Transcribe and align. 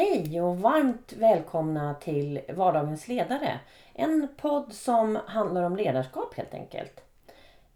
Hej 0.00 0.40
och 0.40 0.58
varmt 0.58 1.12
välkomna 1.12 1.94
till 1.94 2.40
Vardagens 2.48 3.08
ledare. 3.08 3.60
En 3.94 4.28
podd 4.36 4.72
som 4.72 5.18
handlar 5.26 5.62
om 5.62 5.76
ledarskap 5.76 6.34
helt 6.34 6.54
enkelt. 6.54 7.00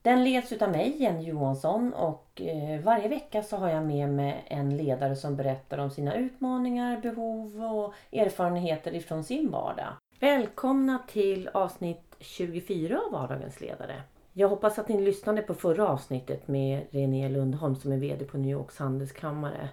Den 0.02 0.24
leds 0.24 0.52
utav 0.52 0.70
mig, 0.70 1.02
Jenny 1.02 1.24
Johansson 1.24 1.92
och 1.92 2.40
eh, 2.40 2.80
varje 2.80 3.08
vecka 3.08 3.42
så 3.42 3.56
har 3.56 3.68
jag 3.68 3.86
med 3.86 4.08
mig 4.08 4.44
en 4.46 4.76
ledare 4.76 5.16
som 5.16 5.36
berättar 5.36 5.78
om 5.78 5.90
sina 5.90 6.14
utmaningar, 6.14 7.00
behov 7.00 7.64
och 7.64 7.94
erfarenheter 8.12 8.94
ifrån 8.94 9.24
sin 9.24 9.50
vardag. 9.50 9.92
Välkomna 10.20 10.98
till 11.08 11.48
avsnitt 11.48 12.16
24 12.20 13.00
av 13.06 13.12
Vardagens 13.12 13.60
ledare. 13.60 14.02
Jag 14.32 14.48
hoppas 14.48 14.78
att 14.78 14.88
ni 14.88 15.00
lyssnade 15.00 15.42
på 15.42 15.54
förra 15.54 15.88
avsnittet 15.88 16.48
med 16.48 16.86
René 16.90 17.28
Lundholm 17.28 17.76
som 17.76 17.92
är 17.92 17.96
VD 17.96 18.24
på 18.24 18.38
New 18.38 18.50
Yorks 18.50 18.78
handelskammare. 18.78 19.68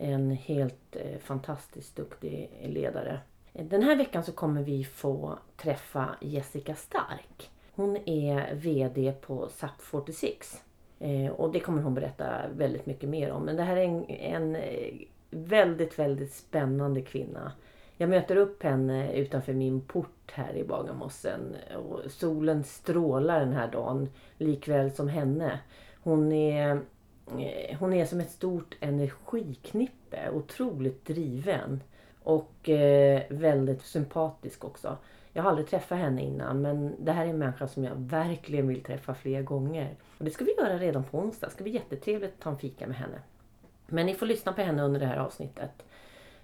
En 0.00 0.30
helt 0.30 0.96
eh, 0.96 1.18
fantastiskt 1.18 1.96
duktig 1.96 2.50
ledare. 2.62 3.20
Den 3.52 3.82
här 3.82 3.96
veckan 3.96 4.24
så 4.24 4.32
kommer 4.32 4.62
vi 4.62 4.84
få 4.84 5.38
träffa 5.56 6.16
Jessica 6.20 6.74
Stark. 6.74 7.50
Hon 7.74 7.96
är 8.08 8.54
VD 8.54 9.12
på 9.12 9.48
SAP 9.48 9.80
46. 9.80 10.62
Eh, 10.98 11.30
och 11.30 11.52
det 11.52 11.60
kommer 11.60 11.82
hon 11.82 11.94
berätta 11.94 12.48
väldigt 12.56 12.86
mycket 12.86 13.08
mer 13.08 13.30
om. 13.30 13.42
Men 13.42 13.56
det 13.56 13.62
här 13.62 13.76
är 13.76 13.84
en, 13.84 14.04
en 14.10 14.56
eh, 14.56 14.94
väldigt, 15.30 15.98
väldigt 15.98 16.32
spännande 16.32 17.02
kvinna. 17.02 17.52
Jag 17.96 18.10
möter 18.10 18.36
upp 18.36 18.62
henne 18.62 19.12
utanför 19.12 19.52
min 19.52 19.80
port 19.80 20.32
här 20.32 20.56
i 20.56 20.64
Bagarmossen. 20.64 21.56
Och 21.76 22.10
solen 22.10 22.64
strålar 22.64 23.40
den 23.40 23.52
här 23.52 23.70
dagen, 23.72 24.08
likväl 24.36 24.90
som 24.90 25.08
henne. 25.08 25.60
Hon 26.02 26.32
är, 26.32 26.80
Eh, 27.38 27.78
hon 27.78 27.92
är 27.92 28.06
som 28.06 28.20
ett 28.20 28.30
stort 28.30 28.76
energiknippe, 28.80 30.30
otroligt 30.30 31.04
driven. 31.06 31.80
Och 32.22 32.68
eh, 32.68 33.22
väldigt 33.28 33.82
sympatisk 33.82 34.64
också. 34.64 34.96
Jag 35.32 35.42
har 35.42 35.50
aldrig 35.50 35.68
träffat 35.68 35.98
henne 35.98 36.22
innan 36.22 36.62
men 36.62 36.94
det 36.98 37.12
här 37.12 37.24
är 37.24 37.30
en 37.30 37.38
människa 37.38 37.68
som 37.68 37.84
jag 37.84 37.94
verkligen 37.96 38.68
vill 38.68 38.82
träffa 38.82 39.14
fler 39.14 39.42
gånger. 39.42 39.96
Och 40.18 40.24
det 40.24 40.30
ska 40.30 40.44
vi 40.44 40.54
göra 40.58 40.78
redan 40.78 41.04
på 41.04 41.18
onsdag. 41.18 41.46
Det 41.46 41.52
ska 41.52 41.62
bli 41.62 41.72
jättetrevligt 41.72 42.34
att 42.34 42.40
ta 42.40 42.50
en 42.50 42.58
fika 42.58 42.86
med 42.86 42.96
henne. 42.96 43.18
Men 43.86 44.06
ni 44.06 44.14
får 44.14 44.26
lyssna 44.26 44.52
på 44.52 44.62
henne 44.62 44.82
under 44.82 45.00
det 45.00 45.06
här 45.06 45.16
avsnittet. 45.16 45.84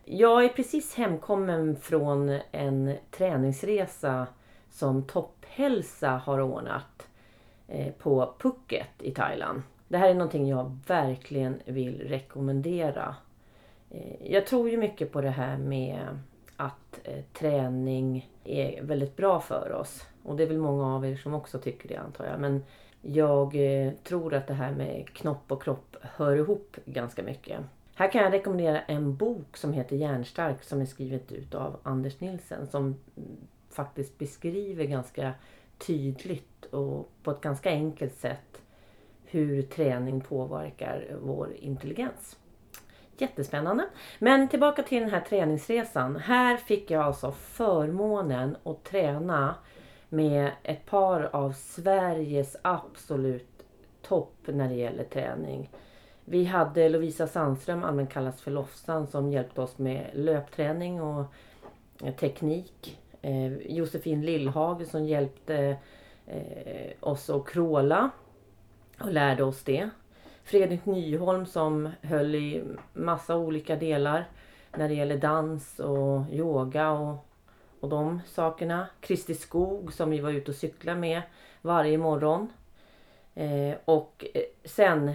Jag 0.04 0.44
är 0.44 0.48
precis 0.48 0.94
hemkommen 0.94 1.76
från 1.76 2.38
en 2.52 2.96
träningsresa 3.10 4.26
som 4.70 5.02
Topphälsa 5.02 6.10
har 6.10 6.40
ordnat 6.40 7.08
eh, 7.68 7.92
på 7.92 8.34
Phuket 8.38 9.02
i 9.02 9.10
Thailand. 9.10 9.62
Det 9.88 9.98
här 9.98 10.08
är 10.08 10.14
någonting 10.14 10.48
jag 10.48 10.78
verkligen 10.86 11.60
vill 11.64 12.08
rekommendera. 12.08 13.16
Eh, 13.90 14.32
jag 14.32 14.46
tror 14.46 14.70
ju 14.70 14.76
mycket 14.76 15.12
på 15.12 15.20
det 15.20 15.30
här 15.30 15.58
med 15.58 16.18
att 16.56 17.00
eh, 17.04 17.24
träning 17.32 18.30
är 18.44 18.82
väldigt 18.82 19.16
bra 19.16 19.40
för 19.40 19.72
oss. 19.72 20.06
Och 20.22 20.36
det 20.36 20.42
är 20.42 20.46
väl 20.46 20.58
många 20.58 20.94
av 20.94 21.06
er 21.06 21.16
som 21.16 21.34
också 21.34 21.58
tycker 21.58 21.88
det 21.88 21.96
antar 21.96 22.24
jag. 22.24 22.40
Men 22.40 22.64
jag 23.02 23.56
eh, 23.56 23.92
tror 23.92 24.34
att 24.34 24.46
det 24.46 24.54
här 24.54 24.72
med 24.72 25.08
knopp 25.12 25.52
och 25.52 25.62
kropp 25.62 25.96
hör 26.00 26.36
ihop 26.36 26.76
ganska 26.84 27.22
mycket. 27.22 27.60
Här 27.94 28.12
kan 28.12 28.22
jag 28.22 28.32
rekommendera 28.32 28.80
en 28.80 29.16
bok 29.16 29.56
som 29.56 29.72
heter 29.72 29.96
Järnstark 29.96 30.62
som 30.62 30.80
är 30.80 30.86
skrivet 30.86 31.32
ut 31.32 31.54
av 31.54 31.76
Anders 31.82 32.20
Nilsen 32.20 32.66
som 32.66 32.96
faktiskt 33.70 34.18
beskriver 34.18 34.84
ganska 34.84 35.34
tydligt 35.78 36.64
och 36.64 37.10
på 37.22 37.30
ett 37.30 37.40
ganska 37.40 37.70
enkelt 37.70 38.14
sätt 38.14 38.62
hur 39.34 39.62
träning 39.62 40.20
påverkar 40.20 41.16
vår 41.22 41.52
intelligens. 41.56 42.36
Jättespännande. 43.18 43.84
Men 44.18 44.48
tillbaka 44.48 44.82
till 44.82 45.00
den 45.00 45.10
här 45.10 45.20
träningsresan. 45.20 46.16
Här 46.16 46.56
fick 46.56 46.90
jag 46.90 47.02
alltså 47.02 47.32
förmånen 47.32 48.56
att 48.62 48.84
träna 48.84 49.54
med 50.08 50.50
ett 50.62 50.86
par 50.86 51.30
av 51.32 51.52
Sveriges 51.52 52.56
absolut 52.62 53.64
topp 54.02 54.36
när 54.46 54.68
det 54.68 54.74
gäller 54.74 55.04
träning. 55.04 55.70
Vi 56.24 56.44
hade 56.44 56.88
Lovisa 56.88 57.26
Sandström, 57.26 57.84
allmänt 57.84 58.12
kallas 58.12 58.40
för 58.40 58.50
Lofsan, 58.50 59.06
som 59.06 59.32
hjälpte 59.32 59.62
oss 59.62 59.78
med 59.78 60.10
löpträning 60.12 61.02
och 61.02 61.24
eh, 62.02 62.14
teknik. 62.14 63.00
Eh, 63.22 63.52
Josefin 63.56 64.22
Lillhage 64.22 64.86
som 64.86 65.04
hjälpte 65.04 65.76
eh, 66.26 66.92
oss 67.00 67.30
att 67.30 67.46
kråla 67.46 68.10
och 69.00 69.12
lärde 69.12 69.44
oss 69.44 69.62
det. 69.62 69.90
Fredrik 70.44 70.86
Nyholm 70.86 71.46
som 71.46 71.90
höll 72.02 72.34
i 72.34 72.64
massa 72.92 73.36
olika 73.36 73.76
delar 73.76 74.28
när 74.76 74.88
det 74.88 74.94
gäller 74.94 75.18
dans 75.18 75.80
och 75.80 76.22
yoga 76.30 76.90
och, 76.90 77.26
och 77.80 77.88
de 77.88 78.20
sakerna. 78.26 78.86
Kristi 79.00 79.34
Skog 79.34 79.92
som 79.92 80.10
vi 80.10 80.20
var 80.20 80.30
ute 80.30 80.50
och 80.50 80.56
cyklade 80.56 81.00
med 81.00 81.22
varje 81.62 81.98
morgon. 81.98 82.52
Eh, 83.34 83.76
och 83.84 84.24
eh, 84.34 84.42
sen 84.64 85.14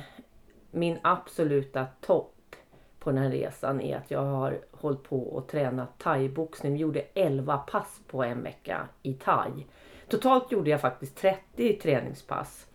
min 0.72 0.97
absoluta 1.01 1.85
topp 2.01 2.56
på 3.00 3.12
den 3.12 3.23
här 3.23 3.31
resan 3.31 3.81
är 3.81 3.97
att 3.97 4.12
jag 4.12 4.25
har 4.25 4.59
hållit 4.72 5.03
på 5.03 5.19
och 5.19 5.47
tränat 5.47 6.00
thaiboxning. 6.00 6.73
Vi 6.73 6.79
gjorde 6.79 7.06
11 7.13 7.57
pass 7.57 8.01
på 8.07 8.23
en 8.23 8.44
vecka 8.44 8.88
i 9.03 9.13
thai. 9.13 9.66
Totalt 10.07 10.51
gjorde 10.51 10.69
jag 10.69 10.81
faktiskt 10.81 11.18
30 11.18 11.79
träningspass. 11.81 12.69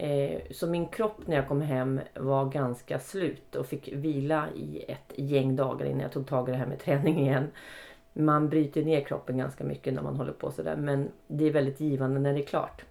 Eh, 0.00 0.40
så 0.50 0.66
min 0.66 0.86
kropp 0.86 1.26
när 1.26 1.36
jag 1.36 1.48
kom 1.48 1.60
hem 1.60 2.00
var 2.14 2.44
ganska 2.44 2.98
slut 2.98 3.54
och 3.54 3.66
fick 3.66 3.92
vila 3.92 4.48
i 4.56 4.84
ett 4.88 5.12
gäng 5.16 5.56
dagar 5.56 5.86
innan 5.86 6.00
jag 6.00 6.12
tog 6.12 6.26
tag 6.26 6.48
i 6.48 6.52
det 6.52 6.58
här 6.58 6.66
med 6.66 6.78
träning 6.78 7.20
igen. 7.20 7.50
Man 8.12 8.48
bryter 8.48 8.84
ner 8.84 9.00
kroppen 9.00 9.38
ganska 9.38 9.64
mycket 9.64 9.94
när 9.94 10.02
man 10.02 10.16
håller 10.16 10.32
på 10.32 10.50
sådär 10.50 10.76
men 10.76 11.08
det 11.26 11.44
är 11.44 11.50
väldigt 11.52 11.80
givande 11.80 12.20
när 12.20 12.32
det 12.32 12.40
är 12.40 12.46
klart. 12.46 12.84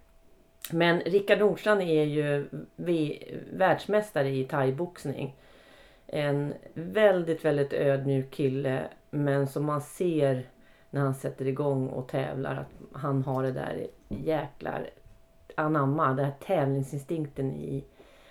Men 0.72 1.00
Rickard 1.00 1.38
Nordstrand 1.38 1.80
är 1.80 2.04
ju 2.04 2.48
världsmästare 3.52 4.28
i 4.30 4.44
thaiboxning. 4.44 5.36
En 6.06 6.54
väldigt, 6.74 7.44
väldigt 7.44 7.72
ödmjuk 7.72 8.30
kille. 8.30 8.82
Men 9.10 9.46
som 9.46 9.64
man 9.64 9.80
ser 9.80 10.46
när 10.90 11.00
han 11.00 11.14
sätter 11.14 11.46
igång 11.46 11.88
och 11.88 12.08
tävlar 12.08 12.56
att 12.56 13.00
han 13.00 13.22
har 13.22 13.42
det 13.42 13.52
där 13.52 13.86
jäklar 14.08 14.90
anamma, 15.58 16.08
den 16.08 16.24
här 16.24 16.34
tävlingsinstinkten 16.40 17.56
i 17.56 17.84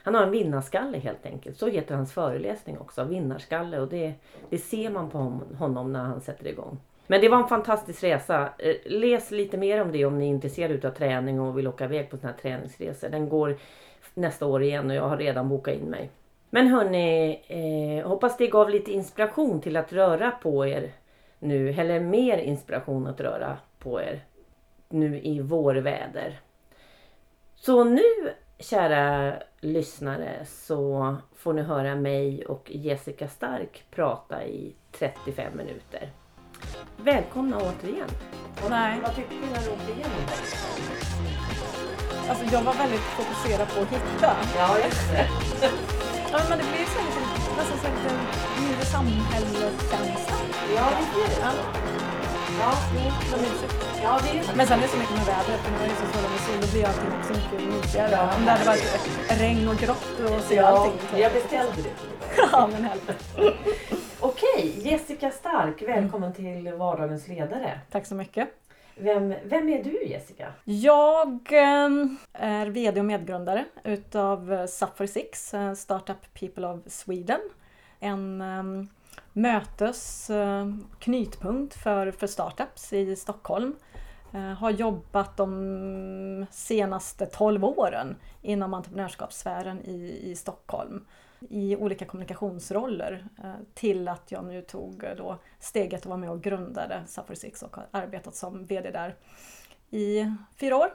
han 0.08 0.16
har 0.16 0.24
en 0.24 0.32
vinnarskalle 0.32 0.98
helt 0.98 1.26
enkelt. 1.26 1.58
Så 1.58 1.68
heter 1.68 1.96
hans 1.96 2.14
föreläsning 2.14 2.78
också, 2.78 3.04
vinnarskalle. 3.04 3.80
Och 3.80 3.88
det, 3.88 4.14
det 4.50 4.58
ser 4.58 4.90
man 4.90 5.10
på 5.10 5.18
honom 5.58 5.94
när 5.94 6.04
han 6.04 6.22
sätter 6.22 6.48
igång. 6.48 6.80
Men 7.08 7.22
det 7.22 7.30
var 7.30 7.38
en 7.38 7.48
fantastisk 7.48 8.04
resa. 8.04 8.50
Eh, 8.58 8.76
läs 8.86 9.32
lite 9.32 9.58
mer 9.58 9.82
om 9.82 9.92
det 9.92 10.06
om 10.06 10.20
ni 10.20 10.26
är 10.26 10.30
intresserade 10.30 10.88
av 10.88 10.92
träning 10.92 11.40
och 11.40 11.58
vill 11.58 11.68
åka 11.68 11.86
iväg 11.86 12.10
på 12.10 12.18
sådana 12.18 12.34
här 12.34 12.42
träningsresor. 12.42 13.10
Den 13.10 13.30
går 13.30 13.58
nästa 14.14 14.46
år 14.46 14.64
igen 14.64 14.90
och 14.90 14.96
jag 14.96 15.08
har 15.08 15.18
redan 15.18 15.50
bokat 15.50 15.76
in 15.76 15.90
mig. 15.90 16.10
Men 16.50 16.68
hörni, 16.68 17.40
eh, 17.48 18.08
hoppas 18.08 18.38
det 18.38 18.48
gav 18.48 18.70
lite 18.70 18.92
inspiration 18.92 19.62
till 19.62 19.78
att 19.78 19.94
röra 19.94 20.32
på 20.32 20.66
er 20.66 20.92
nu. 21.40 21.70
Eller 21.70 22.00
mer 22.00 22.38
inspiration 22.38 23.08
att 23.08 23.22
röra 23.22 23.58
på 23.80 24.02
er 24.02 24.20
nu 24.90 25.22
i 25.22 25.40
vårväder. 25.40 26.40
Så 27.60 27.84
nu 27.84 28.04
kära 28.60 29.34
lyssnare 29.62 30.46
så 30.46 31.16
får 31.36 31.54
ni 31.54 31.62
höra 31.62 31.96
mig 31.96 32.46
och 32.46 32.72
Jessica 32.72 33.28
Stark 33.28 33.84
prata 33.92 34.46
i 34.46 34.76
35 34.92 35.58
minuter. 35.58 36.12
Välkomna 36.98 37.58
återigen. 37.58 38.10
Nej. 38.70 39.00
Vad 39.04 39.16
tyckte 39.16 39.36
du 39.36 39.42
när 39.42 39.62
du 39.66 39.70
åkte 39.72 39.92
igenom? 39.92 40.12
Alltså 42.30 42.46
jag 42.46 42.64
var 42.64 42.74
väldigt 42.74 43.00
fokuserad 43.00 43.68
på 43.68 43.82
att 43.82 43.90
hitta. 43.90 44.36
Ja, 44.56 44.78
just 44.86 45.12
det. 45.12 45.28
Ja, 46.32 46.40
men 46.50 46.58
det 46.58 46.64
blir 46.64 46.86
så 46.86 47.00
lite, 47.06 47.20
nästan 47.58 47.78
så 47.78 47.88
lite 47.88 48.16
mindre 48.62 48.86
samhällskänsla. 48.86 50.36
Ja, 50.76 50.90
det 50.98 51.22
är 51.22 51.28
det. 51.28 51.42
Ja. 51.42 51.52
Ja, 52.60 52.74
ja, 54.04 54.20
det 54.24 54.40
är. 54.40 54.56
Men 54.56 54.68
sen 54.68 54.78
är 54.80 54.82
det 54.84 54.88
så 54.88 54.98
mycket 54.98 55.16
med 55.16 55.26
vädret, 55.26 55.60
för 55.62 55.72
nu 55.72 55.78
är 55.78 55.90
det 55.90 55.96
så 55.96 56.06
fulla 56.06 56.30
med 56.30 56.40
sol, 56.40 56.56
då 56.62 56.68
blir 56.72 56.86
allting 56.86 57.24
så 57.28 57.34
mycket 57.34 57.68
mysigare. 57.76 58.12
Ja, 58.12 58.36
Om 58.38 58.46
det 58.46 58.52
hade 58.52 58.66
varit 58.66 59.00
regn 59.42 59.68
och 59.68 59.76
grått 59.76 60.20
och 60.36 60.42
se 60.42 60.56
Ja, 60.56 60.66
allting. 60.68 61.20
jag 61.22 61.34
beställde 61.34 61.82
det. 61.82 61.90
Ja, 62.52 62.70
men 62.72 62.84
helvete. 62.84 63.16
Okej, 64.20 64.74
Jessica 64.84 65.32
Stark, 65.32 65.82
välkommen 65.82 66.34
till 66.34 66.74
Vardagens 66.74 67.28
ledare. 67.28 67.80
Tack 67.92 68.06
så 68.06 68.16
mycket. 68.16 68.50
Vem, 68.96 69.34
vem 69.46 69.70
är 69.70 69.84
du 69.84 70.04
Jessica? 70.06 70.48
Jag 70.64 71.40
eh, 71.52 71.90
är 72.34 72.66
VD 72.68 73.00
och 73.00 73.06
medgrundare 73.06 73.66
utav 73.84 74.54
eh, 74.54 74.60
SAP46, 74.64 75.56
eh, 75.70 75.74
Startup 75.74 76.34
People 76.40 76.68
of 76.68 76.80
Sweden. 76.88 77.40
En 78.00 78.42
eh, 78.42 78.64
mötes 79.38 80.30
eh, 80.30 80.68
knytpunkt 81.00 81.74
för, 81.74 82.12
för 82.12 82.28
startups 82.28 82.94
i 82.94 83.16
Stockholm. 83.16 83.76
Eh, 84.34 84.40
har 84.40 84.72
jobbat 84.72 85.38
de 85.38 86.46
senaste 86.52 87.26
12 87.26 87.66
åren 87.66 88.16
inom 88.42 88.74
entreprenörskapssfären 88.74 89.82
i, 89.82 90.20
i 90.24 90.36
Stockholm. 90.36 91.06
i 91.50 91.76
olika 91.76 92.06
kommunikationsroller 92.06 93.26
eh, 93.44 93.54
till 93.74 94.08
att 94.08 94.32
jag 94.32 94.46
nu 94.46 94.62
tog 94.62 95.06
då 95.18 95.38
steget 95.60 96.00
att 96.00 96.06
vara 96.06 96.18
med 96.18 96.30
och 96.30 96.42
grundade 96.42 97.04
Suffer 97.08 97.36
Six 97.36 97.64
och 97.64 97.76
har 97.76 97.88
arbetat 97.92 98.36
som 98.36 98.66
VD 98.66 98.92
där 98.92 99.16
i 99.90 100.34
fyra 100.56 100.78
år. 100.78 100.94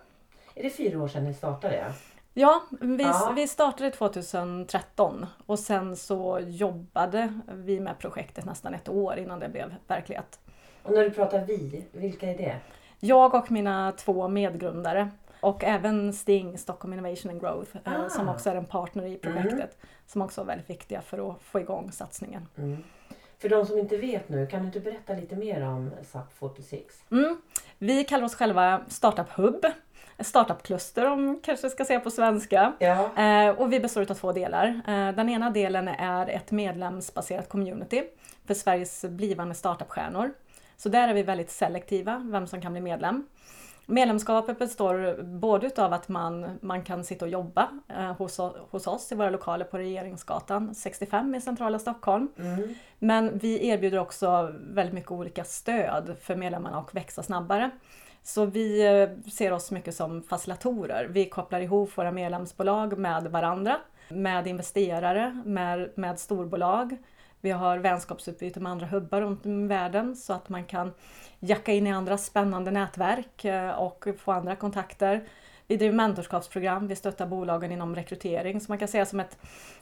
Är 0.54 0.62
det 0.62 0.70
fyra 0.70 1.02
år 1.02 1.08
sedan 1.08 1.24
ni 1.24 1.34
startade? 1.34 1.92
Ja, 2.34 2.62
vi, 2.80 3.02
Ja. 3.02 3.32
vi 3.36 3.48
startade 3.48 3.90
2013 3.90 5.26
och 5.46 5.58
sen 5.58 5.96
så 5.96 6.40
jobbade 6.46 7.40
vi 7.46 7.80
med 7.80 7.98
projektet 7.98 8.44
nästan 8.44 8.74
ett 8.74 8.88
år 8.88 9.16
innan 9.18 9.40
det 9.40 9.48
blev 9.48 9.74
verklighet. 9.86 10.40
Och 10.82 10.92
när 10.92 11.02
du 11.04 11.10
pratar 11.10 11.44
vi, 11.44 11.84
vilka 11.92 12.30
är 12.30 12.38
det? 12.38 12.56
Jag 13.00 13.34
och 13.34 13.50
mina 13.50 13.92
två 13.92 14.28
medgrundare 14.28 15.10
och 15.40 15.64
även 15.64 16.12
Sting, 16.12 16.58
Stockholm 16.58 16.92
Innovation 16.92 17.30
and 17.32 17.40
Growth, 17.40 17.76
eh, 17.84 17.92
Ah. 18.04 18.08
som 18.08 18.28
också 18.28 18.50
är 18.50 18.54
en 18.54 18.64
partner 18.64 19.06
i 19.06 19.16
projektet, 19.16 19.78
som 20.06 20.22
också 20.22 20.40
är 20.40 20.44
väldigt 20.44 20.70
viktiga 20.70 21.00
för 21.00 21.30
att 21.30 21.42
få 21.42 21.60
igång 21.60 21.92
satsningen. 21.92 22.48
Mm. 22.58 22.82
För 23.38 23.48
de 23.48 23.66
som 23.66 23.78
inte 23.78 23.96
vet 23.96 24.28
nu, 24.28 24.46
kan 24.46 24.60
du 24.60 24.66
inte 24.66 24.80
berätta 24.80 25.12
lite 25.14 25.36
mer 25.36 25.62
om 25.66 25.90
SAP 26.04 26.32
46? 26.32 26.94
Mm. 27.10 27.36
Vi 27.78 28.04
kallar 28.04 28.24
oss 28.24 28.34
själva 28.34 28.80
Startup 28.88 29.30
Hub, 29.30 29.66
startup-kluster 30.18 31.10
om 31.10 31.24
man 31.26 31.40
kanske 31.40 31.70
ska 31.70 31.84
säga 31.84 32.00
på 32.00 32.10
svenska. 32.10 32.72
Ja. 32.78 33.22
Eh, 33.22 33.48
och 33.48 33.72
vi 33.72 33.80
består 33.80 34.10
av 34.10 34.14
två 34.14 34.32
delar. 34.32 34.66
Eh, 34.66 35.08
den 35.08 35.28
ena 35.28 35.50
delen 35.50 35.88
är 35.88 36.28
ett 36.28 36.50
medlemsbaserat 36.50 37.48
community 37.48 38.02
för 38.46 38.54
Sveriges 38.54 39.04
blivande 39.04 39.54
startupstjärnor. 39.54 40.32
Så 40.76 40.88
där 40.88 41.08
är 41.08 41.14
vi 41.14 41.22
väldigt 41.22 41.50
selektiva, 41.50 42.22
vem 42.32 42.46
som 42.46 42.60
kan 42.60 42.72
bli 42.72 42.80
medlem. 42.80 43.26
Medlemskapet 43.86 44.58
består 44.58 45.22
både 45.22 45.66
utav 45.66 45.92
att 45.92 46.08
man, 46.08 46.58
man 46.60 46.82
kan 46.82 47.04
sitta 47.04 47.24
och 47.24 47.30
jobba 47.30 47.68
eh, 47.88 48.16
hos, 48.16 48.40
hos 48.70 48.86
oss 48.86 49.12
i 49.12 49.14
våra 49.14 49.30
lokaler 49.30 49.64
på 49.64 49.78
Regeringsgatan 49.78 50.74
65 50.74 51.34
i 51.34 51.40
centrala 51.40 51.78
Stockholm. 51.78 52.28
Mm. 52.38 52.74
Men 52.98 53.38
vi 53.38 53.68
erbjuder 53.68 53.98
också 53.98 54.54
väldigt 54.60 54.94
mycket 54.94 55.10
olika 55.10 55.44
stöd 55.44 56.16
för 56.20 56.36
medlemmarna 56.36 56.78
att 56.78 56.94
växa 56.94 57.22
snabbare. 57.22 57.70
Så 58.22 58.46
vi 58.46 58.86
eh, 58.86 59.30
ser 59.30 59.52
oss 59.52 59.70
mycket 59.70 59.94
som 59.94 60.22
facilitatorer. 60.22 61.04
Vi 61.04 61.24
kopplar 61.24 61.60
ihop 61.60 61.98
våra 61.98 62.12
medlemsbolag 62.12 62.98
med 62.98 63.22
varandra, 63.22 63.78
med 64.08 64.46
investerare, 64.46 65.42
med, 65.44 65.90
med 65.94 66.18
storbolag. 66.18 66.96
Vi 67.40 67.50
har 67.50 67.78
vänskapsutbyte 67.78 68.60
med 68.60 68.72
andra 68.72 68.86
hubbar 68.86 69.20
runt 69.20 69.46
om 69.46 69.64
i 69.64 69.68
världen 69.68 70.16
så 70.16 70.32
att 70.32 70.48
man 70.48 70.64
kan 70.64 70.92
jacka 71.40 71.72
in 71.72 71.86
i 71.86 71.92
andra 71.92 72.18
spännande 72.18 72.70
nätverk 72.70 73.44
eh, 73.44 73.70
och 73.70 74.06
få 74.18 74.32
andra 74.32 74.56
kontakter. 74.56 75.28
Vi 75.66 75.76
driver 75.76 75.94
mentorskapsprogram, 75.94 76.88
vi 76.88 76.96
stöttar 76.96 77.26
bolagen 77.26 77.72
inom 77.72 77.94
rekrytering 77.94 78.60
så 78.60 78.72
man 78.72 78.78
kan 78.78 78.88
säga 78.88 79.06
som 79.06 79.20
ett 79.20 79.38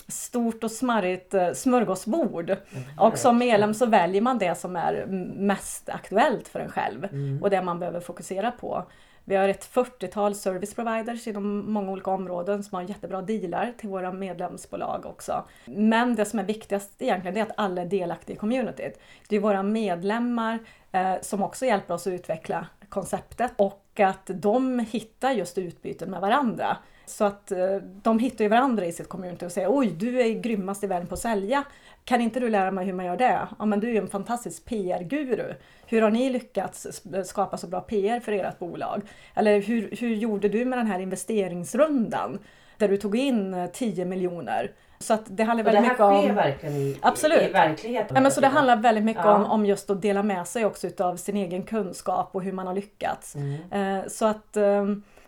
stort 0.09 0.65
och 0.65 0.71
smarrigt 0.71 1.35
eh, 1.35 1.53
smörgåsbord. 1.53 2.57
Och 2.99 3.19
som 3.19 3.39
medlem 3.39 3.75
så 3.75 3.87
väljer 3.87 4.23
man 4.23 4.39
det 4.39 4.55
som 4.55 4.77
är 4.77 5.07
mest 5.37 5.89
aktuellt 5.89 6.49
för 6.49 6.61
en 6.61 6.69
själv 6.69 7.05
Mm. 7.05 7.43
och 7.43 7.51
det 7.51 7.63
man 7.63 7.79
behöver 7.79 8.01
fokusera 8.01 8.51
på. 8.51 8.85
Vi 9.25 9.37
har 9.37 9.49
ett 9.49 9.71
40-tal 9.75 10.35
service 10.35 10.75
providers 10.75 11.27
inom 11.27 11.73
många 11.73 11.93
olika 11.93 12.11
områden 12.11 12.63
som 12.63 12.77
har 12.77 12.83
jättebra 12.83 13.23
dealar 13.23 13.73
till 13.79 13.89
våra 13.89 14.13
medlemsbolag 14.13 15.07
också. 15.07 15.45
Men 15.65 16.15
det 16.15 16.25
som 16.25 16.39
är 16.39 16.45
viktigast 16.45 17.03
egentligen 17.03 17.37
är 17.37 17.43
att 17.43 17.53
alla 17.57 17.83
är 17.83 17.87
delaktiga 17.87 18.37
i 18.37 18.39
communityt. 18.39 19.01
Det 19.29 19.37
är 19.37 19.41
våra 19.41 19.63
medlemmar 19.63 20.59
eh, 20.93 21.15
som 21.23 21.43
också 21.43 21.67
hjälper 21.67 21.95
oss 21.95 22.07
att 22.07 22.13
utveckla 22.13 22.67
konceptet 22.91 23.53
och 23.57 24.01
att 24.01 24.31
de 24.35 24.79
hittar 24.79 25.31
just 25.31 25.59
utbyten 25.59 26.11
med 26.11 26.21
varandra. 26.21 26.77
Så 27.07 27.25
att 27.25 27.53
eh, 27.53 27.77
de 28.03 28.19
hittar 28.19 28.45
ju 28.45 28.49
varandra 28.49 28.87
i 28.87 28.93
sitt 28.93 29.09
community 29.09 29.47
och 29.47 29.53
säger 29.53 29.69
oj, 29.71 29.91
du 29.91 30.21
är 30.21 30.41
grymmast 30.41 30.85
i 30.85 30.87
världen 30.87 31.07
på 31.07 31.15
att 31.15 31.21
sälja. 31.21 31.65
Kan 32.05 32.21
inte 32.21 32.41
du 32.41 32.51
lära 32.51 32.71
mig 32.71 32.87
hur 32.87 32.93
man 32.93 33.07
gör 33.07 33.17
det? 33.17 33.49
Ja, 33.59 33.65
men 33.65 33.81
du 33.81 33.89
är 33.89 33.93
ju 33.93 33.99
en 33.99 34.09
fantastisk 34.09 34.65
PR-guru. 34.65 35.55
Hur 35.87 36.03
har 36.03 36.11
ni 36.11 36.31
lyckats 36.31 37.03
skapa 37.25 37.57
så 37.57 37.67
bra 37.67 37.81
PR 37.81 38.21
för 38.21 38.33
ert 38.33 38.59
bolag? 38.59 39.03
Eller 39.35 39.61
hur, 39.61 39.97
hur 40.01 40.15
gjorde 40.15 40.49
du 40.49 40.65
med 40.65 40.79
den 40.79 40.87
här 40.87 40.99
investeringsrundan? 40.99 42.39
Där 42.79 42.89
du 42.89 42.97
tog 42.97 43.17
in 43.17 43.55
eh, 43.55 43.67
10 43.67 44.05
miljoner. 44.05 44.73
Så 45.05 45.15
att 45.15 45.23
det 45.27 45.43
handlar 45.45 45.65
Och 45.65 45.71
det 45.71 45.81
väldigt 45.81 45.99
här 45.99 46.11
mycket 46.13 46.23
sker 46.25 46.31
om... 46.31 46.37
verkligen 46.37 46.75
i, 46.77 46.99
Absolut. 47.03 47.43
i 47.43 47.53
verkligheten? 47.53 48.15
Nej, 48.15 48.23
men 48.23 48.33
så 48.33 48.41
det 48.41 48.47
handlar 48.47 48.77
väldigt 48.77 49.05
mycket 49.05 49.25
Ja. 49.25 49.35
om, 49.35 49.45
om 49.45 49.67
just 49.67 49.91
att 49.91 50.03
dela 50.03 50.23
med 50.23 50.47
sig 50.49 50.65
också 50.65 50.87
utav 50.87 51.17
sin 51.17 51.37
egen 51.37 51.63
kunskap 51.63 52.29
och 52.33 52.43
hur 52.43 52.53
man 52.53 52.67
har 52.67 52.75
lyckats. 52.75 53.35
Mm. 53.35 53.99
Eh, 54.01 54.07
så 54.09 54.27
att 54.27 54.57
eh, 54.57 54.85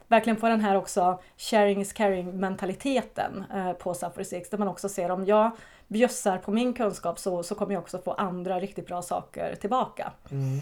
verkligen 0.08 0.36
få 0.36 0.48
den 0.48 0.60
här 0.60 0.76
också 0.76 1.20
sharing 1.36 1.80
is 1.80 1.92
caring 1.92 2.40
mentaliteten 2.40 3.44
eh, 3.54 3.72
på 3.72 3.94
Suffer 3.94 4.24
Six 4.24 4.50
där 4.50 4.58
man 4.58 4.68
också 4.68 4.88
ser 4.88 5.10
om 5.10 5.26
jag 5.26 5.50
bjössar 5.88 6.38
på 6.38 6.50
min 6.50 6.74
kunskap 6.74 7.18
så, 7.18 7.42
så 7.42 7.54
kommer 7.54 7.72
jag 7.74 7.80
också 7.80 7.98
få 7.98 8.12
andra 8.12 8.60
riktigt 8.60 8.86
bra 8.86 9.02
saker 9.02 9.54
tillbaka. 9.54 10.12
Mm. 10.30 10.60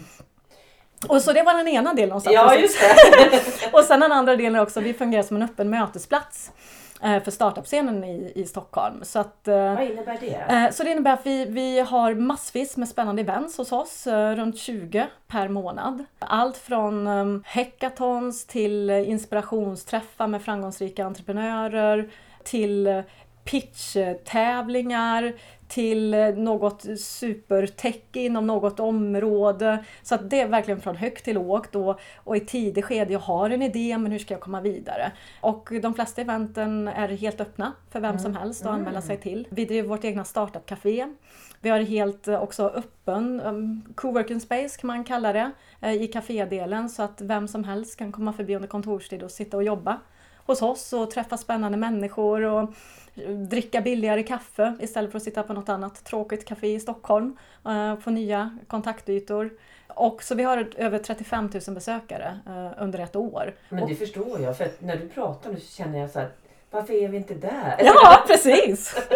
Och 1.07 1.21
så 1.21 1.33
det 1.33 1.43
var 1.43 1.53
den 1.53 1.67
ena 1.67 1.93
delen 1.93 2.15
av 2.15 2.23
Ja, 2.25 2.55
just 2.55 2.79
det. 2.81 3.69
Och 3.77 3.83
sen 3.83 3.99
den 3.99 4.11
andra 4.11 4.35
delen 4.35 4.61
också, 4.61 4.79
vi 4.79 4.93
fungerar 4.93 5.23
som 5.23 5.35
en 5.37 5.43
öppen 5.43 5.69
mötesplats 5.69 6.51
för 7.01 7.31
startup-scenen 7.31 8.03
i, 8.03 8.31
i 8.35 8.45
Stockholm. 8.45 8.99
Så 9.03 9.19
att 9.19 9.47
eh, 9.47 9.55
Vad 9.55 9.83
innebär 9.83 10.17
det? 10.21 10.35
Eh, 10.55 10.71
Så 10.71 10.83
det 10.83 10.91
innebär 10.91 11.13
att 11.13 11.25
vi, 11.25 11.45
vi 11.45 11.79
har 11.79 12.13
massvis 12.13 12.77
med 12.77 12.87
spännande 12.89 13.21
events 13.21 13.57
hos 13.57 13.71
oss, 13.71 14.07
eh, 14.07 14.35
runt 14.35 14.57
20 14.57 15.07
per 15.27 15.47
månad. 15.47 16.05
Allt 16.19 16.57
från 16.57 17.07
hackathons 17.47 18.45
till 18.45 18.89
eh, 18.89 19.09
inspirationsträffar 19.09 20.27
med 20.27 20.41
framgångsrika 20.41 21.05
entreprenörer, 21.05 22.09
till 22.43 22.87
eh, 22.87 23.01
pitchtävlingar, 23.43 25.33
till 25.71 26.15
något 26.35 26.85
supertech 26.99 27.95
inom 28.13 28.47
något 28.47 28.79
område. 28.79 29.85
Så 30.01 30.15
att 30.15 30.29
det 30.29 30.41
är 30.41 30.47
verkligen 30.47 30.81
från 30.81 30.95
högt 30.95 31.25
till 31.25 31.35
lågt 31.35 31.75
och, 31.75 31.99
och 32.17 32.37
i 32.37 32.39
tidig 32.39 32.85
skede, 32.85 33.13
jag 33.13 33.19
har 33.19 33.49
en 33.49 33.61
idé 33.61 33.97
men 33.97 34.11
hur 34.11 34.19
ska 34.19 34.33
jag 34.33 34.41
komma 34.41 34.61
vidare? 34.61 35.11
Och 35.41 35.69
de 35.81 35.93
flesta 35.93 36.21
eventen 36.21 36.87
är 36.87 37.07
helt 37.07 37.41
öppna 37.41 37.73
för 37.89 37.99
vem 37.99 38.19
som 38.19 38.35
helst 38.35 38.65
att 38.65 38.71
anmäla 38.71 39.01
sig 39.01 39.17
till. 39.17 39.47
Vi 39.51 39.65
driver 39.65 39.89
vårt 39.89 40.03
egna 40.03 40.23
startup-café. 40.23 41.07
Vi 41.61 41.69
har 41.69 41.79
helt 41.79 42.27
eh, 42.27 42.43
också 42.43 42.67
öppen 42.67 43.41
um, 43.41 43.83
coworking 43.95 44.39
space 44.39 44.79
kan 44.79 44.87
man 44.87 45.03
kalla 45.03 45.33
det 45.33 45.51
eh, 45.81 45.93
i 45.93 46.07
kafédelen 46.07 46.89
så 46.89 47.03
att 47.03 47.21
vem 47.21 47.47
som 47.47 47.63
helst 47.63 47.97
kan 47.97 48.11
komma 48.11 48.33
förbi 48.33 48.55
under 48.55 48.67
kontorstid 48.67 49.23
och 49.23 49.31
sitta 49.31 49.57
och 49.57 49.63
jobba 49.63 49.99
hos 50.51 50.61
oss 50.61 50.93
och 50.93 51.11
träffa 51.11 51.37
spännande 51.37 51.77
människor 51.77 52.41
och 52.41 52.73
dricka 53.49 53.81
billigare 53.81 54.23
kaffe 54.23 54.73
istället 54.79 55.11
för 55.11 55.17
att 55.17 55.23
sitta 55.23 55.43
på 55.43 55.53
något 55.53 55.69
annat 55.69 56.03
tråkigt 56.03 56.45
café 56.45 56.73
i 56.75 56.79
Stockholm. 56.79 57.37
eh, 57.65 57.97
Få 57.99 58.09
nya 58.09 58.57
kontaktytor. 58.67 59.49
Och 59.87 60.23
så 60.23 60.35
vi 60.35 60.43
har 60.43 60.69
över 60.77 60.99
35 60.99 61.49
000 61.67 61.75
besökare 61.75 62.39
eh, 62.47 62.83
under 62.83 62.99
ett 62.99 63.15
år. 63.15 63.55
Men 63.69 63.87
det 63.87 63.95
förstår 63.95 64.39
jag, 64.41 64.57
för 64.57 64.65
att 64.65 64.81
när 64.81 64.95
du 64.97 65.07
pratar 65.09 65.51
nu 65.51 65.59
så 65.59 65.75
känner 65.75 65.99
jag 65.99 66.09
så 66.09 66.19
här, 66.19 66.29
varför 66.71 66.93
är 66.93 67.07
vi 67.07 67.17
inte 67.17 67.33
där? 67.33 67.75
Ja, 67.79 68.23
precis! 68.27 69.07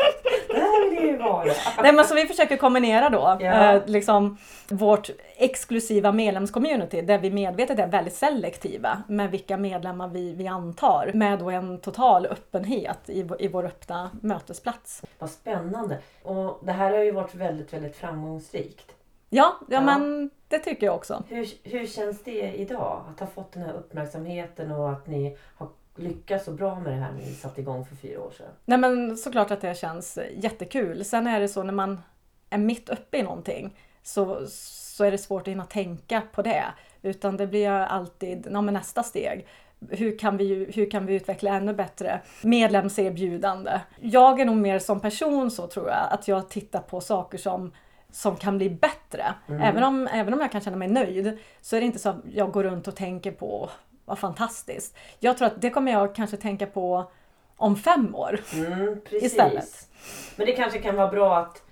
Där 0.48 0.90
vill 0.90 1.10
ju 1.10 1.18
vara. 1.18 1.52
Nej, 1.84 1.94
men 1.94 2.06
så 2.06 2.16
vi 2.16 2.26
försöker 2.26 2.58
kombinera 2.58 3.10
då 3.10 3.38
Ja. 3.40 3.74
eh, 3.76 3.82
liksom 3.86 4.38
vårt 4.70 5.10
exklusiva 5.38 6.12
medlemscommunity 6.12 7.02
där 7.02 7.18
vi 7.18 7.32
medvetet 7.32 7.80
är 7.80 7.88
väldigt 7.88 8.14
selektiva 8.16 9.04
med 9.08 9.32
vilka 9.32 9.58
medlemmar 9.58 10.08
vi, 10.08 10.34
vi 10.34 10.48
antar 10.48 11.12
med 11.14 11.40
då 11.40 11.50
en 11.50 11.80
total 11.80 12.26
öppenhet 12.26 13.00
i, 13.10 13.28
i 13.40 13.48
vår 13.48 13.66
öppna 13.66 14.10
mötesplats. 14.22 15.02
Vad 15.20 15.30
spännande. 15.30 15.98
Och 16.24 16.60
det 16.64 16.72
här 16.72 16.92
har 16.92 17.04
ju 17.04 17.12
varit 17.12 17.36
väldigt, 17.36 17.74
väldigt 17.74 17.96
framgångsrikt. 17.96 18.92
Ja, 19.30 19.56
ja, 19.60 19.66
Ja. 19.76 19.82
men 19.82 20.30
det 20.48 20.60
tycker 20.60 20.86
jag 20.86 20.96
också. 20.96 21.24
Hur, 21.30 21.48
hur 21.64 21.88
känns 21.88 22.24
det 22.24 22.52
idag? 22.56 23.04
Att 23.14 23.20
ha 23.20 23.28
fått 23.28 23.52
den 23.52 23.64
här 23.64 23.74
uppmärksamheten 23.74 24.72
och 24.72 24.90
att 24.92 25.08
ni 25.08 25.38
har 25.58 25.68
lyckats 25.96 26.46
så 26.46 26.52
bra 26.52 26.80
med 26.80 26.92
det 26.94 26.98
här 27.00 27.12
ni 27.12 27.34
satte 27.34 27.62
igång 27.62 27.86
för 27.86 27.96
fyra 27.96 28.22
år 28.22 28.32
sedan. 28.32 28.52
Nej 28.66 28.78
men 28.78 29.18
såklart 29.18 29.52
att 29.52 29.62
det 29.62 29.78
känns 29.78 30.20
jättekul. 30.38 31.06
Sen 31.06 31.28
är 31.28 31.40
det 31.40 31.48
så 31.48 31.64
när 31.64 31.74
man 31.74 32.02
är 32.50 32.58
mitt 32.58 32.90
uppe 32.90 33.18
i 33.18 33.24
någonting 33.24 33.78
så, 34.04 34.46
så 34.50 35.04
är 35.04 35.12
det 35.12 35.18
svårt 35.18 35.42
att 35.42 35.48
hinna 35.48 35.66
tänka 35.66 36.22
på 36.32 36.42
det. 36.42 36.64
Utan 37.02 37.38
det 37.38 37.48
blir 37.48 37.70
alltid 37.70 38.48
ja, 38.52 38.62
nästa 38.62 39.04
steg. 39.04 39.48
Hur 39.90 40.18
kan, 40.18 40.38
vi, 40.38 40.72
hur 40.76 40.92
kan 40.92 41.06
vi 41.06 41.14
utveckla 41.16 41.56
ännu 41.56 41.74
bättre 41.74 42.22
medlemserbjudande? 42.42 43.80
Jag 44.02 44.40
är 44.40 44.46
nog 44.46 44.58
mer 44.58 44.80
som 44.80 45.00
person 45.00 45.52
så 45.52 45.68
tror 45.68 45.90
jag, 45.90 46.08
att 46.12 46.28
jag 46.28 46.50
tittar 46.50 46.82
på 46.82 47.02
saker 47.02 47.38
som 47.38 47.72
som 48.12 48.36
kan 48.36 48.58
bli 48.58 48.70
bättre. 48.70 49.34
Även, 49.48 49.84
om, 49.84 50.08
även 50.08 50.34
om 50.34 50.40
jag 50.40 50.52
kan 50.52 50.62
känna 50.62 50.78
mig 50.78 50.88
nöjd 50.88 51.38
så 51.62 51.76
är 51.76 51.80
det 51.80 51.86
inte 51.86 52.00
så 52.00 52.10
att 52.10 52.16
jag 52.34 52.52
går 52.52 52.64
runt 52.64 52.88
och 52.88 52.96
tänker 52.96 53.32
på 53.32 53.64
"Åh, 53.64 53.70
vad 54.06 54.20
fantastiskt. 54.20 54.96
Jag 55.20 55.38
tror 55.38 55.48
att 55.48 55.62
det 55.62 55.70
kommer 55.70 55.92
jag 55.92 56.16
kanske 56.16 56.38
tänka 56.38 56.66
på 56.66 57.12
om 57.58 57.76
fem 57.76 58.16
år. 58.16 58.40
Mm. 58.54 59.02
Istället. 59.12 59.90
Men 60.36 60.46
det 60.46 60.54
kanske 60.54 60.80
kan 60.80 60.96
vara 60.96 61.12
bra 61.12 61.38
att 61.38 61.65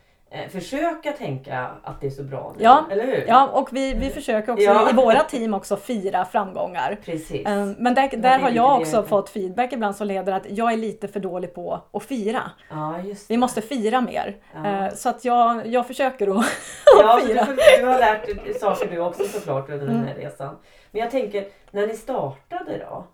försöka 0.52 1.12
tänka 1.12 1.68
att 1.84 2.02
det 2.02 2.08
är 2.08 2.12
så 2.12 2.24
bra 2.24 2.54
nu. 2.58 2.64
Ja, 2.64 2.86
eller 2.92 3.04
hur? 3.06 3.26
Ja, 3.28 3.48
och 3.48 3.70
vi, 3.72 3.94
vi 3.94 4.10
försöker 4.10 4.52
också 4.52 4.64
Ja. 4.66 4.90
i 4.90 4.94
våra 4.94 5.20
team 5.20 5.54
också 5.54 5.78
fira 5.78 6.26
framgångar. 6.26 6.98
Precis. 7.06 7.46
Eh, 7.48 7.66
Men 7.78 7.94
där, 7.94 8.10
det 8.12 8.18
där 8.18 8.30
är 8.36 8.40
har 8.40 8.50
jag 8.50 8.80
det- 8.80 8.82
också 8.82 9.04
fått 9.04 9.30
feedback 9.30 9.74
ibland 9.74 9.96
som 9.96 10.08
ledare 10.08 10.36
att 10.36 10.50
jag 10.50 10.74
är 10.74 10.78
lite 10.78 11.08
för 11.08 11.20
dålig 11.20 11.54
på 11.56 11.82
att 11.94 12.04
fira. 12.04 12.42
Ja, 12.70 13.00
just 13.00 13.32
Vi 13.32 13.38
måste 13.38 13.62
fira 13.62 14.02
mer. 14.02 14.36
Ja. 14.54 14.68
Eh, 14.86 14.94
Så 14.94 15.10
att 15.10 15.26
jag, 15.26 15.68
jag 15.68 15.88
försöker 15.88 16.40
att 16.40 16.46
Ja, 17.00 17.20
fira. 17.28 17.46
du, 17.46 17.56
du 17.80 17.86
har 17.88 18.00
lärt 18.00 18.26
dig 18.26 18.54
saker 18.60 18.92
du 18.92 19.00
också 19.00 19.24
såklart 19.24 19.70
under 19.70 19.86
den 19.86 19.96
Mm. 19.96 20.08
här 20.08 20.16
resan. 20.16 20.56
Men 20.92 21.02
jag 21.02 21.12
tänker, 21.12 21.48
när 21.72 21.88
ni 21.88 21.94
startade 21.98 22.78
då? 22.78 23.08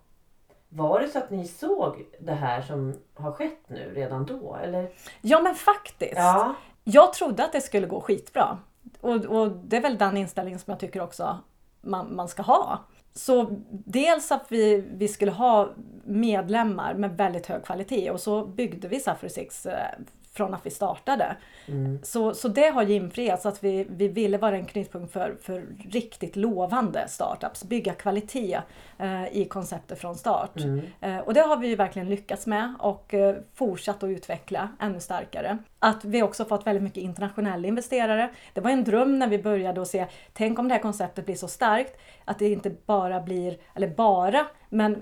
Var 0.71 0.99
det 0.99 1.07
så 1.07 1.17
att 1.17 1.29
ni 1.29 1.47
såg 1.47 2.05
det 2.19 2.31
här 2.33 2.61
som 2.61 2.93
har 3.15 3.31
skett 3.31 3.59
nu 3.67 3.91
redan 3.95 4.25
då? 4.25 4.57
Eller? 4.63 4.87
Ja 5.21 5.39
men 5.41 5.55
faktiskt. 5.55 6.13
Ja, 6.15 6.53
jag 6.91 7.13
trodde 7.13 7.45
att 7.45 7.51
det 7.51 7.61
skulle 7.61 7.87
gå 7.87 8.01
skitbra. 8.01 8.57
Och, 9.01 9.15
och 9.15 9.51
det 9.51 9.77
är 9.77 9.81
väl 9.81 9.97
den 9.97 10.17
inställningen 10.17 10.59
som 10.59 10.71
jag 10.71 10.79
tycker 10.79 11.01
också 11.01 11.37
man, 11.81 12.15
man 12.15 12.27
ska 12.27 12.41
ha. 12.41 12.79
Så 13.13 13.47
dels 13.71 14.31
att 14.31 14.45
vi, 14.49 14.83
vi 14.93 15.07
skulle 15.07 15.31
ha 15.31 15.69
medlemmar 16.03 16.93
med 16.93 17.17
väldigt 17.17 17.45
hög 17.45 17.63
kvalitet 17.63 18.11
och 18.11 18.21
så 18.21 18.45
byggde 18.45 18.87
vi 18.87 18.99
Safari 18.99 19.29
Six 19.29 19.65
eh, 19.65 19.99
från 20.39 20.53
att 20.53 20.65
vi 20.65 20.69
startade. 20.69 21.35
mm. 21.67 21.99
Så, 22.03 22.33
så 22.33 22.47
det 22.47 22.69
har 22.69 22.83
ju 22.83 22.93
infriats 22.93 23.45
att 23.45 23.63
vi, 23.63 23.85
vi 23.89 24.07
ville 24.07 24.37
vara 24.37 24.55
en 24.55 24.65
knytpunkt 24.65 25.13
för, 25.13 25.37
för 25.41 25.65
riktigt 25.89 26.35
lovande 26.35 27.05
startups, 27.07 27.63
bygga 27.63 27.93
kvalitet 27.93 28.59
eh, 28.97 29.25
i 29.31 29.45
konceptet 29.45 29.99
från 29.99 30.15
start. 30.15 30.59
Mm. 30.59 30.81
Eh, 31.01 31.17
och 31.17 31.33
det 31.33 31.41
har 31.41 31.57
vi 31.57 31.67
ju 31.67 31.75
verkligen 31.75 32.09
lyckats 32.09 32.47
med 32.47 32.73
och 32.79 33.13
eh, 33.13 33.35
fortsatt 33.53 34.03
att 34.03 34.09
utveckla 34.09 34.69
ännu 34.79 34.99
starkare. 34.99 35.57
Att 35.79 36.05
vi 36.05 36.23
också 36.23 36.45
fått 36.45 36.67
väldigt 36.67 36.83
mycket 36.83 37.03
internationella 37.03 37.67
investerare. 37.67 38.29
Det 38.53 38.61
var 38.61 38.71
en 38.71 38.83
dröm 38.83 39.19
när 39.19 39.27
vi 39.27 39.39
började 39.39 39.81
att 39.81 39.87
se, 39.87 40.05
tänk 40.33 40.59
om 40.59 40.67
det 40.67 40.73
här 40.73 40.81
konceptet 40.81 41.25
blir 41.25 41.35
så 41.35 41.47
starkt 41.47 41.99
att 42.25 42.39
det 42.39 42.49
inte 42.49 42.71
bara 42.85 43.21
blir, 43.21 43.57
eller 43.75 43.87
bara, 43.87 44.47
men 44.69 45.01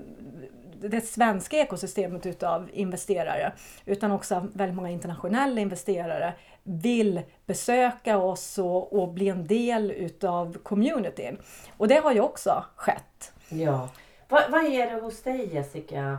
det 0.80 1.00
svenska 1.00 1.56
ekosystemet 1.56 2.26
utav 2.26 2.70
investerare 2.72 3.52
utan 3.84 4.12
också 4.12 4.46
väldigt 4.54 4.76
många 4.76 4.90
internationella 4.90 5.60
investerare 5.60 6.34
vill 6.62 7.22
besöka 7.46 8.18
oss 8.18 8.58
och, 8.58 8.92
och 8.92 9.08
bli 9.08 9.28
en 9.28 9.46
del 9.46 9.90
utav 9.90 10.58
communityn. 10.62 11.38
Och 11.76 11.88
det 11.88 11.96
har 11.96 12.12
ju 12.12 12.20
också 12.20 12.64
skett. 12.76 13.32
ja. 13.48 13.88
Vad, 14.28 14.50
vad 14.50 14.64
är 14.64 14.90
det 14.90 15.00
hos 15.00 15.22
dig 15.22 15.54
Jessica 15.54 16.18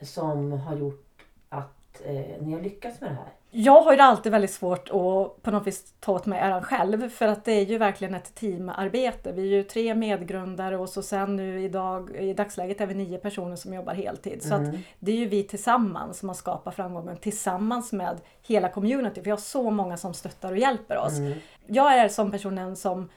som 0.00 0.52
har 0.52 0.76
gjort 0.76 1.22
att 1.48 2.02
eh, 2.04 2.42
ni 2.42 2.52
har 2.52 2.60
lyckats 2.60 3.00
med 3.00 3.10
det 3.10 3.14
här? 3.14 3.32
Jag 3.54 3.82
har 3.82 3.92
ju 3.92 3.98
alltid 3.98 4.32
väldigt 4.32 4.50
svårt 4.50 4.88
att 4.88 5.42
på 5.42 5.50
något 5.50 5.66
vis 5.66 5.94
ta 6.00 6.12
åt 6.12 6.26
mig 6.26 6.38
äran 6.38 6.62
själv 6.62 7.08
för 7.08 7.28
att 7.28 7.44
det 7.44 7.52
är 7.52 7.64
ju 7.64 7.78
verkligen 7.78 8.14
ett 8.14 8.34
teamarbete. 8.34 9.32
Vi 9.32 9.42
är 9.42 9.56
ju 9.56 9.62
tre 9.62 9.94
medgrundare 9.94 10.78
och 10.78 10.88
så 10.88 11.02
sen 11.02 11.36
nu 11.36 11.62
idag, 11.62 12.16
i 12.16 12.34
dagsläget 12.34 12.80
är 12.80 12.86
vi 12.86 12.94
nio 12.94 13.18
personer 13.18 13.56
som 13.56 13.74
jobbar 13.74 13.94
heltid. 13.94 14.42
Så 14.42 14.54
att 14.54 14.60
Mm. 14.60 14.78
det 14.98 15.12
är 15.12 15.16
ju 15.16 15.26
vi 15.28 15.42
tillsammans 15.42 16.18
som 16.18 16.28
har 16.28 16.36
skapat 16.36 16.74
framgången 16.74 17.16
tillsammans 17.16 17.92
med 17.92 18.20
hela 18.42 18.68
community. 18.68 19.20
Vi 19.24 19.30
har 19.30 19.36
så 19.38 19.70
många 19.70 19.96
som 19.96 20.14
stöttar 20.14 20.52
och 20.52 20.58
hjälper 20.58 20.98
oss. 20.98 21.18
Mm. 21.18 21.32
Jag 21.66 21.98
är 21.98 22.08
som 22.08 22.30
personen 22.30 22.76
som 22.76 23.08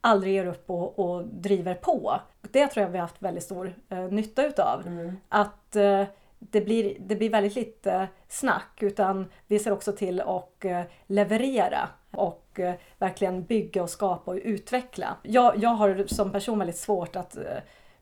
aldrig 0.00 0.34
ger 0.34 0.46
upp 0.46 0.70
och, 0.70 0.98
och 0.98 1.26
driver 1.26 1.74
på. 1.74 2.20
Det 2.50 2.66
tror 2.66 2.82
jag 2.82 2.90
vi 2.90 2.98
har 2.98 3.02
haft 3.06 3.22
väldigt 3.22 3.44
stor 3.44 3.74
eh, 3.88 3.98
nytta 3.98 4.46
utav. 4.46 4.86
Mm. 4.86 5.16
Att 5.28 5.76
eh, 5.76 6.02
det, 6.38 6.60
blir, 6.60 6.96
det 7.00 7.16
blir 7.16 7.30
väldigt 7.30 7.54
lite 7.54 7.92
eh, 7.92 8.06
snack 8.28 8.82
utan 8.82 9.26
vi 9.46 9.58
ser 9.58 9.72
också 9.72 9.92
till 9.92 10.20
att 10.20 10.64
eh, 10.64 10.82
leverera 11.06 11.88
och 12.10 12.60
eh, 12.60 12.74
verkligen 12.98 13.44
bygga 13.44 13.82
och 13.82 13.90
skapa 13.90 14.30
och 14.30 14.40
utveckla. 14.44 15.16
Jag, 15.22 15.56
jag 15.56 15.70
har 15.70 16.04
som 16.06 16.32
person 16.32 16.58
väldigt 16.58 16.76
svårt 16.76 17.16
att 17.16 17.38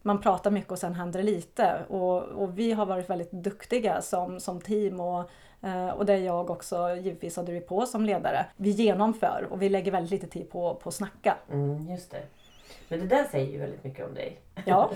man 0.03 0.21
pratar 0.21 0.51
mycket 0.51 0.73
och 0.73 0.79
sen 0.79 0.95
händer 0.95 1.19
det 1.19 1.27
lite. 1.27 1.85
Och, 1.89 2.23
och 2.23 2.59
vi 2.59 2.73
har 2.73 2.87
varit 2.87 3.11
väldigt 3.11 3.33
duktiga 3.33 4.03
som, 4.03 4.41
som 4.41 4.61
team 4.61 5.01
och, 5.01 5.31
och 5.95 6.07
det 6.07 6.19
jag 6.19 6.51
också 6.51 6.97
givetvis 6.97 7.37
har 7.37 7.45
drivit 7.45 7.69
på 7.69 7.87
som 7.87 8.05
ledare. 8.05 8.47
Vi 8.57 8.71
genomför 8.71 9.47
och 9.51 9.63
vi 9.63 9.69
lägger 9.69 9.93
väldigt 9.93 10.11
lite 10.11 10.27
tid 10.27 10.51
på, 10.51 10.75
på 10.75 10.89
att 10.89 10.95
snacka. 10.95 11.37
Mm, 11.51 11.91
just 11.91 12.11
det. 12.11 12.23
Men 12.93 13.01
det 13.01 13.07
där 13.07 13.25
säger 13.25 13.53
ju 13.53 13.59
väldigt 13.59 13.85
mycket 13.85 14.07
om 14.07 14.15
dig. 14.15 14.41
Ja, 14.65 14.91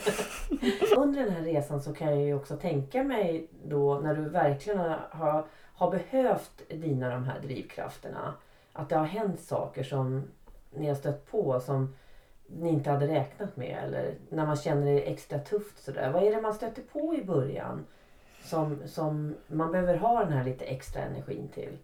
Under 0.96 1.24
den 1.24 1.32
här 1.32 1.42
resan 1.42 1.82
så 1.82 1.94
kan 1.94 2.10
jag 2.10 2.20
ju 2.20 2.34
också 2.34 2.56
tänka 2.56 3.02
mig 3.02 3.48
då 3.64 3.98
när 3.98 4.14
du 4.14 4.28
verkligen 4.28 4.78
har, 5.10 5.44
har 5.74 5.90
behövt 5.90 6.62
dina 6.68 7.10
de 7.10 7.24
här 7.24 7.40
drivkrafterna. 7.40 8.34
Att 8.72 8.88
det 8.88 8.96
har 8.96 9.04
hänt 9.04 9.40
saker 9.40 9.82
som 9.82 10.22
ni 10.70 10.88
har 10.88 10.94
stött 10.94 11.30
på 11.30 11.60
som 11.60 11.94
ni 12.46 12.68
inte 12.68 12.90
hade 12.90 13.08
räknat 13.08 13.56
med. 13.56 13.78
Eller 13.84 14.14
när 14.28 14.46
man 14.46 14.56
känner 14.56 14.86
det 14.86 15.00
extra 15.00 15.38
tufft 15.38 15.84
sådär. 15.84 16.10
Vad 16.10 16.22
är 16.22 16.30
det 16.30 16.42
man 16.42 16.54
stöter 16.54 16.82
på 16.92 17.14
i 17.14 17.24
början? 17.24 17.86
Som, 18.42 18.78
som 18.86 19.34
man 19.46 19.72
behöver 19.72 19.96
ha 19.96 20.24
den 20.24 20.32
här 20.32 20.44
lite 20.44 20.64
extra 20.64 21.02
energin 21.02 21.48
till. 21.54 21.78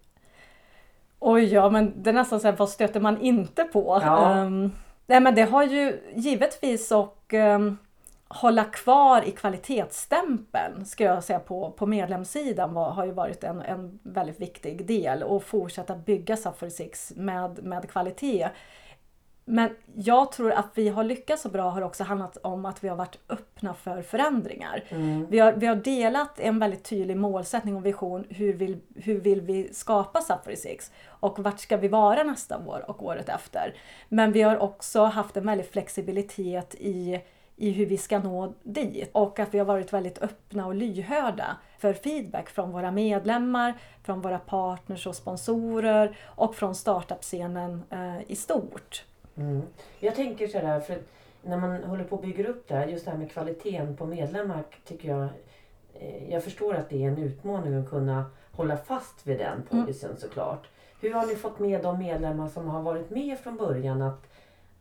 Oj, 1.19 1.45
ja, 1.45 1.71
men 1.71 2.03
det 2.03 2.11
är 2.11 2.15
nästan 2.15 2.41
så 2.41 2.49
här, 2.49 2.57
vad 2.57 2.69
stöter 2.69 3.01
man 3.01 3.21
inte 3.21 3.65
på? 3.65 4.01
Ja. 4.03 4.35
Ehm, 4.35 4.71
nej, 5.13 5.21
men 5.21 5.35
det 5.35 5.43
har 5.43 5.65
ju 5.65 6.01
givetvis 6.15 6.93
och 6.93 7.35
ehm, 7.35 7.79
hålla 8.29 8.65
kvar 8.65 9.23
i 9.23 9.31
kvalitetsstämpeln 9.31 10.85
ska 10.85 11.05
jag 11.05 11.25
säga 11.25 11.39
på, 11.39 11.71
på 11.71 11.87
medlemssidan 11.87 12.75
var, 12.75 12.91
har 12.91 13.05
ju 13.05 13.13
varit 13.13 13.45
en, 13.45 13.61
en 13.61 13.99
väldigt 14.03 14.41
viktig 14.41 14.87
del 14.87 15.23
och 15.23 15.45
fortsätta 15.45 15.95
bygga 15.95 16.37
Suffer 16.37 16.69
Six 16.69 17.13
med, 17.17 17.65
med 17.65 17.91
kvalitet. 17.91 18.49
Men 19.53 19.71
jag 19.95 20.33
tror 20.33 20.53
att 20.53 20.67
vi 20.75 20.89
har 20.89 21.05
lyckats 21.05 21.43
så 21.43 21.49
bra 21.49 21.71
har 21.71 21.83
också 21.83 22.05
handlat 22.05 22.37
om 22.43 22.65
att 22.65 22.85
vi 22.85 22.89
har 22.89 22.97
varit 22.97 23.19
öppna 23.29 23.75
för 23.75 24.03
förändringar. 24.03 24.85
Mm. 24.89 25.27
Vi 25.31 25.39
har, 25.39 25.53
vi 25.53 25.67
har 25.67 25.77
delat 25.77 26.41
en 26.41 26.59
väldigt 26.59 26.85
tydlig 26.85 27.17
målsättning 27.17 27.77
och 27.77 27.87
vision. 27.87 28.25
Hur 28.29 28.53
vill, 28.53 28.81
hur 28.95 29.21
vill 29.21 29.41
vi 29.41 29.75
skapa 29.75 30.21
Safari 30.21 30.57
Six? 30.57 30.93
Och 31.07 31.39
vart 31.39 31.61
ska 31.61 31.77
vi 31.77 31.89
vara 31.89 32.23
nästa 32.23 32.59
år 32.59 32.85
och 32.89 33.03
året 33.03 33.29
efter? 33.29 33.75
Men 34.09 34.33
vi 34.33 34.43
har 34.43 34.59
också 34.59 35.05
haft 35.05 35.37
en 35.37 35.47
väldig 35.47 35.67
flexibilitet 35.71 36.75
i, 36.79 37.21
i 37.57 37.71
hur 37.71 37.87
vi 37.87 37.97
ska 37.97 38.19
nå 38.19 38.55
dit. 38.63 39.11
Och 39.13 39.39
att 39.39 39.55
vi 39.55 39.59
har 39.59 39.67
varit 39.67 39.93
väldigt 39.93 40.23
öppna 40.23 40.67
och 40.67 40.75
lyhörda 40.75 41.57
för 41.79 41.93
feedback 41.93 42.51
från 42.51 42.73
våra 42.73 42.91
medlemmar, 42.91 43.75
från 44.03 44.21
våra 44.21 44.39
partners 44.39 45.07
och 45.07 45.17
sponsorer 45.17 46.19
och 46.25 46.55
från 46.55 46.75
startup-scenen 46.75 47.83
eh, 47.91 48.31
i 48.31 48.37
stort. 48.37 49.05
Mm. 49.37 49.63
Jag 50.01 50.15
tänker 50.15 50.47
sådär, 50.47 50.81
för 50.81 50.95
att 50.95 51.09
när 51.43 51.57
man 51.57 51.85
håller 51.85 52.05
på 52.05 52.17
och 52.17 52.23
bygger 52.23 52.45
upp 52.45 52.69
det 52.69 52.75
här, 52.75 52.87
just 52.87 53.05
det 53.05 53.11
här 53.11 53.19
med 53.19 53.31
kvaliteten 53.31 53.97
på 53.97 54.07
medlemmar 54.07 54.63
tycker 54.85 55.09
jag, 55.09 55.29
eh, 55.95 56.33
jag 56.33 56.45
förstår 56.45 56.75
att 56.75 56.89
det 56.89 57.05
är 57.05 57.09
en 57.09 57.19
utmaning 57.19 57.75
att 57.75 57.91
kunna 57.91 58.25
hålla 58.53 58.77
fast 58.77 59.27
vid 59.27 59.39
den 59.39 59.63
policyn 59.71 60.17
såklart. 60.19 60.69
Hur 61.01 61.13
har 61.13 61.27
ni 61.27 61.35
fått 61.35 61.59
med 61.59 61.83
de 61.83 61.99
medlemmar 61.99 62.49
som 62.49 62.69
har 62.69 62.83
varit 62.83 63.11
med 63.11 63.39
från 63.39 63.57
början 63.57 64.03
att, 64.03 64.27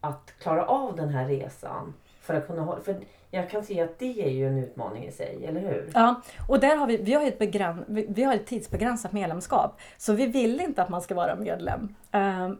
att 0.01 0.33
klara 0.39 0.65
av 0.65 0.95
den 0.95 1.09
här 1.09 1.27
resan? 1.27 1.93
För 2.21 2.33
att 2.33 2.47
kunna 2.47 2.79
för 2.83 2.95
jag 3.31 3.49
kan 3.49 3.63
se 3.63 3.81
att 3.81 3.99
det 3.99 4.23
är 4.23 4.29
ju 4.29 4.47
en 4.47 4.57
utmaning 4.57 5.05
i 5.05 5.11
sig, 5.11 5.45
eller 5.45 5.61
hur? 5.61 5.91
Ja, 5.93 6.21
och 6.47 6.59
där 6.59 6.75
har 6.75 6.87
vi, 6.87 6.97
vi, 6.97 7.13
har 7.13 7.25
ett 7.25 7.39
begräns, 7.39 7.85
vi, 7.87 8.23
har 8.23 8.35
ett 8.35 8.45
tidsbegränsat 8.45 9.11
medlemskap. 9.11 9.79
Så 9.97 10.13
vi 10.13 10.25
vill 10.27 10.61
inte 10.61 10.81
att 10.81 10.89
man 10.89 11.01
ska 11.01 11.15
vara 11.15 11.35
medlem 11.35 11.95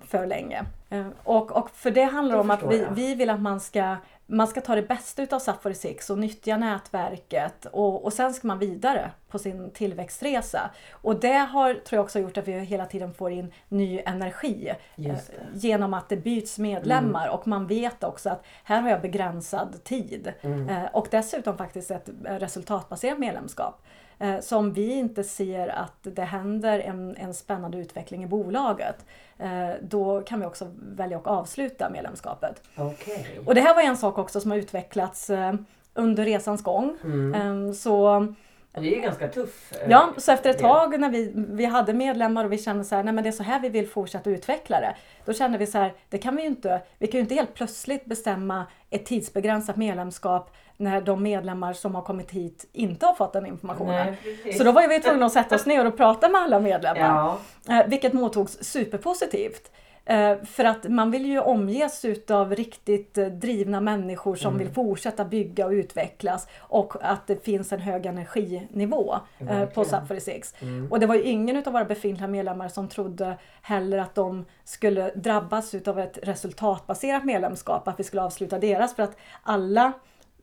för 0.07 0.25
länge. 0.25 0.65
Eh, 0.89 1.07
och, 1.23 1.51
och 1.51 1.69
för 1.69 1.91
det 1.91 2.03
handlar 2.03 2.35
Det 2.35 2.41
om 2.41 2.51
att 2.51 2.63
vi, 2.63 2.81
jag. 2.81 2.91
vi 2.91 3.15
vill 3.15 3.29
att 3.29 3.41
man 3.41 3.59
ska, 3.59 3.95
man 4.25 4.47
ska 4.47 4.61
ta 4.61 4.75
det 4.75 4.81
bästa 4.81 5.21
utav 5.21 5.39
Safari 5.39 5.73
Six 5.73 6.09
och 6.09 6.17
nyttja 6.17 6.57
nätverket 6.57 7.65
och, 7.65 8.05
och 8.05 8.13
sen 8.13 8.33
ska 8.33 8.47
man 8.47 8.59
vidare 8.59 9.11
på 9.29 9.39
sin 9.39 9.71
tillväxtresa. 9.71 10.69
Och 10.91 11.19
det 11.19 11.37
har, 11.37 11.73
tror 11.73 11.97
jag 11.97 12.03
också 12.03 12.19
gjort 12.19 12.37
att 12.37 12.47
vi 12.47 12.59
hela 12.59 12.85
tiden 12.85 13.13
får 13.13 13.31
in 13.31 13.53
ny 13.67 14.01
energi 14.05 14.73
eh, 14.97 15.15
genom 15.53 15.93
att 15.93 16.09
det 16.09 16.17
byts 16.17 16.59
medlemmar 16.59 17.27
och 17.29 17.47
man 17.47 17.67
vet 17.67 18.03
också 18.03 18.29
att 18.29 18.45
här 18.63 18.81
har 18.81 18.89
jag 18.89 19.01
begränsad 19.01 19.83
tid. 19.83 20.33
Mm. 20.41 20.69
Eh, 20.69 20.83
Och 20.93 21.07
dessutom 21.11 21.57
faktiskt 21.57 21.91
ett 21.91 22.09
eh, 22.25 22.33
resultatbaserat 22.35 23.19
medlemskap. 23.19 23.81
Eh, 24.21 24.39
Så 24.39 24.57
om 24.57 24.73
vi 24.73 24.93
inte 24.93 25.23
ser 25.23 25.67
att 25.67 25.97
det 26.01 26.21
händer 26.23 26.79
en, 26.79 27.15
en 27.17 27.33
spännande 27.33 27.77
utveckling 27.77 28.23
i 28.23 28.27
bolaget, 28.27 29.05
eh, 29.39 29.69
då 29.81 30.21
kan 30.21 30.39
vi 30.39 30.45
också 30.45 30.67
välja 30.81 31.17
att 31.17 31.27
avsluta 31.27 31.89
medlemskapet. 31.89 32.63
Okej. 32.75 33.39
Och 33.45 33.55
det 33.55 33.61
här 33.61 33.75
var 33.75 33.81
en 33.81 33.97
sak 33.97 34.17
också 34.17 34.39
som 34.41 34.51
har 34.51 34.57
utvecklats 34.57 35.29
eh, 35.29 35.53
under 35.93 36.25
resans 36.25 36.63
gång. 36.63 36.97
Mm. 37.03 37.67
Eh, 37.67 37.73
Så 37.73 38.27
det 38.73 38.79
är 38.79 38.95
ju 38.95 39.01
ganska 39.01 39.27
tuff. 39.27 39.73
eh, 39.81 39.89
Ja, 39.89 40.09
så 40.17 40.31
efter 40.31 40.49
ett 40.49 40.59
tag 40.59 40.99
när 40.99 41.09
vi, 41.09 41.31
vi 41.35 41.65
hade 41.65 41.93
medlemmar 41.93 42.45
och 42.45 42.51
vi 42.51 42.57
kände 42.57 42.83
så 42.83 42.95
här, 42.95 43.03
nej 43.03 43.13
men 43.13 43.23
det 43.23 43.29
är 43.29 43.31
så 43.31 43.43
här 43.43 43.59
vi 43.59 43.69
vill 43.69 43.87
fortsätta 43.87 44.29
utveckla 44.29 44.79
det. 44.79 44.95
Då 45.25 45.33
kände 45.33 45.57
vi 45.57 45.65
så 45.67 45.77
här, 45.77 45.93
det 46.09 46.17
kan 46.17 46.35
vi 46.35 46.41
ju 46.41 46.47
inte, 46.47 46.81
vi 46.97 47.07
kan 47.07 47.17
ju 47.17 47.21
inte 47.21 47.35
helt 47.35 47.53
plötsligt 47.53 48.05
bestämma 48.05 48.65
ett 48.89 49.05
tidsbegränsat 49.05 49.75
medlemskap 49.75 50.55
när 50.81 51.01
de 51.01 51.23
medlemmar 51.23 51.73
som 51.73 51.95
har 51.95 52.01
kommit 52.01 52.31
hit 52.31 52.69
inte 52.73 53.05
har 53.05 53.13
fått 53.13 53.33
den 53.33 53.45
informationen. 53.45 54.15
Nej. 54.45 54.53
Så 54.53 54.63
då 54.63 54.71
var 54.71 54.87
vi 54.87 54.99
tvungna 54.99 55.25
att 55.25 55.33
sätta 55.33 55.55
oss 55.55 55.65
ner 55.65 55.85
och 55.87 55.97
prata 55.97 56.29
med 56.29 56.41
alla 56.41 56.59
medlemmar. 56.59 56.99
Ja, 56.99 57.37
Eh, 57.69 57.87
vilket 57.87 58.13
mottogs 58.13 58.57
superpositivt. 58.61 59.71
Eh, 60.05 60.37
för 60.43 60.63
att 60.65 60.89
man 60.89 61.11
vill 61.11 61.25
ju 61.25 61.39
omges 61.39 62.05
utav 62.05 62.55
riktigt 62.55 63.17
eh, 63.17 63.25
drivna 63.27 63.81
människor 63.81 64.35
som 64.35 64.53
Mm. 64.53 64.65
vill 64.65 64.73
fortsätta 64.73 65.25
bygga 65.25 65.65
och 65.65 65.71
utvecklas 65.71 66.47
och 66.59 66.95
att 67.01 67.27
det 67.27 67.45
finns 67.45 67.71
en 67.71 67.79
hög 67.79 68.05
energinivå 68.05 69.13
eh, 69.13 69.45
på 69.47 69.53
Verkligen. 69.53 69.85
Safari 69.85 70.19
6. 70.19 70.53
Mm. 70.61 70.87
Och 70.91 70.99
det 70.99 71.05
var 71.05 71.15
ju 71.15 71.21
ingen 71.23 71.55
utav 71.57 71.73
våra 71.73 71.85
befintliga 71.85 72.27
medlemmar 72.27 72.67
som 72.67 72.87
trodde 72.87 73.37
heller 73.61 73.97
att 73.97 74.15
de 74.15 74.45
skulle 74.63 75.11
drabbas 75.15 75.73
utav 75.75 75.99
ett 75.99 76.19
resultatbaserat 76.23 77.25
medlemskap, 77.25 77.87
att 77.87 77.99
vi 77.99 78.03
skulle 78.03 78.21
avsluta 78.21 78.59
deras. 78.59 78.95
För 78.95 79.03
att 79.03 79.17
alla 79.43 79.91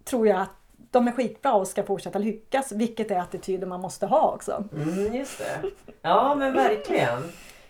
tror 0.08 0.28
jag 0.28 0.40
att 0.40 0.50
de 0.90 1.08
är 1.08 1.12
skitbra 1.12 1.54
och 1.54 1.68
ska 1.68 1.82
fortsätta 1.82 2.18
lyckas, 2.18 2.72
vilket 2.72 3.10
är 3.10 3.18
attityden 3.18 3.68
man 3.68 3.80
måste 3.80 4.06
ha 4.06 4.32
också. 4.32 4.64
Mm, 4.76 5.14
just 5.14 5.38
det. 5.38 5.70
Ja, 6.02 6.34
men 6.34 6.52
verkligen. 6.52 7.22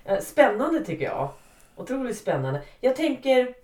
Eh, 0.05 0.21
spännande 0.21 0.85
tycker 0.85 1.05
jag. 1.05 1.29
Otroligt 1.77 2.19
spännande. 2.19 2.63
Jag 2.81 2.97
tänker, 2.97 3.55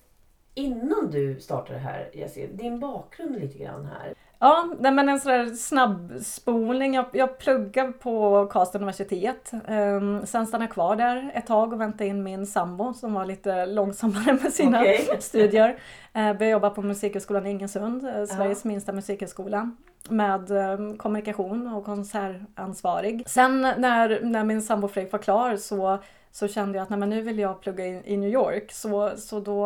innan 0.55 1.11
du 1.11 1.41
startade 1.41 1.75
det 1.75 1.85
här 1.85 2.11
Jessie, 2.15 2.47
din 2.47 2.81
bakgrund 2.81 3.41
lite 3.41 3.59
grann 3.59 3.85
här. 3.87 4.15
Ja, 4.45 4.69
men 4.79 5.09
en 5.09 5.21
sån 5.21 5.57
snabbspolning. 5.57 6.95
Jag, 6.95 7.07
jag 7.13 7.39
pluggade 7.39 7.93
på 7.93 8.47
Karlstad 8.47 8.79
universitet. 8.79 9.53
Um, 9.69 10.27
sen 10.27 10.47
stannade 10.47 10.65
jag 10.65 10.73
kvar 10.73 10.97
där 10.97 11.33
ett 11.35 11.47
tag 11.47 11.73
och 11.73 11.81
väntade 11.81 12.07
in 12.07 12.23
min 12.23 12.47
sambo 12.47 12.95
som 12.95 13.15
var 13.15 13.25
lite 13.25 13.67
långsammare 13.67 14.39
med 14.43 14.53
sina 14.53 14.81
Okej. 14.81 15.09
studier. 15.21 15.69
Uh, 15.71 15.77
började 16.13 16.49
jobba 16.49 16.71
på 16.71 16.83
Musikhögskolan 16.83 17.47
i 17.47 17.51
Ingesund, 17.51 18.05
eh, 18.05 18.25
Sveriges 18.25 18.65
minsta 18.65 18.93
musikhögskola. 18.93 19.71
Med 20.09 20.51
eh, 20.51 20.97
kommunikation 20.97 21.75
och 21.75 21.85
konsertansvarig. 21.85 23.23
Sen 23.27 23.61
när, 23.61 24.21
när 24.23 24.45
min 24.45 24.63
sambo 24.63 24.89
Fredrik 24.89 25.13
var 25.13 25.19
klar 25.19 25.57
så, 25.57 25.99
så 26.31 26.49
kände 26.49 26.79
jag 26.79 26.83
att 26.83 26.91
nej, 26.91 26.99
men 26.99 27.11
nu 27.11 27.23
vill 27.23 27.39
jag 27.39 27.61
plugga 27.61 27.87
i, 27.87 28.03
i 28.05 28.17
New 28.17 28.31
York. 28.31 28.73
Så, 28.73 29.11
så 29.17 29.41
då 29.41 29.61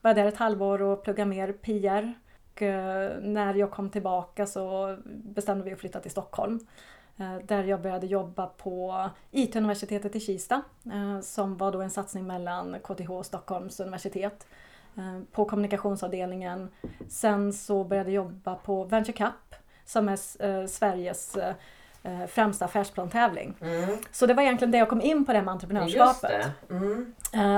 var 0.00 0.10
jag 0.10 0.16
där 0.16 0.26
ett 0.26 0.36
halvår 0.36 0.82
och 0.82 1.04
pluggade 1.04 1.30
mer 1.30 1.52
PR. 1.52 2.14
Och 2.54 2.62
eh, 2.62 3.18
när 3.20 3.54
jag 3.54 3.70
kom 3.70 3.90
tillbaka 3.90 4.46
så 4.46 4.96
bestämde 5.06 5.64
vi 5.64 5.72
att 5.72 5.78
flytta 5.80 6.00
till 6.00 6.10
Stockholm. 6.10 6.60
Eh, 7.16 7.36
Där 7.44 7.64
jag 7.64 7.80
började 7.82 8.06
jobba 8.06 8.46
på 8.46 9.04
IT-universitetet 9.30 10.16
i 10.16 10.20
Kista. 10.20 10.62
eh, 10.92 11.20
Som 11.20 11.56
var 11.56 11.72
då 11.72 11.80
en 11.82 11.90
satsning 11.90 12.26
mellan 12.26 12.76
KTH 12.84 13.10
och 13.10 13.26
Stockholms 13.26 13.80
universitet. 13.80 14.46
På 15.32 15.44
kommunikationsavdelningen. 15.44 16.68
Sen 17.08 17.52
så 17.52 17.84
började 17.84 18.10
jag 18.10 18.24
jobba 18.24 18.54
på 18.54 18.84
Venture 18.84 19.12
Cup. 19.16 19.54
Som 19.84 20.08
är 20.08 20.66
Sveriges 20.66 21.36
främsta 22.28 22.64
affärsplанtävling. 22.64 23.54
Mm. 23.60 23.98
Så 24.12 24.26
det 24.26 24.34
var 24.34 24.42
egentligen 24.42 24.70
det 24.72 24.78
jag 24.78 24.88
kom 24.88 25.00
in 25.00 25.24
på 25.26 25.32
det 25.32 25.38
här 25.38 25.44
med 25.44 25.52
entreprenörskapet. 25.52 26.30
det. 26.68 26.74
Mm. 26.74 27.14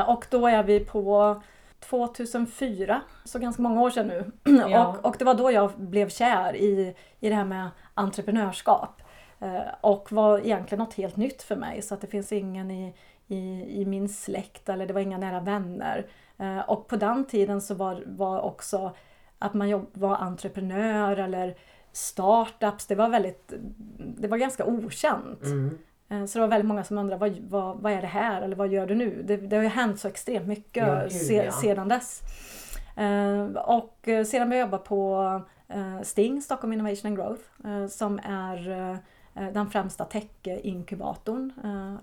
Och 0.09 0.27
då 0.31 0.47
är 0.47 0.63
vi 0.63 0.81
på 0.81 1.43
2004, 1.83 3.01
så 3.25 3.39
ganska 3.39 3.63
många 3.63 3.81
år 3.83 3.91
sedan 3.91 4.07
nu. 4.07 4.31
Ja. 4.71 4.87
Och, 4.87 5.05
och 5.07 5.17
det 5.19 5.25
var 5.25 5.35
då 5.35 5.51
jag 5.53 5.71
blev 5.77 6.09
kär 6.09 6.57
i, 6.57 6.95
i 7.21 7.29
det 7.29 7.35
här 7.35 7.45
med 7.45 7.69
entreprenörskap. 7.95 9.03
Eh, 9.41 9.61
Och 9.81 10.13
var 10.13 10.39
egentligen 10.39 10.85
något 10.85 10.95
helt 10.95 11.17
nytt 11.17 11.43
för 11.43 11.57
mig. 11.57 11.83
Så 11.83 11.95
att 11.95 12.01
det 12.01 12.07
finns 12.07 12.33
ingen 12.33 12.71
i, 12.71 12.95
i, 13.27 13.67
i 13.81 13.85
min 13.87 14.09
släkt 14.09 14.69
eller 14.69 14.87
det 14.87 14.93
var 14.95 15.01
inga 15.01 15.19
nära 15.19 15.41
vänner. 15.41 16.07
Eh, 16.39 16.59
Och 16.59 16.89
på 16.89 16.97
den 16.97 17.25
tiden 17.25 17.61
så 17.61 17.75
var, 17.75 18.03
var 18.07 18.41
också 18.41 18.93
att 19.39 19.55
man 19.55 19.69
jobb, 19.69 19.87
var 19.93 20.17
entreprenör 20.17 21.17
eller 21.17 21.55
startups, 21.93 22.87
det 22.87 22.95
var 22.95 23.09
väldigt, 23.09 23.53
det 23.99 24.29
var 24.29 24.37
ganska 24.39 24.65
okänt. 24.65 25.43
Mm. 25.45 25.79
Eh, 26.13 26.25
Så 26.25 26.39
det 26.39 26.41
var 26.41 26.49
väldigt 26.49 26.69
många 26.69 26.85
som 26.85 26.99
undrade 26.99 27.21
vad, 27.21 27.39
vad, 27.39 27.77
vad 27.77 27.93
är 27.93 28.01
det 28.01 28.07
här 28.07 28.43
eller 28.43 28.57
vad 28.57 28.69
gör 28.69 28.87
du 28.87 28.95
nu? 28.95 29.23
Det, 29.23 29.37
det 29.37 29.57
har 29.57 29.63
ju 29.63 29.69
hänt 29.69 30.01
så 30.01 30.09
extremt 30.09 30.47
mycket 30.47 30.87
Ja, 30.87 31.03
gud, 31.03 31.13
se, 31.13 31.35
ja. 31.45 31.53
sedan 31.53 31.89
dess. 31.89 32.21
Eh, 32.97 33.43
och 33.57 34.09
eh, 34.09 34.25
sedan 34.25 34.49
började 34.49 34.57
jag 34.57 34.67
jobba 34.67 34.79
på 34.79 35.43
Sting, 36.03 36.43
Stockholm 36.43 36.73
Innovation 36.73 37.07
and 37.09 37.17
Growth, 37.17 37.43
som 37.89 38.21
är 38.25 38.99
den 39.53 39.71
främsta 39.71 40.05
tech-inkubatorn, 40.05 41.53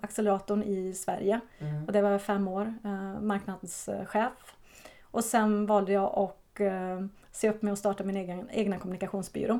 acceleratorn 0.00 0.62
i 0.62 0.92
Sverige. 0.94 1.40
Mm. 1.58 1.84
Och 1.86 1.92
det 1.92 2.02
var 2.02 2.18
fem 2.18 2.48
år, 2.48 2.74
marknadschef. 3.20 4.54
Och 5.10 5.24
sen 5.24 5.66
valde 5.66 5.92
jag 5.92 6.18
att 6.18 6.60
se 7.32 7.50
upp 7.50 7.62
med 7.62 7.72
att 7.72 7.78
starta 7.78 8.04
min 8.04 8.16
egen, 8.16 8.48
egna 8.50 8.78
kommunikationsbyrå. 8.78 9.58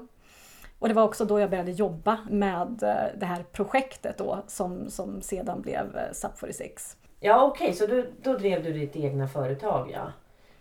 Och 0.81 0.89
det 0.89 0.95
var 0.95 1.03
också 1.03 1.25
då 1.25 1.41
jag 1.41 1.51
började 1.51 1.71
jobba 1.71 2.19
med 2.31 2.83
eh, 2.83 3.19
det 3.19 3.27
här 3.27 3.45
projektet 3.53 4.19
då 4.19 4.39
som, 4.47 4.91
som 4.91 5.23
sedan 5.23 5.63
blev 5.63 5.97
eh, 5.97 6.13
SAP 6.13 6.39
46. 6.39 6.97
Ja 7.21 7.45
okej, 7.45 7.75
så 7.75 7.87
du, 7.87 8.13
då 8.23 8.35
drev 8.39 8.65
du 8.65 8.73
ditt 8.73 8.97
egna 8.97 9.29
företag 9.29 9.91
ja. 9.95 10.13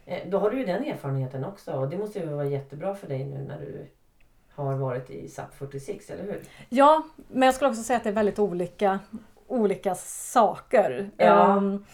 Eh, 0.05 0.29
Då 0.29 0.37
har 0.39 0.51
du 0.51 0.57
ju 0.59 0.65
den 0.65 0.83
erfarenheten 0.83 1.45
också 1.45 1.71
och 1.73 1.89
det 1.89 1.97
måste 1.97 2.19
ju 2.19 2.25
vara 2.25 2.45
jättebra 2.45 2.95
för 2.95 3.07
dig 3.07 3.25
nu 3.25 3.37
när 3.37 3.59
du 3.59 3.87
har 4.55 4.75
varit 4.75 5.09
i 5.09 5.27
SAP 5.29 5.53
46, 5.53 6.09
eller 6.09 6.23
hur? 6.23 6.41
Ja, 6.69 7.03
men 7.27 7.45
jag 7.45 7.55
skulle 7.55 7.69
också 7.69 7.83
säga 7.83 7.97
att 7.97 8.03
det 8.03 8.09
är 8.09 8.13
väldigt 8.13 8.39
olika, 8.39 8.99
olika 9.47 9.95
saker. 9.95 11.09
Ja. 11.17 11.57
Ehm, 11.57 11.85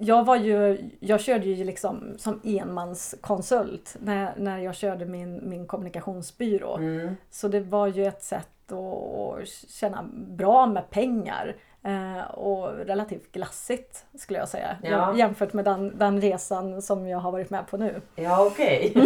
Jag, 0.00 0.24
var 0.24 0.36
ju, 0.36 0.78
jag 1.00 1.20
körde 1.20 1.46
ju 1.46 1.64
liksom 1.64 2.14
som 2.18 2.40
enmanskonsult 2.44 3.96
när, 4.00 4.32
när 4.36 4.58
jag 4.58 4.74
körde 4.74 5.04
min, 5.04 5.48
min 5.48 5.66
kommunikationsbyrå. 5.66 6.76
Mm. 6.76 7.16
Så 7.30 7.48
det 7.48 7.60
var 7.60 7.86
ju 7.86 8.06
ett 8.06 8.22
sätt 8.22 8.48
att 8.72 9.48
tjäna 9.48 10.04
bra 10.12 10.66
med 10.66 10.90
pengar. 10.90 11.56
eh, 11.84 12.30
Och 12.30 12.72
relativt 12.86 13.32
glassigt 13.32 14.04
skulle 14.18 14.38
jag 14.38 14.48
säga. 14.48 14.76
Ja. 14.82 15.16
Jämfört 15.16 15.52
med 15.52 15.64
den, 15.64 15.98
den 15.98 16.20
resan 16.20 16.82
som 16.82 17.06
jag 17.08 17.18
har 17.18 17.32
varit 17.32 17.50
med 17.50 17.66
på 17.66 17.76
nu. 17.76 18.00
Ja 18.16 18.44
okej. 18.46 18.92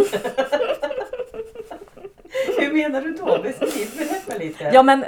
Hur 2.59 2.73
menar 2.73 3.01
du 3.01 3.13
då? 3.13 3.39
Beskriv, 3.43 3.87
berätta 3.97 4.37
lite. 4.37 4.63
Ja 4.73 4.83
men 4.83 5.05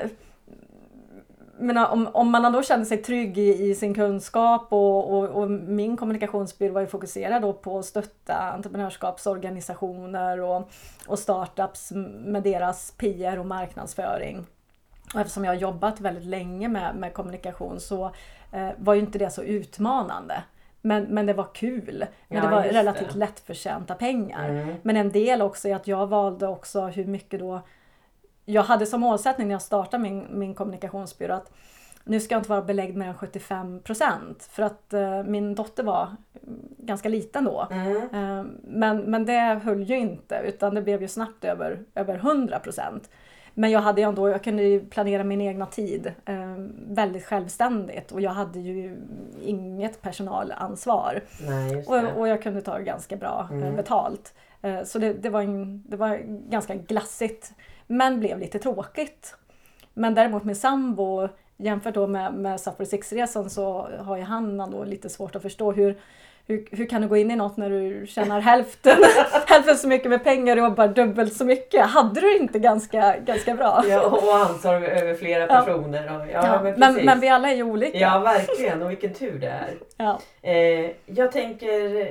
menar, 1.62 1.90
om, 1.90 2.08
om 2.14 2.32
man 2.32 2.54
då 2.54 2.64
känner 2.64 2.86
sig 2.86 2.98
trygg 2.98 3.38
i, 3.38 3.70
i 3.70 3.76
sin 3.76 3.94
kunskap 3.94 4.68
och, 4.70 5.18
och, 5.18 5.30
och 5.30 5.52
min 5.52 5.98
kommunikationsbyrå 5.98 6.74
var 6.74 6.82
ju 6.82 6.88
fokuserad 6.88 7.42
då 7.42 7.54
på 7.54 7.80
att 7.80 7.86
stötta 7.86 8.36
entreprenörskapsorganisationer 8.36 10.42
och, 10.42 10.70
och 11.08 11.20
startups 11.20 11.92
med 12.26 12.44
deras 12.44 12.92
PR 12.92 13.40
och 13.40 13.46
marknadsföring. 13.46 14.46
Och 15.14 15.20
eftersom 15.20 15.46
jag 15.46 15.52
har 15.52 15.60
jobbat 15.60 16.00
väldigt 16.00 16.26
länge 16.26 16.68
med, 16.68 16.96
med 16.96 17.14
kommunikation 17.14 17.80
så 17.80 18.06
eh, 18.52 18.70
var 18.78 18.94
ju 18.94 19.00
inte 19.00 19.20
det 19.20 19.30
så 19.30 19.44
utmanande. 19.44 20.44
Men, 20.82 21.04
men 21.04 21.26
det 21.26 21.34
var 21.34 21.48
kul. 21.54 22.06
Men 22.28 22.38
Ja, 22.38 22.44
det 22.44 22.56
var 22.56 22.64
relativt 22.64 23.14
det. 23.14 23.20
lättförtjänta 23.20 23.96
pengar. 23.96 24.50
Mm. 24.50 24.76
Men 24.82 24.98
en 24.98 25.12
del 25.12 25.42
också 25.42 25.68
är 25.68 25.76
att 25.76 25.88
jag 25.88 26.08
valde 26.08 26.48
också 26.48 26.82
hur 26.82 27.06
mycket 27.06 27.40
då 27.40 27.62
jag 28.52 28.64
hade 28.64 28.86
som 28.86 29.02
målsättning 29.02 29.48
när 29.48 29.56
jag 29.56 29.62
startade 29.62 30.04
min, 30.04 30.28
min 30.30 30.54
kommunikationsbyrå 30.56 31.34
att 31.34 31.52
nu 32.04 32.20
ska 32.20 32.36
jag 32.36 32.40
inte 32.40 32.50
vara 32.50 32.62
belägd 32.62 32.96
med 32.98 33.18
75 33.18 33.80
procent 33.80 34.50
för 34.52 34.64
att 34.64 34.94
eh, 34.94 35.24
min 35.24 35.56
dotter 35.56 35.84
var 35.84 36.08
ganska 36.78 37.10
liten 37.10 37.46
då. 37.46 37.68
Mm. 37.72 37.96
Eh, 37.98 38.46
men, 38.64 38.98
men 39.02 39.26
det 39.26 39.60
höll 39.64 39.84
ju 39.84 39.98
inte 39.98 40.42
utan 40.46 40.76
det 40.76 40.82
blev 40.82 41.02
ju 41.02 41.08
snabbt 41.08 41.44
över, 41.46 41.80
över 41.96 42.16
100 42.16 42.60
procent. 42.60 43.10
Men 43.54 43.72
jag 43.72 43.80
hade 43.80 44.02
ju 44.02 44.08
ändå, 44.08 44.30
jag 44.30 44.44
kunde 44.44 44.80
planera 44.80 45.24
min 45.24 45.42
egna 45.42 45.66
tid 45.66 46.14
eh, 46.26 46.56
väldigt 46.88 47.26
självständigt 47.26 48.12
och 48.12 48.22
jag 48.22 48.32
hade 48.32 48.60
ju 48.60 48.98
inget 49.42 50.02
personalansvar. 50.02 51.22
Nej. 51.48 51.86
Och, 51.88 52.20
och 52.20 52.28
jag 52.28 52.42
kunde 52.44 52.62
ta 52.62 52.78
ganska 52.78 53.16
bra 53.16 53.48
eh, 53.52 53.58
Mm. 53.58 53.76
betalt. 53.76 54.34
Eh, 54.62 54.84
Så 54.84 55.00
det, 55.00 55.14
det, 55.14 55.30
var 55.30 55.42
en, 55.42 55.84
det 55.88 55.98
var 55.98 56.18
ganska 56.50 56.76
glassigt. 56.76 57.54
Men 57.92 58.20
blev 58.20 58.40
lite 58.40 58.60
tråkigt. 58.60 59.36
Men 59.94 60.16
däremot 60.16 60.44
min 60.44 60.56
sambo 60.56 61.28
jämfört 61.58 61.94
då 61.94 62.08
med, 62.08 62.34
med 62.34 62.60
Safari 62.60 62.86
6-resan 62.88 63.50
så 63.50 63.88
har 64.00 64.18
ju 64.18 64.24
han 64.24 64.58
då 64.72 64.84
lite 64.84 65.10
svårt 65.10 65.36
att 65.36 65.42
förstå 65.42 65.72
hur, 65.72 65.96
hur, 66.48 66.68
hur 66.72 66.86
kan 66.86 67.02
du 67.02 67.08
gå 67.08 67.18
in 67.18 67.32
i 67.32 67.36
något 67.36 67.58
när 67.58 67.70
du 67.70 68.08
tjänar 68.08 68.40
hälften, 68.42 68.98
hälften 69.48 69.76
så 69.78 69.88
mycket 69.88 70.10
med 70.10 70.24
pengar 70.24 70.58
och 70.58 70.64
jobbar 70.64 70.88
dubbelt 70.88 71.34
så 71.34 71.46
mycket? 71.46 71.86
Hade 71.86 72.22
du 72.22 72.38
inte 72.38 72.60
ganska, 72.60 73.16
ganska 73.18 73.54
bra? 73.56 73.84
Ja, 73.88 74.06
och 74.06 74.36
ansvar 74.36 74.74
över 74.82 75.14
flera 75.14 75.48
Ja. 75.48 75.62
personer. 75.62 76.20
Och, 76.20 76.28
ja, 76.28 76.48
Ja, 76.48 76.64
men, 76.64 76.80
men, 76.80 77.06
men 77.06 77.20
vi 77.20 77.28
alla 77.30 77.52
är 77.52 77.56
ju 77.56 77.64
olika. 77.64 77.98
Ja, 77.98 78.20
verkligen. 78.20 78.82
Och 78.82 78.92
vilken 78.92 79.14
tur 79.14 79.40
det 79.40 79.48
är. 79.48 79.74
Ja. 79.98 80.20
Eh, 80.42 80.92
jag 81.06 81.32
tänker, 81.32 82.08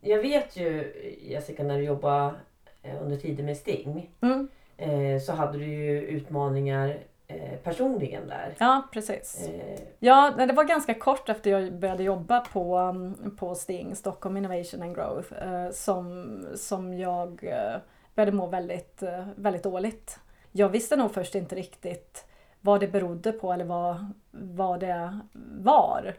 jag 0.00 0.18
vet 0.18 0.56
ju 0.56 0.92
Jessica 1.22 1.62
när 1.62 1.78
du 1.78 1.84
jobbade 1.84 2.34
eh, 2.82 3.02
under 3.02 3.16
tiden 3.16 3.46
med 3.46 3.56
Sting 3.56 4.10
Mm. 4.20 4.48
Eh, 4.82 5.20
så 5.20 5.32
hade 5.32 5.58
du 5.58 5.64
ju 5.66 6.00
utmaningar 6.00 6.96
eh, 7.28 7.58
personligen 7.64 8.28
där. 8.28 8.54
Ja, 8.58 8.82
precis. 8.92 9.48
Eh, 9.48 9.80
Ja, 9.98 10.30
det 10.36 10.52
var 10.52 10.64
ganska 10.64 10.94
kort 10.94 11.28
efter 11.28 11.50
jag 11.50 11.72
började 11.78 12.02
jobba 12.02 12.40
på, 12.40 12.78
um, 12.78 13.36
på 13.38 13.54
Sting, 13.54 13.96
Stockholm 13.96 14.36
Innovation 14.36 14.82
and 14.82 14.94
Growth, 14.96 15.32
eh, 15.32 15.70
som, 15.70 16.44
som 16.54 16.98
jag 16.98 17.44
eh, 17.44 17.80
började 18.14 18.32
må 18.32 18.46
väldigt, 18.46 19.02
eh, 19.02 19.26
väldigt 19.36 19.62
dåligt. 19.62 20.18
Jag 20.52 20.68
visste 20.68 20.96
nog 20.96 21.14
först 21.14 21.34
inte 21.34 21.54
riktigt 21.56 22.24
vad 22.60 22.80
det 22.80 22.88
berodde 22.88 23.32
på 23.32 23.52
eller 23.52 23.64
vad, 23.64 24.12
vad 24.30 24.80
det 24.80 25.20
var. 25.62 26.14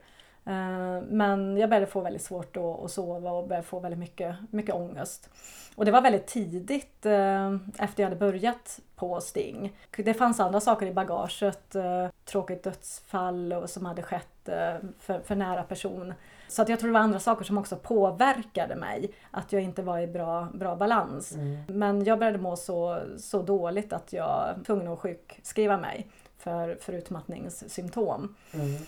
Eh, 0.46 1.02
Men 1.08 1.58
jag 1.58 1.70
började 1.70 1.88
få 1.88 2.02
väldigt 2.02 2.22
svårt 2.22 2.58
att, 2.58 2.92
sova 2.92 3.32
och 3.32 3.48
började 3.48 3.68
få 3.68 3.80
väldigt 3.80 4.00
mycket, 4.00 4.36
mycket 4.52 4.76
ångest. 4.76 5.30
Och 5.76 5.86
det 5.86 5.92
var 5.92 6.02
väldigt 6.02 6.28
tidigt 6.28 7.06
eh, 7.06 7.56
efter 7.78 8.04
jag 8.04 8.06
hade 8.06 8.16
börjat 8.16 8.80
på 8.96 9.22
Sting. 9.22 9.76
Det 9.98 10.14
fanns 10.14 10.40
andra 10.40 10.60
saker 10.60 10.86
i 10.86 10.94
bagaget. 10.94 11.76
Eh, 11.76 12.08
tråkigt 12.26 12.64
dödsfall 12.64 13.54
och 13.54 13.70
som 13.70 13.86
hade 13.86 14.02
skett 14.02 14.28
för, 15.00 15.20
för 15.20 15.36
nära 15.36 15.64
person. 15.64 16.14
Så 16.48 16.62
att 16.62 16.70
jag 16.70 16.80
tror 16.80 16.90
det 16.90 16.94
var 16.94 17.00
andra 17.00 17.20
saker 17.20 17.46
som 17.46 17.58
också 17.58 17.76
påverkade 17.76 18.76
mig. 18.76 19.12
Att 19.32 19.54
jag 19.54 19.62
inte 19.62 19.82
var 19.82 20.00
i 20.00 20.08
bra, 20.08 20.48
bra 20.54 20.76
balans. 20.76 21.36
mm. 21.36 21.64
Men 21.68 22.04
jag 22.04 22.20
började 22.20 22.38
må 22.38 22.56
så, 22.56 23.00
så 23.18 23.42
dåligt 23.42 23.94
att 23.94 24.14
jag 24.14 24.26
var 24.28 24.64
tvungen 24.66 24.88
att 24.88 25.00
sjukskriva 25.00 25.78
mig 25.78 26.08
för, 26.38 26.76
för 26.82 26.94
utmattningssymptom. 26.94 28.36
Mm. 28.54 28.82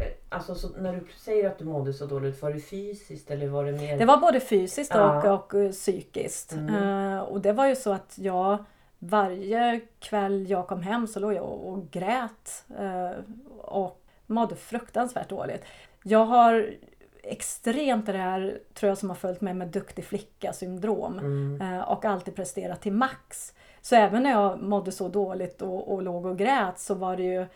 Eh, 0.00 0.12
Alltså 0.28 0.54
så 0.54 0.68
när 0.68 0.92
du 0.92 1.06
säger 1.18 1.48
att 1.48 1.58
du 1.58 1.64
mådde 1.64 1.92
så 1.92 2.06
dåligt, 2.06 2.42
var 2.42 2.52
det 2.52 2.60
fysiskt 2.60 3.30
eller 3.30 3.46
var 3.48 3.64
det 3.64 3.72
mer? 3.72 3.98
Det 3.98 4.04
var 4.04 4.16
både 4.16 4.40
fysiskt 4.40 4.94
och, 4.94 5.00
Ja. 5.00 5.32
och 5.32 5.54
eh, 5.54 5.70
psykiskt. 5.70 6.52
Mm. 6.52 6.74
Eh, 7.14 7.20
och 7.20 7.40
det 7.40 7.52
var 7.52 7.66
ju 7.66 7.76
så 7.76 7.92
att 7.92 8.18
jag 8.18 8.64
varje 8.98 9.80
kväll 10.00 10.50
jag 10.50 10.66
kom 10.66 10.82
hem 10.82 11.06
så 11.06 11.20
låg 11.20 11.32
jag 11.34 11.44
och, 11.44 11.68
och 11.72 11.90
grät 11.90 12.64
eh, 12.78 13.10
och 13.58 14.00
mådde 14.26 14.56
fruktansvärt 14.56 15.28
dåligt. 15.28 15.62
Jag 16.02 16.24
har 16.24 16.70
extremt 17.22 18.06
det 18.06 18.12
här, 18.18 18.58
tror 18.74 18.88
jag, 18.88 18.98
som 18.98 19.08
har 19.10 19.16
följt 19.16 19.40
med 19.40 19.56
med 19.56 19.68
duktig 19.68 20.04
flicka-syndrom 20.04 21.18
Mm. 21.18 21.60
eh, 21.74 21.80
och 21.90 22.04
alltid 22.04 22.34
presterat 22.36 22.80
till 22.80 22.92
max. 22.92 23.54
Så 23.80 23.96
även 23.96 24.22
när 24.22 24.30
jag 24.30 24.62
mådde 24.62 24.92
så 24.92 25.08
dåligt 25.08 25.62
och, 25.62 25.92
och 25.92 26.02
låg 26.02 26.26
och 26.26 26.38
grät 26.38 26.78
så 26.78 26.94
var 26.94 27.16
det 27.16 27.22
ju 27.22 27.46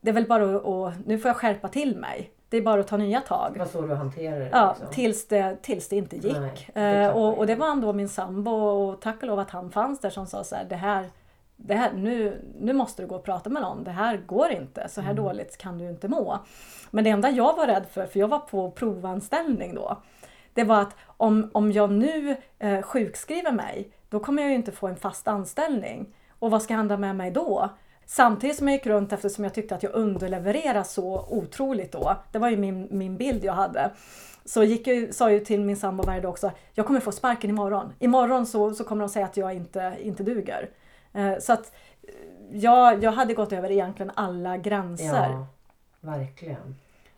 det 0.00 0.10
är 0.10 0.14
väl 0.14 0.26
bara 0.26 0.56
att, 0.56 1.06
nu 1.06 1.18
får 1.18 1.28
jag 1.28 1.36
skärpa 1.36 1.68
till 1.68 1.96
mig. 1.96 2.30
Det 2.48 2.56
är 2.56 2.62
bara 2.62 2.80
att 2.80 2.88
ta 2.88 2.96
nya 2.96 3.20
tag. 3.20 3.56
Var 3.58 3.66
så 3.66 3.82
du 3.82 3.94
hanterade 3.94 4.38
det? 4.44 4.50
Ja, 4.52 4.68
liksom. 4.78 4.94
tills 4.94 5.28
det, 5.28 5.56
tills 5.62 5.88
det 5.88 5.96
inte 5.96 6.16
gick. 6.16 6.36
Nej, 6.40 6.68
det 6.74 6.80
eh, 6.80 7.04
klappar 7.04 7.20
och, 7.20 7.38
och 7.38 7.46
det 7.46 7.54
var 7.54 7.70
ändå 7.70 7.92
min 7.92 8.08
sambo 8.08 8.50
och 8.50 9.00
tack 9.00 9.16
och 9.22 9.28
lov 9.28 9.38
att 9.38 9.50
han 9.50 9.70
fanns 9.70 10.00
där 10.00 10.10
som 10.10 10.26
sa 10.26 10.44
så 10.44 10.54
här, 10.56 10.64
det 10.64 10.76
här, 10.76 11.10
det 11.56 11.74
här 11.74 11.92
nu, 11.92 12.44
nu 12.60 12.72
måste 12.72 13.02
du 13.02 13.06
gå 13.08 13.14
och 13.14 13.24
prata 13.24 13.50
med 13.50 13.62
någon. 13.62 13.84
Det 13.84 13.90
här 13.90 14.16
går 14.16 14.50
inte. 14.50 14.88
Så 14.88 15.00
här 15.00 15.10
Mm. 15.12 15.24
dåligt 15.24 15.56
kan 15.58 15.78
du 15.78 15.88
inte 15.90 16.08
må. 16.08 16.38
Men 16.90 17.04
det 17.04 17.10
enda 17.10 17.30
jag 17.30 17.56
var 17.56 17.66
rädd 17.66 17.86
för, 17.90 18.06
för 18.06 18.20
jag 18.20 18.28
var 18.28 18.38
på 18.38 18.70
provanställning 18.70 19.74
då, 19.74 20.02
det 20.54 20.64
var 20.64 20.80
att 20.80 20.96
om, 21.06 21.50
om 21.54 21.72
jag 21.72 21.90
nu 21.90 22.36
eh, 22.58 22.82
sjukskriver 22.82 23.52
mig, 23.52 23.90
då 24.08 24.20
kommer 24.20 24.42
jag 24.42 24.50
ju 24.50 24.56
inte 24.56 24.72
få 24.72 24.86
en 24.86 24.96
fast 24.96 25.28
anställning. 25.28 26.14
Och 26.38 26.50
vad 26.50 26.62
ska 26.62 26.74
hända 26.74 26.96
med 26.96 27.16
mig 27.16 27.30
då? 27.30 27.68
Samtidigt 28.12 28.56
som 28.56 28.68
jag 28.68 28.74
gick 28.74 28.86
runt 28.86 29.12
eftersom 29.12 29.44
jag 29.44 29.54
tyckte 29.54 29.74
att 29.74 29.82
jag 29.82 29.94
underlevererade 29.94 30.84
så 30.84 31.26
otroligt 31.28 31.92
då. 31.92 32.16
Det 32.32 32.38
var 32.38 32.48
ju 32.48 32.56
min, 32.56 32.88
min 32.90 33.16
bild 33.16 33.44
jag 33.44 33.52
hade. 33.52 33.90
Så 34.44 34.62
gick 34.64 34.86
jag, 34.86 35.14
sa 35.14 35.30
ju 35.30 35.40
till 35.40 35.60
min 35.60 35.76
sambo 35.76 36.02
varje 36.02 36.20
dag 36.20 36.30
också, 36.30 36.50
jag 36.74 36.86
kommer 36.86 37.00
få 37.00 37.12
sparken 37.12 37.50
imorgon. 37.50 37.92
Imorgon 37.98 38.46
så, 38.46 38.74
så 38.74 38.84
kommer 38.84 39.04
de 39.04 39.08
säga 39.08 39.24
att 39.24 39.36
jag 39.36 39.54
inte, 39.54 39.96
inte 40.02 40.22
duger. 40.22 40.70
Eh, 41.12 41.38
så 41.38 41.52
att 41.52 41.72
eh, 42.02 42.14
jag, 42.58 43.04
jag 43.04 43.12
hade 43.12 43.34
gått 43.34 43.52
över 43.52 43.70
egentligen 43.70 44.12
alla 44.14 44.56
gränser. 44.56 45.30
Ja, 45.30 45.46
verkligen. 46.00 46.74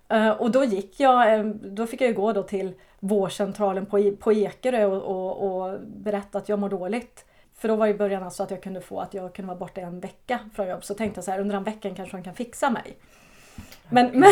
Eh, 0.08 0.30
Och 0.30 0.50
då 0.50 0.64
gick 0.64 1.00
jag, 1.00 1.46
då 1.56 1.86
fick 1.86 2.00
jag 2.00 2.08
ju 2.08 2.14
gå 2.14 2.32
då 2.32 2.42
till 2.42 2.74
vårdcentralen 3.00 3.86
på, 3.86 4.12
på 4.20 4.32
Ekerö 4.32 4.84
och, 4.84 5.02
och, 5.02 5.62
och 5.62 5.80
berätta 5.86 6.38
att 6.38 6.48
jag 6.48 6.58
mår 6.58 6.68
dåligt. 6.68 7.24
För 7.62 7.68
då 7.68 7.76
var 7.76 7.86
ju 7.86 7.94
början 7.94 8.22
alltså 8.22 8.42
att 8.42 8.50
jag 8.50 8.62
kunde 8.62 8.80
få 8.80 9.00
att 9.00 9.14
jag 9.14 9.34
kunde 9.34 9.46
vara 9.48 9.58
borta 9.58 9.80
en 9.80 10.00
vecka 10.00 10.38
från 10.54 10.68
jobb. 10.68 10.84
Så 10.84 10.94
tänkte 10.94 11.18
jag 11.18 11.24
så 11.24 11.30
här, 11.30 11.40
under 11.40 11.54
den 11.54 11.64
veckan 11.64 11.94
kanske 11.94 12.16
de 12.16 12.22
kan 12.22 12.34
fixa 12.34 12.70
mig. 12.70 12.96
Men, 13.88 14.10
men, 14.20 14.30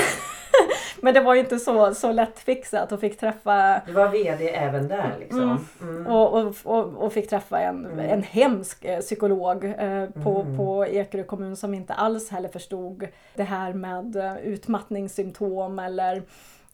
men 1.03 1.15
det 1.15 1.21
var 1.21 1.35
ju 1.35 1.41
inte 1.41 1.59
så, 1.59 1.95
så 1.95 2.13
lätt 2.13 2.39
fixat 2.39 2.93
och 2.93 3.01
fick 3.01 3.19
träffa 3.19 3.83
Du 3.87 3.93
var 3.93 4.09
VD 4.09 4.49
även 4.51 4.89
där 4.89 5.17
liksom? 5.21 5.67
Mm. 5.81 5.97
Mm. 5.97 6.07
och, 6.07 6.35
och, 6.41 6.55
och, 6.65 7.05
och 7.05 7.13
fick 7.13 7.31
träffa 7.31 7.61
en, 7.61 7.87
Mm. 7.87 7.99
en 7.99 8.23
hemsk 8.23 8.85
eh, 8.85 9.01
psykolog 9.01 9.65
eh, 9.65 10.07
på, 10.11 10.41
Mm. 10.41 10.57
på 10.57 10.87
Ekerö 10.87 11.23
kommun 11.25 11.57
som 11.57 11.75
inte 11.75 11.95
alls 11.95 12.31
heller 12.31 12.49
förstod 12.49 13.09
det 13.35 13.45
här 13.45 13.73
med 13.73 14.17
eh, 14.17 14.37
utmattningssymptom 14.39 15.79
eller 15.79 16.23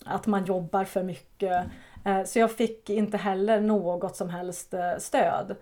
att 0.05 0.27
man 0.27 0.45
jobbar 0.45 0.85
för 0.85 1.03
mycket. 1.03 1.65
Eh, 2.05 2.25
så 2.25 2.39
jag 2.39 2.51
fick 2.53 2.91
inte 2.91 3.17
heller 3.17 3.61
något 3.61 4.17
som 4.17 4.31
helst 4.31 4.75
stöd. 4.99 5.57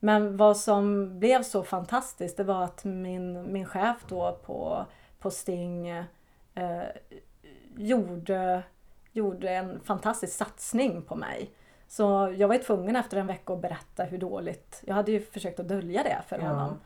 Men 0.00 0.36
vad 0.36 0.56
som 0.56 1.18
blev 1.18 1.42
så 1.42 1.62
fantastiskt 1.62 2.36
det 2.36 2.44
var 2.44 2.64
att 2.64 2.84
min, 2.84 3.52
min 3.52 3.66
chef 3.66 3.96
då 4.08 4.38
på, 4.46 4.86
på 5.18 5.30
Sting 5.30 5.88
eh, 5.88 6.82
gjorde, 7.76 8.62
gjorde 9.12 9.50
en 9.50 9.80
fantastisk 9.80 10.32
satsning 10.36 11.02
på 11.02 11.14
mig. 11.14 11.50
Så 11.88 12.34
jag 12.36 12.48
var 12.48 12.54
ju 12.54 12.62
tvungen 12.62 12.96
efter 12.96 13.16
en 13.16 13.26
vecka 13.26 13.52
att 13.52 13.60
berätta 13.62 14.04
hur 14.04 14.18
dåligt, 14.18 14.82
jag 14.86 14.94
hade 14.94 15.12
ju 15.12 15.20
försökt 15.20 15.60
att 15.60 15.68
dölja 15.68 16.02
det 16.02 16.18
för 16.28 16.38
Ja. 16.38 16.44
honom. 16.48 16.76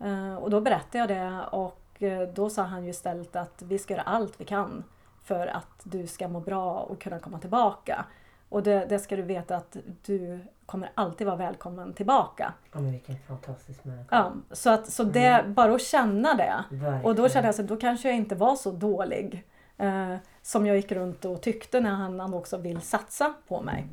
Eh, 0.00 0.34
och 0.36 0.50
då 0.50 0.60
berättade 0.60 0.98
jag 0.98 1.08
det 1.08 1.44
och 1.52 2.02
eh, 2.02 2.28
då 2.28 2.50
sa 2.50 2.62
han 2.62 2.84
ju 2.84 2.90
istället 2.90 3.36
att 3.36 3.62
vi 3.62 3.78
ska 3.78 3.94
göra 3.94 4.02
allt 4.02 4.40
vi 4.40 4.44
kan 4.44 4.84
för 5.22 5.46
att 5.46 5.80
du 5.82 6.06
ska 6.06 6.28
må 6.28 6.40
bra 6.40 6.80
och 6.80 7.00
kunna 7.00 7.18
komma 7.18 7.38
tillbaka. 7.38 8.04
Och 8.52 8.62
det, 8.62 8.86
det 8.88 8.98
ska 8.98 9.16
du 9.16 9.22
veta 9.22 9.56
att 9.56 9.76
du 10.06 10.40
kommer 10.66 10.90
alltid 10.94 11.26
vara 11.26 11.36
välkommen 11.36 11.92
tillbaka. 11.92 12.52
Ja, 12.72 12.80
men 12.80 12.92
vilken 12.92 13.16
fantastisk 13.18 13.84
människa. 13.84 14.06
Ja, 14.10 14.32
så 14.50 14.70
att, 14.70 14.92
så 14.92 15.04
det, 15.04 15.44
bara 15.48 15.74
att 15.74 15.82
känna 15.82 16.34
det. 16.34 16.64
Verkligen. 16.70 17.04
Och 17.04 17.14
då 17.14 17.28
kände 17.28 17.48
jag 17.48 17.60
att 17.60 17.68
då 17.68 17.76
kanske 17.76 18.08
jag 18.08 18.16
inte 18.16 18.34
var 18.34 18.56
så 18.56 18.70
dålig. 18.70 19.44
Eh, 19.78 20.14
som 20.42 20.66
jag 20.66 20.76
gick 20.76 20.92
runt 20.92 21.24
och 21.24 21.40
tyckte 21.42 21.80
när 21.80 21.90
han, 21.90 22.20
han 22.20 22.34
också 22.34 22.56
vill 22.56 22.80
satsa 22.80 23.34
på 23.48 23.62
mig. 23.62 23.86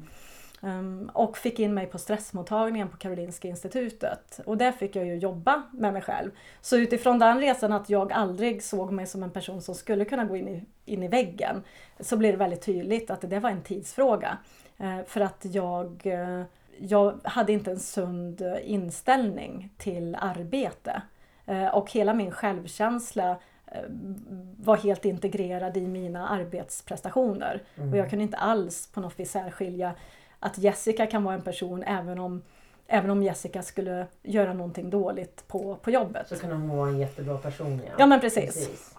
Um, 0.61 1.11
och 1.13 1.37
fick 1.37 1.59
in 1.59 1.73
mig 1.73 1.85
på 1.85 1.97
stressmottagningen 1.97 2.89
på 2.89 2.97
Karolinska 2.97 3.47
institutet. 3.47 4.39
Och 4.45 4.57
där 4.57 4.71
fick 4.71 4.95
jag 4.95 5.05
ju 5.05 5.15
jobba 5.15 5.63
med 5.71 5.93
mig 5.93 6.01
själv. 6.01 6.31
Så 6.61 6.77
utifrån 6.77 7.19
den 7.19 7.39
resan 7.39 7.73
att 7.73 7.89
jag 7.89 8.11
aldrig 8.11 8.63
såg 8.63 8.91
mig 8.91 9.07
som 9.07 9.23
en 9.23 9.31
person 9.31 9.61
som 9.61 9.75
skulle 9.75 10.05
kunna 10.05 10.25
gå 10.25 10.37
in 10.37 10.47
i, 10.47 10.63
in 10.85 11.03
i 11.03 11.07
väggen. 11.07 11.63
Så 11.99 12.17
blev 12.17 12.31
det 12.31 12.37
väldigt 12.37 12.61
tydligt 12.61 13.09
att 13.09 13.21
det 13.21 13.39
var 13.39 13.49
en 13.49 13.61
tidsfråga. 13.61 14.37
Eh, 14.77 14.99
för 15.07 15.21
att 15.21 15.45
jag, 15.51 16.01
eh, 16.05 16.43
jag 16.77 17.19
hade 17.23 17.53
inte 17.53 17.71
en 17.71 17.79
sund 17.79 18.43
inställning 18.63 19.69
till 19.77 20.15
arbete. 20.19 21.01
Eh, 21.49 21.67
och 21.67 21.91
hela 21.91 22.13
min 22.13 22.31
självkänsla 22.31 23.29
eh, 23.65 23.81
var 24.57 24.77
helt 24.77 25.05
integrerad 25.05 25.77
i 25.77 25.87
mina 25.87 26.27
arbetsprestationer. 26.27 27.63
Mm. 27.75 27.91
Och 27.91 27.97
jag 27.97 28.09
kunde 28.09 28.23
inte 28.23 28.37
alls 28.37 28.87
på 28.87 29.01
något 29.01 29.19
vis 29.19 29.31
särskilja 29.31 29.93
att 30.39 30.57
Jessica 30.57 31.07
kan 31.07 31.23
vara 31.23 31.35
en 31.35 31.41
person 31.41 31.83
även 31.83 32.19
om, 32.19 32.41
även 32.87 33.09
om 33.09 33.23
Jessica 33.23 33.61
skulle 33.61 34.07
göra 34.23 34.53
någonting 34.53 34.89
dåligt 34.89 35.47
på, 35.47 35.75
på 35.75 35.91
jobbet. 35.91 36.27
Så 36.27 36.35
kan 36.35 36.51
hon 36.51 36.77
vara 36.77 36.89
en 36.89 36.99
jättebra 36.99 37.37
person 37.37 37.81
ja. 37.85 37.91
Ja 37.97 38.05
men 38.05 38.19
precis. 38.19 38.95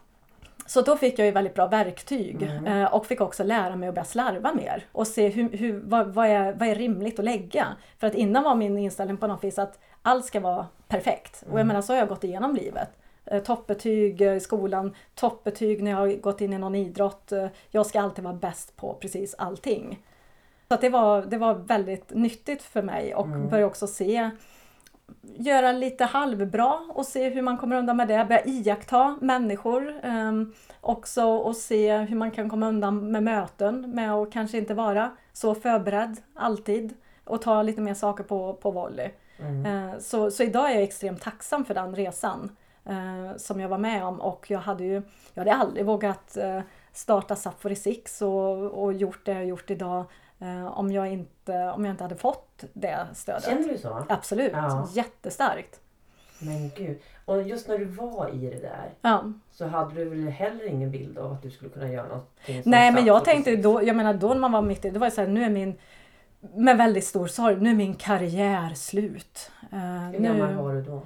Så 0.67 0.83
då 0.83 0.97
fick 0.97 1.19
jag 1.19 1.27
ju 1.27 1.33
väldigt 1.33 1.55
bra 1.55 1.67
verktyg 1.67 2.43
Mm. 2.43 2.67
eh, 2.67 2.95
och 2.95 3.07
fick 3.07 3.21
också 3.21 3.45
lära 3.45 3.77
mig 3.77 3.89
att 3.89 3.95
börja 3.95 4.05
slarva 4.05 4.55
mer 4.55 4.85
och 4.93 5.07
se 5.07 5.29
hur, 5.29 5.49
hur, 5.57 5.81
vad, 5.85 6.07
vad, 6.15 6.27
är, 6.27 6.53
vad 6.53 6.69
är 6.69 6.75
rimligt 6.75 7.19
att 7.19 7.25
lägga. 7.25 7.67
För 7.99 8.07
att 8.07 8.15
innan 8.15 8.45
var 8.45 8.55
min 8.55 8.79
inställning 8.79 9.17
på 9.17 9.27
något 9.27 9.45
vis 9.45 9.59
att 9.59 9.79
allt 10.03 10.25
ska 10.25 10.41
vara 10.41 10.67
perfekt. 10.89 11.43
Och 11.43 11.49
jag 11.49 11.55
Mm. 11.55 11.67
menar 11.67 11.83
så 11.83 11.93
har 11.93 11.99
jag 11.99 12.09
gått 12.09 12.25
igenom 12.25 12.55
livet. 12.55 12.89
Eh, 13.25 13.43
toppbetyg 13.43 14.21
eh, 14.21 14.35
i 14.35 14.41
skolan, 14.41 14.95
toppbetyg 15.15 15.83
när 15.83 15.91
jag 15.91 15.99
har 15.99 16.09
gått 16.21 16.41
in 16.41 16.53
i 16.53 16.59
någon 16.59 16.75
idrott. 16.75 17.33
Jag 17.71 17.87
ska 17.87 18.01
alltid 18.01 18.25
vara 18.25 18.35
bäst 18.35 18.77
på 18.77 18.95
precis 18.95 19.35
allting. 19.39 19.99
Så 20.73 20.77
det, 20.77 20.89
var, 20.89 21.23
det 21.23 21.39
var 21.39 21.55
väldigt 21.55 22.11
nyttigt 22.11 22.63
för 22.63 22.83
mig 22.83 23.15
och 23.15 23.27
Mm. 23.27 23.49
börja 23.49 23.67
också 23.67 23.87
se 23.87 24.31
göra 25.23 25.73
lite 25.73 26.05
halvbra 26.05 26.75
och 26.89 27.07
se 27.07 27.29
hur 27.29 27.43
man 27.43 27.57
kommer 27.59 27.77
undan 27.77 27.97
med 27.97 28.09
det. 28.09 28.25
Börja 28.29 28.45
iaktta 28.45 29.17
människor 29.21 29.95
um, 30.05 30.55
också 30.81 31.25
och 31.25 31.57
se 31.57 31.97
hur 31.97 32.17
man 32.17 32.31
kan 32.31 32.51
komma 32.51 32.69
undan 32.69 33.13
med 33.13 33.23
möten 33.23 33.91
med 33.91 34.13
att 34.15 34.33
kanske 34.33 34.59
inte 34.59 34.75
vara 34.75 35.11
så 35.33 35.55
förberedd 35.55 36.17
alltid 36.35 36.95
och 37.25 37.43
ta 37.43 37.63
lite 37.63 37.81
mer 37.81 37.95
saker 37.95 38.25
på, 38.25 38.55
på 38.55 38.71
volley. 38.71 39.11
Mm. 39.39 39.67
Eh, 39.67 39.99
Så, 39.99 40.31
så 40.31 40.43
idag 40.43 40.71
är 40.71 40.75
jag 40.75 40.83
extremt 40.83 41.23
tacksam 41.23 41.65
för 41.65 41.75
den 41.75 41.95
resan 41.97 42.57
eh, 42.85 43.37
som 43.37 43.61
jag 43.61 43.69
var 43.69 43.79
med 43.79 44.05
om 44.05 44.21
och 44.21 44.51
jag 44.51 44.59
hade 44.59 44.85
ju 44.85 45.03
jag 45.35 45.41
hade 45.41 45.55
aldrig 45.55 45.87
vågat 45.87 46.37
eh, 46.37 46.61
starta 46.93 47.37
Sapphire 47.37 47.77
Six 47.77 48.23
och, 48.23 48.83
och 48.83 48.93
gjort 48.93 49.27
det 49.27 49.33
jag 49.33 49.47
gjort 49.47 49.71
idag 49.71 50.05
om, 50.79 50.93
jag 50.93 51.09
inte, 51.13 51.53
om 51.77 51.85
jag 51.85 51.93
inte 51.93 52.05
hade 52.05 52.17
fått 52.17 52.65
det 52.73 53.07
stödet. 53.15 53.45
Känner 53.45 53.69
du 53.69 53.79
så? 53.79 54.05
Absolut, 54.09 54.53
Ja. 54.53 54.89
jättestarkt. 54.93 55.81
Men 56.43 56.71
gud. 56.77 56.99
Och 57.25 57.43
just 57.43 57.69
när 57.69 57.79
du 57.79 57.85
var 57.85 58.29
i 58.35 58.51
det 58.51 58.61
där 58.61 58.91
Ja. 59.03 59.33
så 59.53 59.67
hade 59.67 59.95
du 59.95 60.05
väl 60.05 60.29
heller 60.29 60.67
ingen 60.69 60.91
bild 60.91 61.19
av 61.19 61.33
att 61.33 61.43
du 61.43 61.51
skulle 61.51 61.71
kunna 61.71 61.89
göra 61.93 62.09
någonting 62.09 62.63
som 62.63 62.71
Nej 62.71 62.93
men 62.93 63.05
jag 63.07 63.25
tänkte 63.25 63.57
då, 63.57 63.83
jag 63.85 63.97
menar 63.97 64.15
då 64.15 64.29
när 64.29 64.41
man 64.41 64.53
var 64.53 64.63
mitt 64.63 64.85
i, 64.85 64.91
det 64.91 64.99
var 64.99 65.07
ju 65.07 65.11
såhär, 65.11 65.29
nu 65.29 65.45
är 65.45 65.51
min, 65.51 65.79
med 66.55 66.77
väldigt 66.77 67.05
stor 67.05 67.27
sorg, 67.27 67.57
nu 67.61 67.71
är 67.71 67.75
min 67.75 67.95
karriär 67.95 68.75
slut. 68.75 69.51
Eh, 69.73 69.79
Hur 69.79 70.19
nu, 70.21 70.29
gammal 70.29 70.55
var 70.55 70.73
du 70.75 70.83
då? 70.83 71.03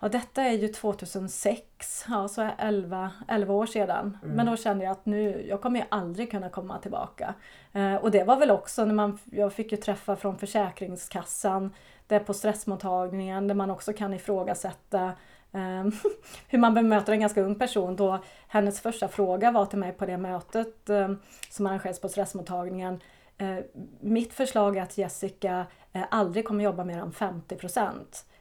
Ja, 0.00 0.08
detta 0.08 0.42
är 0.42 0.52
ju 0.52 0.68
2006, 0.68 2.04
ja, 2.08 2.28
så 2.28 2.42
är 2.42 2.54
11, 2.58 3.10
11 3.28 3.54
år 3.54 3.66
sedan. 3.66 4.18
Mm. 4.22 4.36
Men 4.36 4.46
då 4.46 4.56
kände 4.56 4.84
jag 4.84 4.92
att 4.92 5.06
nu, 5.06 5.46
jag 5.48 5.60
kommer 5.60 5.80
ju 5.80 5.86
aldrig 5.88 6.30
kunna 6.30 6.48
komma 6.48 6.78
tillbaka. 6.78 7.34
Eh, 7.72 7.94
och 7.94 8.10
det 8.10 8.24
var 8.24 8.36
väl 8.36 8.50
också 8.50 8.84
när 8.84 8.94
man, 8.94 9.18
jag 9.24 9.52
fick 9.52 9.72
ju 9.72 9.78
träffa 9.78 10.16
från 10.16 10.38
Försäkringskassan, 10.38 11.74
där 12.06 12.20
på 12.20 12.34
stressmottagningen 12.34 13.48
där 13.48 13.54
man 13.54 13.70
också 13.70 13.92
kan 13.92 14.14
ifrågasätta 14.14 15.12
eh, 15.52 15.86
hur 16.48 16.58
man 16.58 16.74
bemöter 16.74 17.12
en 17.12 17.20
ganska 17.20 17.42
ung 17.42 17.54
person 17.54 17.96
då 17.96 18.18
hennes 18.48 18.80
första 18.80 19.08
fråga 19.08 19.50
var 19.50 19.66
till 19.66 19.78
mig 19.78 19.92
på 19.92 20.06
det 20.06 20.18
mötet 20.18 20.90
eh, 20.90 21.08
som 21.50 21.66
arrangerades 21.66 22.00
på 22.00 22.08
stressmottagningen. 22.08 23.00
Eh, 23.38 23.58
mitt 24.00 24.32
förslag 24.32 24.76
är 24.76 24.82
att 24.82 24.98
Jessica 24.98 25.66
eh, 25.92 26.02
aldrig 26.10 26.44
kommer 26.44 26.64
jobba 26.64 26.84
mer 26.84 26.98
än 26.98 27.12
50 27.12 27.56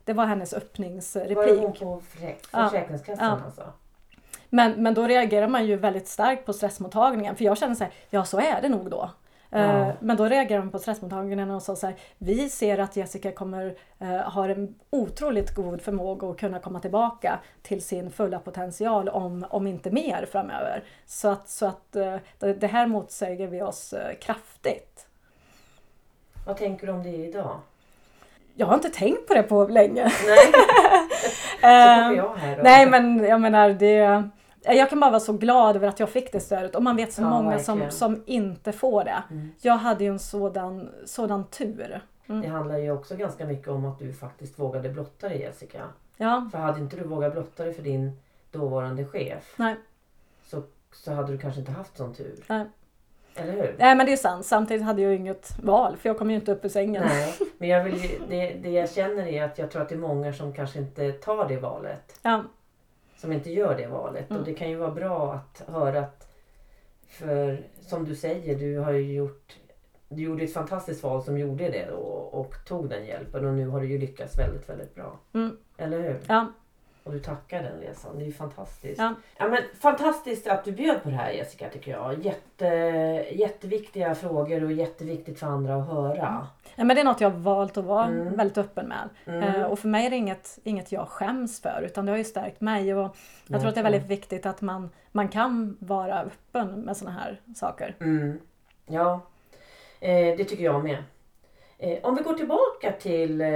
Det 0.08 0.13
var 0.13 0.26
hennes 0.26 0.54
Var 0.54 0.60
det 0.60 0.65
öppningsreplik. 0.65 1.60
hon 1.62 1.74
på 1.74 2.02
försäk- 2.02 2.48
Ja. 2.52 2.70
Försäkringskassan 2.70 3.39
Ja. 3.39 3.46
alltså? 3.46 3.63
Men, 4.50 4.84
men 4.84 4.93
då 4.93 5.08
reagerar 5.08 5.48
man 5.48 5.65
ju 5.65 5.76
väldigt 5.76 6.08
starkt 6.08 6.46
på 6.46 6.54
stressmottagningen 6.54 7.36
för 7.36 7.46
jag 7.46 7.58
känner 7.58 7.76
så 7.76 7.84
här, 7.84 7.93
ja 8.10 8.26
så 8.26 8.39
är 8.39 8.62
det 8.62 8.70
nog 8.70 8.89
då. 8.89 9.10
Ja. 9.50 9.58
Eh, 9.60 9.88
Men 10.00 10.17
då 10.17 10.26
reagerar 10.26 10.60
man 10.60 10.70
på 10.72 10.80
stressmottagningen 10.80 11.52
och 11.52 11.62
sa 11.63 11.76
så 11.76 11.88
här, 11.88 11.96
vi 12.17 12.50
ser 12.50 12.78
att 12.78 12.96
Jessica 12.96 13.32
kommer 13.32 13.78
eh, 14.00 14.08
har 14.17 14.50
en 14.50 14.76
otroligt 14.89 15.56
god 15.56 15.82
förmåga 15.82 16.28
att 16.28 16.38
kunna 16.38 16.60
komma 16.60 16.80
tillbaka 16.80 17.39
till 17.62 17.82
sin 17.82 18.12
fulla 18.12 18.39
potential 18.39 19.10
om, 19.10 19.46
om 19.50 19.67
inte 19.67 19.91
mer 19.91 20.28
framöver. 20.32 20.84
Så 21.06 21.28
att, 21.28 21.50
så 21.50 21.65
att 21.65 21.96
eh, 21.96 22.15
det, 22.39 22.67
här 22.67 22.88
motsäger 22.88 23.48
vi 23.48 23.62
oss 23.62 23.93
kraftigt. 24.22 25.08
Vad 26.46 26.58
tänker 26.58 26.88
du 26.88 26.93
om 26.93 27.04
det 27.04 27.10
idag? 27.15 27.60
Jag 28.60 28.67
har 28.67 28.74
inte 28.74 28.89
tänkt 28.89 29.28
på 29.28 29.34
det 29.34 29.43
på 29.43 29.67
länge. 29.67 30.04
Nej, 30.04 30.12
så 31.62 31.62
kommer 31.62 32.12
Eh, 32.12 32.17
jag 32.17 32.36
här 32.36 32.58
då. 32.58 32.63
Nej 32.63 32.89
men 32.89 33.17
jag 33.24 33.41
menar 33.41 33.70
det 33.70 34.24
jag 34.76 34.89
kan 34.89 35.00
bara 35.00 35.12
vara 35.12 35.20
så 35.20 35.34
glad 35.34 35.76
över 35.76 35.88
att 35.88 36.00
jag 36.00 36.10
fick 36.10 36.32
det 36.32 36.39
stödet 36.39 36.76
och 36.76 36.84
man 36.84 36.96
vet 36.96 37.13
så 37.13 37.22
Ja, 37.22 37.30
många 37.30 37.60
som, 37.60 37.80
verkligen. 37.80 37.91
som 37.98 38.24
inte 38.26 38.72
får 38.72 39.04
det. 39.04 39.24
Mm. 39.30 39.50
Jag 39.62 39.74
hade 39.74 40.04
ju 40.04 40.10
en 40.10 40.20
sådan, 40.20 40.89
sådan 41.06 41.43
tur. 41.43 42.02
Det 42.26 42.48
handlar 42.48 42.78
ju 42.78 42.91
också 42.91 43.15
ganska 43.15 43.46
mycket 43.46 43.67
om 43.67 43.86
att 43.86 44.00
du 44.00 44.13
faktiskt 44.13 44.60
vågade 44.60 44.89
blotta 44.89 45.30
dig 45.30 45.39
Jessica. 45.39 45.82
Ja, 46.17 46.50
För 46.52 46.58
hade 46.58 46.80
inte 46.80 46.96
du 46.96 47.04
vågat 47.04 47.34
blotta 47.34 47.63
dig 47.63 47.74
för 47.74 47.84
din 47.84 48.20
dåvarande 48.52 49.06
chef 49.06 49.54
nej. 49.56 49.76
så, 50.46 50.63
så 50.93 51.13
hade 51.13 51.32
du 51.32 51.38
kanske 51.38 51.60
inte 51.60 51.72
haft 51.72 51.98
sån 51.98 52.13
tur. 52.13 52.36
Nej. 52.48 52.65
Eller 53.38 53.54
hur? 53.54 53.76
nej 53.80 53.95
men 53.95 54.06
det 54.06 54.12
är 54.13 54.17
sant. 54.17 54.45
Samtidigt 54.45 54.84
hade 54.84 55.02
jag 55.02 55.12
ju 55.12 55.17
inget 55.17 55.60
val 55.63 55.97
för 55.97 56.10
jag 56.10 56.17
kom 56.17 56.30
ju 56.30 56.36
inte 56.36 56.52
upp 56.52 56.65
ur 56.65 56.69
sängen. 56.69 57.04
Nej, 57.08 57.34
men 57.58 57.69
jag 57.69 57.84
vill, 57.84 57.95
ju- 58.04 58.19
det, 58.30 58.54
det 58.54 58.69
jag 58.69 58.89
känner 58.89 59.28
är 59.28 59.43
att 59.43 59.58
jag 59.58 59.71
tror 59.71 59.82
att 59.82 59.89
det 59.89 59.95
är 59.95 60.00
många 60.00 60.34
som 60.34 60.54
kanske 60.54 60.80
inte 60.80 61.12
tar 61.12 61.47
det 61.47 61.58
valet. 61.58 62.19
Ja, 62.21 62.43
Som 63.17 63.32
inte 63.32 63.52
gör 63.52 63.78
det 63.78 63.88
valet. 63.88 64.30
Mm. 64.30 64.39
Och 64.41 64.45
det 64.47 64.54
kan 64.54 64.69
ju 64.69 64.76
vara 64.76 64.91
bra 64.91 65.34
att 65.34 65.69
höra 65.69 66.00
att, 66.00 66.28
för 67.10 67.63
som 67.82 68.06
du 68.06 68.15
säger, 68.15 68.56
du 68.56 68.78
har 68.78 68.91
ju 68.91 69.13
gjort 69.13 69.58
du 70.10 70.23
gjorde 70.23 70.43
ett 70.43 70.54
fantastiskt 70.54 71.04
val 71.04 71.23
som 71.23 71.38
gjorde 71.38 71.69
det 71.69 71.86
då 71.89 71.97
och 72.32 72.54
tog 72.67 72.89
den 72.89 73.06
hjälpen 73.06 73.45
och 73.45 73.54
nu 73.54 73.67
har 73.67 73.80
du 73.82 73.88
ju 73.88 73.97
lyckats 73.97 74.39
väldigt, 74.39 74.69
väldigt 74.69 74.95
bra. 74.95 75.19
Mm. 75.34 75.58
Eller 75.78 76.00
hur? 76.02 76.19
ja, 76.28 76.54
Och 77.08 77.13
du 77.13 77.20
tackar 77.20 77.63
den 77.63 77.80
resan. 77.80 78.17
Det 78.17 78.24
är 78.24 78.26
ju 78.26 78.34
fantastiskt. 78.34 79.02
Ja. 79.38 79.48
men, 79.48 79.58
fantastiskt 79.80 80.48
att 80.48 80.63
du 80.63 80.72
bjöd 80.72 81.04
på 81.04 81.10
det 81.10 81.15
här 81.15 81.32
Jessica 81.32 81.70
tycker 81.70 81.91
jag. 81.91 82.26
Jätte, 82.26 82.65
jätteviktiga 83.32 84.15
frågor 84.15 84.63
och 84.63 84.72
jätteviktigt 84.72 85.39
för 85.39 85.48
andra 85.48 85.76
att 85.76 85.88
höra. 85.88 86.48
ja 86.76 86.84
men 86.84 86.96
det 86.96 87.02
är 87.02 87.06
något 87.06 87.22
jag 87.22 87.30
har 87.30 87.38
valt 87.38 87.78
att 87.78 87.86
vara 87.86 88.06
Mm. 88.06 88.36
väldigt 88.38 88.58
öppen 88.58 88.88
med. 88.88 89.10
Mm. 89.26 89.43
Eh, 89.43 89.63
och 89.63 89.80
för 89.80 89.88
mig 89.88 90.06
är 90.06 90.10
det 90.10 90.15
inget, 90.15 90.60
inget 90.63 90.91
jag 90.91 91.08
skäms 91.08 91.62
för 91.62 91.82
utan 91.86 92.06
det 92.06 92.12
har 92.12 92.17
ju 92.17 92.24
stärkt 92.24 92.62
mig. 92.62 92.96
Och 92.96 93.15
jag 93.48 93.60
tror 93.60 93.70
att 93.70 93.76
det 93.76 93.82
är 93.82 93.84
väldigt 93.91 94.08
viktigt 94.10 94.46
att 94.46 94.62
man, 94.62 94.89
man 95.12 95.28
kan 95.28 95.78
vara 95.80 96.22
öppen 96.22 96.67
med 96.80 96.98
sådana 96.98 97.20
här 97.20 97.41
saker. 97.56 97.96
Mm. 98.00 98.39
Ja, 98.86 99.22
eh, 100.00 100.38
det 100.38 100.43
tycker 100.43 100.63
jag 100.63 100.84
med. 100.84 101.04
Eh, 101.78 101.98
om 102.04 102.15
vi 102.15 102.24
går 102.24 102.34
tillbaka 102.34 102.91
till 103.00 103.41
eh, 103.41 103.48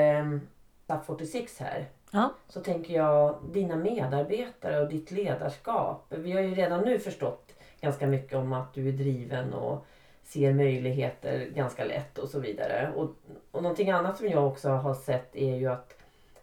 SAP 0.87 1.05
46 1.05 1.59
här. 1.59 1.85
Ja. 2.11 2.33
Så 2.47 2.61
tänker 2.61 2.93
jag 2.93 3.35
dina 3.53 3.75
medarbetare 3.75 4.81
och 4.81 4.89
ditt 4.89 5.11
ledarskap. 5.11 6.05
Vi 6.09 6.31
har 6.31 6.41
ju 6.41 6.55
redan 6.55 6.81
nu 6.81 6.99
förstått 6.99 7.53
ganska 7.81 8.07
mycket 8.07 8.37
om 8.37 8.53
att 8.53 8.73
du 8.73 8.87
är 8.87 8.91
driven 8.91 9.53
och 9.53 9.85
ser 10.23 10.53
möjligheter 10.53 11.45
ganska 11.55 11.85
lätt 11.85 12.17
och 12.17 12.29
så 12.29 12.39
vidare. 12.39 12.91
Och, 12.95 13.09
och 13.51 13.63
någonting 13.63 13.91
annat 13.91 14.17
som 14.17 14.27
jag 14.27 14.47
också 14.47 14.69
har 14.69 14.93
sett 14.93 15.35
är 15.35 15.55
ju 15.55 15.67
att 15.67 15.97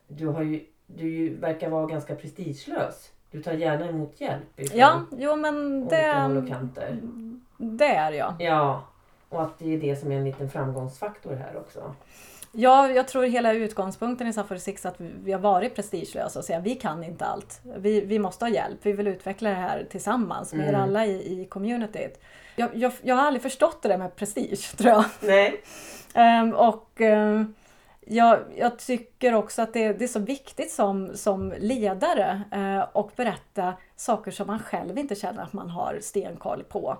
du, 0.08 0.26
har 0.26 0.42
ju, 0.42 0.64
du 0.86 1.34
verkar 1.34 1.68
vara 1.70 1.86
ganska 1.86 2.14
prestigelös. 2.14 3.12
Du 3.30 3.42
tar 3.42 3.52
gärna 3.52 3.88
emot 3.88 4.20
hjälp 4.20 4.60
ifrån 4.60 4.78
Ja, 4.78 5.04
jo 5.10 5.36
men 5.36 5.82
olika 5.82 6.20
håll 6.20 6.36
och 6.36 6.42
det, 6.42 6.50
kanter. 6.50 6.98
det 7.56 7.84
är 7.94 8.12
jag. 8.12 8.34
Ja, 8.38 8.84
och 9.28 9.42
att 9.42 9.58
det 9.58 9.74
är 9.74 9.78
det 9.80 9.96
som 9.96 10.12
är 10.12 10.16
en 10.16 10.24
liten 10.24 10.50
framgångsfaktor 10.50 11.34
här 11.34 11.56
också. 11.56 11.94
Ja, 12.52 12.90
jag 12.90 13.08
tror 13.08 13.22
hela 13.24 13.52
utgångspunkten 13.52 14.26
i 14.26 14.32
Safari 14.32 14.60
6 14.60 14.86
att 14.86 14.94
vi, 14.98 15.32
har 15.32 15.40
varit 15.40 15.74
prestigelösa 15.74 16.38
och 16.38 16.44
säga 16.44 16.60
vi 16.60 16.74
kan 16.74 17.04
inte 17.04 17.24
allt. 17.24 17.60
Vi, 17.76 18.00
vi 18.00 18.18
måste 18.18 18.44
ha 18.44 18.50
hjälp. 18.50 18.78
Vi 18.82 18.92
vill 18.92 19.06
utveckla 19.06 19.48
det 19.48 19.54
här 19.56 19.86
tillsammans 19.90 20.52
med 20.52 20.64
er 20.64 20.68
Mm. 20.68 20.80
alla 20.80 21.06
i, 21.06 21.42
i 21.42 21.44
communityt. 21.44 22.20
Jag, 22.56 22.70
jag, 22.74 22.92
jag 23.02 23.14
har 23.14 23.26
aldrig 23.26 23.42
förstått 23.42 23.82
det 23.82 23.88
där 23.88 23.98
med 23.98 24.16
prestige 24.16 24.72
tror 24.76 24.90
jag. 24.90 25.04
Nej. 25.20 25.62
Ehm, 26.14 26.54
och 26.54 27.00
ehm, 27.00 27.54
jag, 28.06 28.38
jag 28.56 28.78
tycker 28.78 29.34
också 29.34 29.62
att 29.62 29.72
det, 29.72 29.92
det 29.92 30.04
är 30.04 30.08
så 30.08 30.18
viktigt 30.18 30.72
som, 30.72 31.16
som 31.16 31.54
ledare 31.58 32.42
eh, 32.52 32.88
och 32.92 33.10
berätta 33.16 33.74
saker 33.96 34.30
som 34.30 34.46
man 34.46 34.58
själv 34.58 34.98
inte 34.98 35.14
känner 35.14 35.42
att 35.42 35.52
man 35.52 35.70
har 35.70 35.98
stenkoll 36.02 36.64
på. 36.68 36.98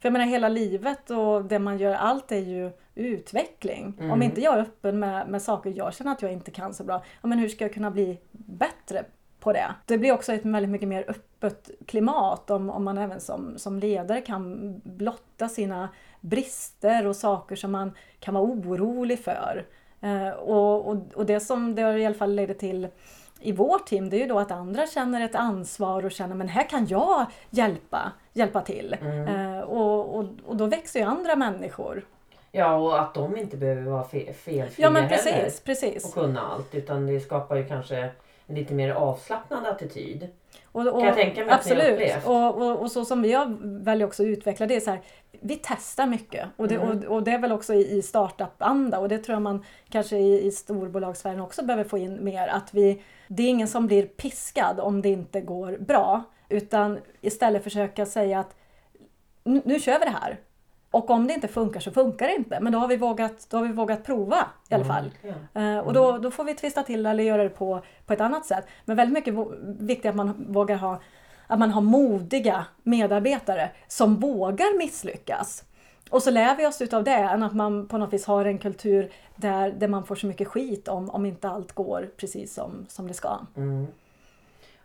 För 0.00 0.08
jag 0.08 0.12
menar 0.12 0.26
hela 0.26 0.48
livet 0.48 1.10
och 1.10 1.44
det 1.44 1.58
man 1.58 1.78
gör, 1.78 1.94
allt 1.94 2.32
är 2.32 2.38
ju 2.38 2.70
utveckling. 2.94 3.94
Mm. 3.98 4.10
Om 4.10 4.22
inte 4.22 4.40
jag 4.40 4.54
är 4.54 4.60
öppen 4.60 4.98
med, 4.98 5.28
med 5.28 5.42
saker 5.42 5.72
jag 5.76 5.94
känner 5.94 6.12
att 6.12 6.22
jag 6.22 6.32
inte 6.32 6.50
kan 6.50 6.74
så 6.74 6.84
bra, 6.84 7.02
ja, 7.22 7.28
men 7.28 7.38
hur 7.38 7.48
ska 7.48 7.64
jag 7.64 7.74
kunna 7.74 7.90
bli 7.90 8.18
bättre 8.32 9.04
på 9.40 9.52
det? 9.52 9.74
Det 9.86 9.98
blir 9.98 10.12
också 10.12 10.32
ett 10.32 10.44
väldigt 10.44 10.70
mycket 10.70 10.88
mer 10.88 11.04
öppet 11.08 11.70
klimat 11.86 12.50
om, 12.50 12.70
om 12.70 12.84
man 12.84 12.98
även 12.98 13.20
som, 13.20 13.58
som 13.58 13.78
ledare 13.78 14.20
kan 14.20 14.74
blotta 14.84 15.48
sina 15.48 15.88
brister 16.20 17.06
och 17.06 17.16
saker 17.16 17.56
som 17.56 17.72
man 17.72 17.92
kan 18.20 18.34
vara 18.34 18.44
orolig 18.44 19.18
för. 19.18 19.66
Eh, 20.00 20.30
och, 20.30 20.88
och, 20.88 20.96
och 21.14 21.26
det 21.26 21.40
som 21.40 21.74
det 21.74 21.98
i 21.98 22.06
alla 22.06 22.14
fall 22.14 22.34
leder 22.34 22.54
till 22.54 22.88
i 23.40 23.52
vårt 23.52 23.86
team 23.86 24.10
det 24.10 24.16
är 24.16 24.20
ju 24.20 24.26
då 24.26 24.38
att 24.38 24.50
andra 24.50 24.86
känner 24.86 25.24
ett 25.24 25.34
ansvar 25.34 26.04
och 26.04 26.10
känner 26.10 26.34
men 26.34 26.48
här 26.48 26.68
kan 26.68 26.86
jag 26.86 27.26
hjälpa, 27.50 28.12
hjälpa 28.32 28.60
till. 28.60 28.96
Mm. 29.00 29.28
Eh, 29.54 29.60
och, 29.60 30.18
och, 30.18 30.24
och 30.46 30.56
då 30.56 30.66
växer 30.66 31.00
ju 31.00 31.06
andra 31.06 31.36
människor. 31.36 32.02
Ja, 32.52 32.74
och 32.76 33.00
att 33.00 33.14
de 33.14 33.36
inte 33.36 33.56
behöver 33.56 33.82
vara 33.82 34.02
fe- 34.02 34.32
felfria 34.32 34.86
Ja 34.86 34.90
men 34.90 35.02
heller. 35.02 35.16
precis, 35.16 35.60
precis. 35.60 36.04
Och 36.04 36.14
kunna 36.14 36.40
allt. 36.40 36.74
Utan 36.74 37.06
det 37.06 37.20
skapar 37.20 37.56
ju 37.56 37.68
kanske 37.68 38.10
en 38.46 38.54
lite 38.54 38.74
mer 38.74 38.90
avslappnad 38.90 39.66
attityd. 39.66 40.28
Och, 40.72 40.86
och, 40.86 40.98
Kan 41.00 41.06
jag 41.06 41.16
tänka 41.16 41.44
mig 41.44 41.50
att 41.50 41.66
ni 41.66 41.72
absolut. 41.72 42.26
Och, 42.26 42.56
och, 42.56 42.80
och 42.80 42.90
så 42.90 43.04
som 43.04 43.20
har 43.24 43.82
väljer 43.84 44.06
också 44.06 44.22
att 44.22 44.26
utveckla 44.26 44.66
det 44.66 44.76
är 44.76 44.80
så 44.80 44.90
här, 44.90 45.00
vi 45.40 45.60
testar 45.62 46.06
mycket. 46.06 46.48
Och 46.56 46.68
det, 46.68 46.74
Mm. 46.74 46.88
och, 46.88 47.04
och 47.04 47.22
det 47.22 47.30
är 47.30 47.38
väl 47.38 47.52
också 47.52 47.74
i, 47.74 47.96
i 47.98 48.02
startup-anda 48.02 48.98
och 48.98 49.08
det 49.08 49.18
tror 49.18 49.34
jag 49.34 49.42
man 49.42 49.64
kanske 49.88 50.16
i, 50.16 50.46
i 50.46 50.50
storbolagsvärlden 50.50 51.40
också 51.40 51.64
behöver 51.64 51.84
få 51.84 51.98
in 51.98 52.24
mer. 52.24 52.48
Att 52.48 52.74
vi, 52.74 53.02
det 53.28 53.42
är 53.42 53.48
ingen 53.48 53.68
som 53.68 53.86
blir 53.86 54.02
piskad 54.02 54.80
om 54.80 55.02
det 55.02 55.08
inte 55.08 55.40
går 55.40 55.76
bra. 55.78 56.22
Utan 56.48 56.98
istället 57.20 57.64
försöka 57.64 58.06
säga 58.06 58.40
att 58.40 58.56
nu, 59.44 59.62
nu 59.64 59.80
kör 59.80 59.98
vi 59.98 60.04
det 60.04 60.16
här. 60.20 60.38
Och 60.90 61.10
om 61.10 61.26
det 61.26 61.34
inte 61.34 61.48
funkar 61.48 61.80
så 61.80 61.90
funkar 61.90 62.26
det 62.26 62.34
inte. 62.34 62.60
Men 62.60 62.72
då 62.72 62.78
har 62.78 62.88
vi 62.88 62.96
vågat, 62.96 63.46
då 63.50 63.56
har 63.56 63.64
vi 63.64 63.72
vågat 63.72 64.04
prova 64.04 64.46
i 64.68 64.74
alla 64.74 64.84
fall. 64.84 65.10
Ja. 65.22 65.62
Eh, 65.62 65.78
och 65.78 65.92
då, 65.92 66.18
då 66.18 66.30
får 66.30 66.44
vi 66.44 66.54
twista 66.54 66.82
till 66.82 67.06
eller 67.06 67.24
göra 67.24 67.42
det 67.42 67.48
på, 67.48 67.82
på 68.06 68.12
ett 68.12 68.20
annat 68.20 68.46
sätt. 68.46 68.66
Men 68.84 68.96
väldigt 68.96 69.14
mycket 69.14 69.34
viktigt 69.78 70.10
att 70.10 70.16
man 70.16 70.46
vågar 70.48 70.76
ha 70.76 71.00
att 71.46 71.58
man 71.58 71.70
har 71.70 71.80
modiga 71.80 72.66
medarbetare 72.82 73.70
som 73.88 74.16
vågar 74.16 74.78
misslyckas. 74.78 75.64
Och 76.10 76.22
så 76.22 76.30
lär 76.30 76.56
vi 76.56 76.66
oss 76.66 76.82
utav 76.82 77.04
det 77.04 77.10
än 77.10 77.42
att 77.42 77.54
man 77.54 77.88
på 77.88 77.98
något 77.98 78.12
vis 78.12 78.26
har 78.26 78.44
en 78.44 78.58
kultur 78.58 79.12
där, 79.36 79.72
där 79.72 79.88
man 79.88 80.04
får 80.04 80.14
så 80.14 80.26
mycket 80.26 80.48
skit 80.48 80.88
om, 80.88 81.10
om 81.10 81.26
inte 81.26 81.48
allt 81.48 81.72
går 81.72 82.10
precis 82.16 82.54
som, 82.54 82.86
som 82.88 83.08
det 83.08 83.14
ska. 83.14 83.38
Mm. 83.56 83.86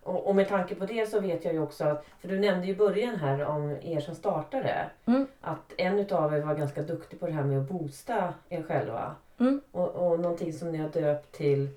Och, 0.03 0.27
och 0.27 0.35
med 0.35 0.47
tanke 0.47 0.75
på 0.75 0.85
det 0.85 1.09
så 1.09 1.19
vet 1.19 1.45
jag 1.45 1.53
ju 1.53 1.59
också 1.59 1.83
att, 1.83 2.05
för 2.19 2.27
du 2.27 2.39
nämnde 2.39 2.67
ju 2.67 2.73
i 2.73 2.75
början 2.75 3.15
här 3.15 3.45
om 3.45 3.77
er 3.81 3.99
som 3.99 4.15
startade. 4.15 4.89
Mm. 5.05 5.27
Att 5.41 5.73
en 5.77 5.99
utav 5.99 6.33
er 6.33 6.41
var 6.41 6.55
ganska 6.55 6.81
duktig 6.81 7.19
på 7.19 7.25
det 7.25 7.33
här 7.33 7.43
med 7.43 7.59
att 7.59 7.69
boosta 7.69 8.33
er 8.49 8.63
själva. 8.63 9.15
Mm. 9.39 9.61
Och, 9.71 9.89
och 9.89 10.19
någonting 10.19 10.53
som 10.53 10.71
ni 10.71 10.77
har 10.77 10.89
döpt 10.89 11.31
till 11.31 11.69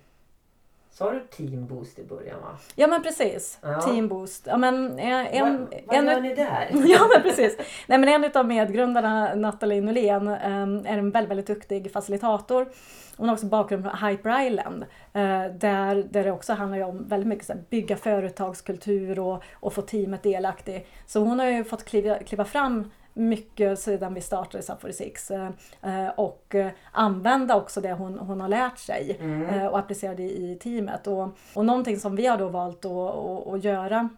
Sa 0.99 1.11
du 1.11 1.21
Team 1.21 1.67
Boost 1.67 1.99
i 1.99 2.05
början 2.05 2.41
va? 2.43 2.59
Ja 2.75 2.87
men 2.87 3.03
precis. 3.03 3.59
Ja. 3.63 3.81
Team 3.81 4.09
Boost. 4.09 4.47
Ja, 4.47 4.57
men 4.57 4.99
en, 4.99 5.27
en, 5.27 5.59
vad 5.61 5.69
vad 5.87 5.97
en, 5.97 6.07
gör 6.07 6.21
ni 6.21 6.35
där? 6.35 6.69
Ja 6.87 7.09
men 7.15 7.23
precis. 7.23 7.57
Nej, 7.87 7.99
men 7.99 8.09
en 8.09 8.31
av 8.35 8.47
medgrundarna, 8.47 9.35
Nathalie 9.35 9.81
Norlén, 9.81 10.29
ehm, 10.29 10.83
är 10.87 10.99
en 10.99 11.11
väldigt, 11.11 11.31
väldigt 11.31 11.47
duktig 11.47 11.93
facilitator. 11.93 12.69
Hon 13.17 13.29
har 13.29 13.35
också 13.35 13.47
bakgrund 13.47 13.85
från 13.85 14.09
Hyper 14.09 14.47
Island. 14.47 14.83
eh, 15.13 15.45
Där, 15.59 16.07
där 16.11 16.25
det 16.25 16.33
också 16.33 16.53
handlar 16.53 16.81
om 16.81 17.09
väldigt 17.09 17.29
mycket 17.29 17.47
så 17.47 17.53
här, 17.53 17.63
bygga 17.71 17.97
företagskultur 17.97 19.19
och, 19.19 19.43
och 19.55 19.73
få 19.73 19.83
teamet 19.83 20.23
delaktig. 20.23 20.87
Så 21.07 21.21
hon 21.21 21.39
har 21.39 21.47
ju 21.47 21.65
fått 21.65 21.85
kliva, 21.85 22.19
kliva 22.19 22.45
fram 22.45 22.91
mycket 23.17 23.79
sedan 23.79 24.15
vi 24.15 24.21
startade 24.21 24.93
6 24.93 25.31
eh, 25.31 25.51
eh, 25.83 26.09
och 26.17 26.55
eh, 26.55 26.71
använda 26.93 27.57
också 27.57 27.81
det 27.81 27.93
hon, 27.93 28.19
hon 28.19 28.41
har 28.41 28.49
lärt 28.49 28.79
sig 28.79 29.17
Mm. 29.21 29.67
och 29.67 29.79
applicera 29.79 30.15
det 30.15 30.23
i 30.23 30.59
teamet. 30.63 31.07
Och, 31.07 31.29
och 31.55 31.65
någonting 31.65 32.01
som 32.01 32.17
vi 32.17 32.27
har 32.27 32.39
då 32.39 32.49
valt 32.49 32.85
att, 32.85 33.55
att, 33.55 33.65
göra 33.65 34.09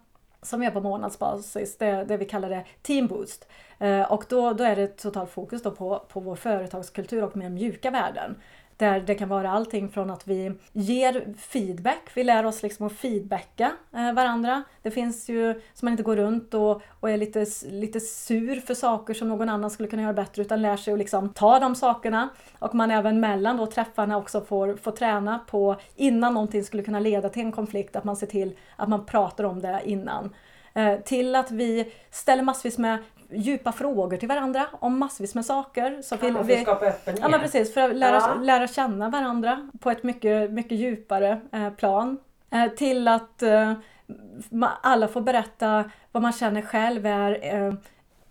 som 0.42 0.62
gör 0.62 0.70
på 0.70 0.80
månadsbasis, 0.80 1.78
det, 1.78 2.04
det 2.04 2.16
vi 2.16 2.24
kallar 2.24 2.48
det 2.48 2.64
Team 2.82 3.06
Boost. 3.06 3.48
Eh, 3.78 4.12
och 4.12 4.24
då, 4.28 4.52
då 4.52 4.64
är 4.64 4.76
det 4.76 4.86
totalt 4.86 5.30
fokus 5.30 5.62
då 5.62 5.70
på, 5.70 6.04
på 6.08 6.20
vår 6.20 6.36
företagskultur 6.36 7.24
och 7.24 7.36
mer 7.36 7.50
mjuka 7.50 7.90
värden. 7.90 8.36
Där 8.78 9.00
det 9.00 9.14
kan 9.14 9.28
vara 9.28 9.50
allting 9.50 9.88
från 9.88 10.10
att 10.10 10.28
vi 10.28 10.52
ger 10.72 11.34
feedback, 11.38 12.10
vi 12.14 12.24
lär 12.24 12.46
oss 12.46 12.62
liksom 12.62 12.86
att 12.86 12.92
feedbacka 12.92 13.72
eh, 13.96 14.12
varandra. 14.12 14.62
Det 14.82 14.90
finns 14.90 15.28
ju, 15.28 15.60
så 15.74 15.84
man 15.84 15.92
inte 15.92 16.02
går 16.02 16.16
runt 16.16 16.54
och, 16.54 16.82
och 17.00 17.10
är 17.10 17.16
lite, 17.16 17.46
lite 17.70 18.00
sur 18.00 18.60
för 18.60 18.74
saker 18.74 19.14
som 19.14 19.28
någon 19.28 19.48
annan 19.48 19.70
skulle 19.70 19.88
kunna 19.88 20.02
göra 20.02 20.12
bättre 20.12 20.42
utan 20.42 20.62
lär 20.62 20.76
sig 20.76 20.92
att 20.92 20.98
liksom 20.98 21.28
ta 21.28 21.58
de 21.58 21.74
sakerna. 21.74 22.28
Och 22.58 22.74
man 22.74 22.90
även 22.90 23.20
mellan 23.20 23.56
då 23.56 23.66
träffarna 23.66 24.16
också 24.16 24.40
får, 24.40 24.76
får 24.76 24.92
träna 24.92 25.38
på 25.38 25.76
innan 25.96 26.34
någonting 26.34 26.64
skulle 26.64 26.82
kunna 26.82 27.00
leda 27.00 27.28
till 27.28 27.42
en 27.42 27.52
konflikt, 27.52 27.96
att 27.96 28.04
man 28.04 28.16
ser 28.16 28.26
till 28.26 28.56
att 28.76 28.88
man 28.88 29.06
pratar 29.06 29.44
om 29.44 29.60
det 29.60 29.80
innan. 29.84 30.34
Eh, 30.74 31.00
till 31.00 31.34
att 31.34 31.50
vi 31.50 31.92
ställer 32.10 32.42
massvis 32.42 32.78
med 32.78 32.98
djupa 33.30 33.72
frågor 33.72 34.16
till 34.16 34.28
varandra 34.28 34.66
om 34.72 34.98
massvis 34.98 35.34
med 35.34 35.44
saker. 35.44 36.02
Så 36.02 36.16
vi, 36.16 36.34
vi, 36.44 36.62
skapa 36.62 36.86
öppenhet. 36.86 37.24
Ja 37.32 37.38
precis, 37.38 37.74
för 37.74 37.80
att 37.80 37.96
lära, 37.96 38.16
Ja. 38.16 38.34
lära 38.42 38.66
känna 38.68 39.08
varandra 39.08 39.70
på 39.80 39.90
ett 39.90 40.02
mycket, 40.02 40.50
mycket 40.50 40.78
djupare 40.78 41.40
eh, 41.52 41.70
plan. 41.70 42.18
Eh, 42.50 42.66
till 42.68 43.08
att 43.08 43.42
eh, 43.42 43.72
alla 44.82 45.08
får 45.08 45.20
berätta 45.20 45.90
vad 46.12 46.22
man 46.22 46.32
känner 46.32 46.62
själv 46.62 47.06
är 47.06 47.54
eh, 47.54 47.74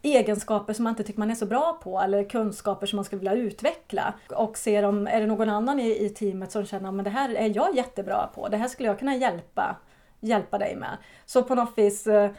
egenskaper 0.01 0.73
som 0.73 0.83
man 0.83 0.91
inte 0.91 1.03
tycker 1.03 1.19
man 1.19 1.31
är 1.31 1.35
så 1.35 1.45
bra 1.45 1.79
på 1.83 1.99
eller 2.01 2.29
kunskaper 2.29 2.87
som 2.87 2.97
man 2.97 3.05
skulle 3.05 3.19
vilja 3.19 3.33
utveckla. 3.33 4.13
Och 4.29 4.57
ser 4.57 4.83
om, 4.83 5.07
är 5.07 5.19
det 5.19 5.27
någon 5.27 5.49
annan 5.49 5.79
i, 5.79 6.05
i 6.05 6.09
teamet 6.09 6.51
som 6.51 6.65
känner 6.65 6.97
att 6.99 7.03
det 7.03 7.09
här 7.09 7.35
är 7.35 7.55
jag 7.55 7.75
jättebra 7.75 8.29
på, 8.35 8.47
det 8.47 8.57
här 8.57 8.67
skulle 8.67 8.89
jag 8.89 8.99
kunna 8.99 9.15
hjälpa, 9.15 9.75
hjälpa 10.19 10.57
dig 10.57 10.75
med. 10.75 10.97
Så 11.25 11.43
på 11.43 11.55
något 11.55 11.77
vis 11.77 12.07
eh, 12.07 12.31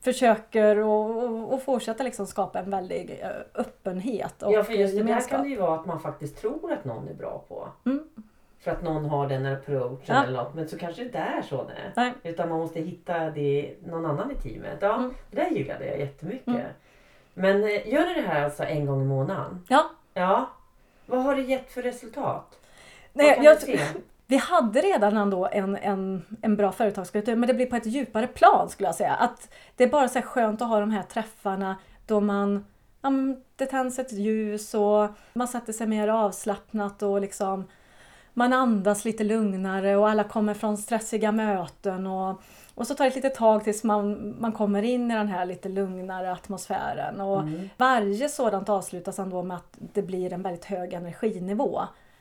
försöker 0.00 0.78
och, 0.78 1.24
och, 1.24 1.52
och 1.54 1.62
fortsätta 1.62 2.04
liksom 2.04 2.26
skapa 2.26 2.58
en 2.58 2.70
väldig 2.70 3.20
eh, 3.22 3.28
öppenhet 3.54 4.42
och 4.42 4.52
Ja, 4.52 4.64
för 4.64 4.72
just 4.72 4.96
det 4.96 5.02
där 5.02 5.20
kan 5.28 5.42
det 5.42 5.48
ju 5.48 5.56
vara 5.56 5.74
att 5.80 5.86
man 5.86 6.00
faktiskt 6.00 6.36
tror 6.40 6.72
att 6.72 6.84
någon 6.84 7.08
är 7.08 7.14
bra 7.14 7.44
på. 7.48 7.68
Mm. 7.86 8.04
För 8.60 8.70
att 8.70 8.82
någon 8.82 9.04
har 9.04 9.28
den 9.28 9.46
approachen 9.46 9.98
Ja. 10.06 10.24
eller 10.24 10.42
något. 10.42 10.54
Men 10.54 10.68
så 10.68 10.78
kanske 10.78 11.02
det 11.02 11.06
inte 11.06 11.18
är 11.18 11.42
så. 11.42 11.56
Nej. 11.64 11.92
Nej. 11.96 12.12
Utan 12.22 12.48
man 12.48 12.58
måste 12.58 12.80
hitta 12.80 13.30
det 13.30 13.74
någon 13.86 14.06
annan 14.06 14.30
i 14.30 14.34
teamet. 14.34 14.78
Ja, 14.80 14.94
Mm. 14.96 15.14
det 15.30 15.36
där 15.36 15.50
gillade 15.50 15.86
jag 15.86 15.98
jättemycket. 15.98 16.46
Mm. 16.48 16.62
Men 17.34 17.62
eh, 17.64 17.88
gör 17.92 18.06
ni 18.06 18.14
det 18.14 18.20
här 18.28 18.44
alltså 18.44 18.62
en 18.64 18.86
gång 18.86 19.02
i 19.02 19.04
månaden? 19.04 19.64
Ja. 19.68 19.90
Ja. 20.14 20.50
Vad 21.06 21.22
har 21.22 21.34
det 21.34 21.42
gett 21.42 21.70
för 21.72 21.82
resultat? 21.82 22.58
Nej, 23.12 23.38
jag? 23.42 23.56
Vi 24.30 24.36
hade 24.36 24.80
redan 24.80 25.16
ändå 25.16 25.48
en, 25.52 25.76
en, 25.76 26.22
en 26.42 26.56
bra 26.56 26.72
företagskultur 26.72 27.36
men 27.36 27.46
det 27.46 27.54
blir 27.54 27.66
på 27.66 27.76
ett 27.76 27.86
djupare 27.86 28.26
plan 28.26 28.68
skulle 28.68 28.88
jag 28.88 28.94
säga. 28.94 29.14
Att 29.14 29.48
det 29.76 29.84
är 29.84 29.88
bara 29.88 30.08
så 30.08 30.22
skönt 30.22 30.62
att 30.62 30.68
ha 30.68 30.80
de 30.80 30.90
här 30.90 31.02
träffarna 31.02 31.76
då 32.06 32.20
man 32.20 32.64
ja, 33.02 33.10
det 33.56 33.66
tänds 33.66 33.98
ett 33.98 34.12
ljus 34.12 34.74
och 34.74 35.08
man 35.32 35.48
sätter 35.48 35.72
sig 35.72 35.86
mer 35.86 36.08
avslappnat 36.08 37.02
och 37.02 37.20
liksom 37.20 37.64
man 38.34 38.52
andas 38.52 39.04
lite 39.04 39.24
lugnare 39.24 39.96
och 39.96 40.08
alla 40.08 40.24
kommer 40.24 40.54
från 40.54 40.76
stressiga 40.78 41.32
möten 41.32 42.06
och, 42.06 42.42
och 42.74 42.86
så 42.86 42.94
tar 42.94 43.04
det 43.04 43.08
ett 43.08 43.14
litet 43.14 43.34
tag 43.34 43.64
tills 43.64 43.84
man, 43.84 44.36
man 44.40 44.52
kommer 44.52 44.82
in 44.82 45.10
i 45.10 45.14
den 45.14 45.28
här 45.28 45.46
lite 45.46 45.68
lugnare 45.68 46.32
atmosfären. 46.32 47.20
Och 47.20 47.40
Mm. 47.40 47.68
Varje 47.76 48.28
sådant 48.28 48.68
avslutas 48.68 49.18
ändå 49.18 49.42
med 49.42 49.56
att 49.56 49.76
det 49.78 50.02
blir 50.02 50.32
en 50.32 50.42
väldigt 50.42 50.64
hög 50.64 50.92
energinivå. 50.92 51.80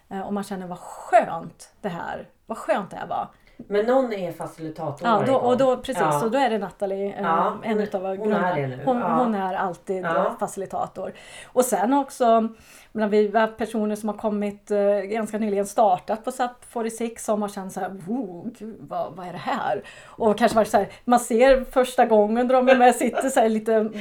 Eh, 0.10 0.22
och 0.22 0.34
man 0.34 0.44
känner 0.44 0.68
vad 0.68 0.80
skönt 0.80 1.74
det 1.82 1.90
här, 1.90 2.30
vad 2.46 2.58
skönt 2.58 2.92
det 2.92 2.98
här 2.98 3.08
var. 3.08 3.28
Men 3.68 3.86
någon 3.86 4.14
är 4.14 4.32
facilitator 4.32 5.08
Ja, 5.08 5.24
då, 5.28 5.36
och 5.36 5.58
då, 5.58 5.78
precis, 5.78 5.98
Ja. 6.02 6.24
och 6.26 6.32
då 6.32 6.38
är 6.38 6.50
det 6.50 6.58
Nathalie, 6.58 7.06
eh, 7.16 7.22
Ja, 7.22 7.58
en 7.64 7.80
utav 7.80 8.02
våra 8.02 8.16
hon 8.16 8.34
är 8.34 8.68
nu. 8.68 8.80
Hon, 8.86 8.98
Ja. 9.00 9.08
hon 9.08 9.36
är 9.36 9.54
alltid 9.54 10.06
facilitator. 10.40 11.14
Och 11.48 11.66
sen 11.66 11.94
också, 11.94 12.50
men 12.92 13.10
vi 13.10 13.32
har 13.38 13.48
personer 13.48 13.96
som 13.96 14.10
har 14.10 14.18
kommit 14.18 14.72
eh, 14.72 14.80
ganska 14.88 15.38
nyligen 15.38 15.66
startat 15.66 16.26
på 16.26 16.32
SAP 16.32 16.66
46 16.70 17.26
som 17.26 17.42
har 17.42 17.50
känt 17.50 17.74
så 17.74 17.80
här, 17.80 17.90
wow, 17.90 18.50
gud, 18.60 18.78
vad, 18.80 19.14
vad 19.16 19.28
är 19.28 19.32
det 19.32 19.38
här? 19.38 19.84
Och 20.06 20.38
kanske 20.38 20.56
varit 20.56 20.68
så 20.68 20.78
här, 20.78 20.88
man 21.06 21.20
ser 21.20 21.64
första 21.72 22.06
gången 22.06 22.48
de 22.48 22.70
är 22.70 22.76
med 22.76 22.96
sitter 22.96 23.30
så 23.30 23.40
här 23.40 23.50
lite 23.50 23.72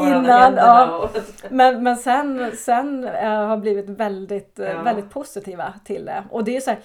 innan. 0.00 0.54
Ja, 0.56 0.98
och... 0.98 1.10
men, 1.50 1.82
men 1.82 1.96
sen, 1.96 2.52
sen 2.56 3.04
eh, 3.04 3.46
har 3.46 3.56
blivit 3.56 3.88
väldigt, 3.88 4.58
eh, 4.58 4.82
väldigt 4.82 5.10
positiva 5.10 5.74
till 5.84 6.04
det. 6.04 6.24
Och 6.30 6.44
det 6.44 6.56
är 6.56 6.60
så 6.60 6.70
här, 6.70 6.78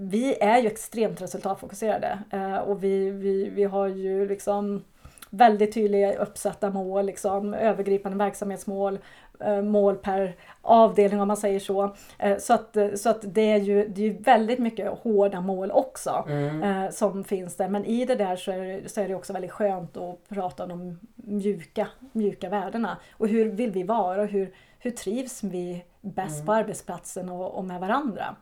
vi 0.00 0.34
är 0.40 0.58
ju 0.58 0.66
extremt 0.66 1.22
resultatfokuserade 1.22 2.18
eh, 2.30 2.56
och 2.58 2.84
vi, 2.84 3.10
vi, 3.10 3.48
vi 3.48 3.64
har 3.64 3.86
ju 3.86 4.28
liksom 4.28 4.84
väldigt 5.30 5.74
tydliga 5.74 6.14
uppsatta 6.18 6.70
mål, 6.70 7.06
liksom, 7.06 7.54
övergripande 7.54 8.18
verksamhetsmål, 8.18 8.98
eh, 9.40 9.62
mål 9.62 9.96
per 9.96 10.36
avdelning 10.62 11.20
om 11.20 11.28
man 11.28 11.36
säger 11.36 11.60
så. 11.60 11.94
Eh, 12.18 12.38
så 12.38 12.52
att, 12.54 12.76
så 12.94 13.10
att 13.10 13.20
det, 13.22 13.50
är 13.50 13.56
ju, 13.56 13.88
det 13.88 14.06
är 14.06 14.10
väldigt 14.22 14.58
mycket 14.58 14.88
hårda 14.98 15.40
mål 15.40 15.70
också 15.70 16.24
Mm. 16.28 16.92
som 16.92 17.24
finns 17.24 17.56
där. 17.56 17.68
Men 17.68 17.84
i 17.84 18.04
det 18.04 18.14
där 18.14 18.36
så 18.36 18.50
är, 18.52 18.58
det- 18.82 18.88
så 18.88 19.00
är 19.00 19.08
det 19.08 19.14
också 19.14 19.32
väldigt 19.32 19.50
skönt 19.50 19.96
att 19.96 20.28
prata 20.28 20.62
om 20.62 20.68
de 20.68 20.98
mjuka, 21.14 21.86
mjuka 22.12 22.48
värdena. 22.48 22.96
Och 23.12 23.28
hur 23.28 23.50
vill 23.50 23.70
vi 23.70 23.82
vara 23.82 24.20
och 24.22 24.28
hur, 24.28 24.54
hur 24.78 24.90
trivs 24.90 25.42
vi 25.44 25.84
bäst 26.00 26.46
på 26.46 26.52
arbetsplatsen 26.52 27.28
och, 27.28 27.54
och 27.58 27.64
med 27.64 27.80
varandra. 27.80 28.36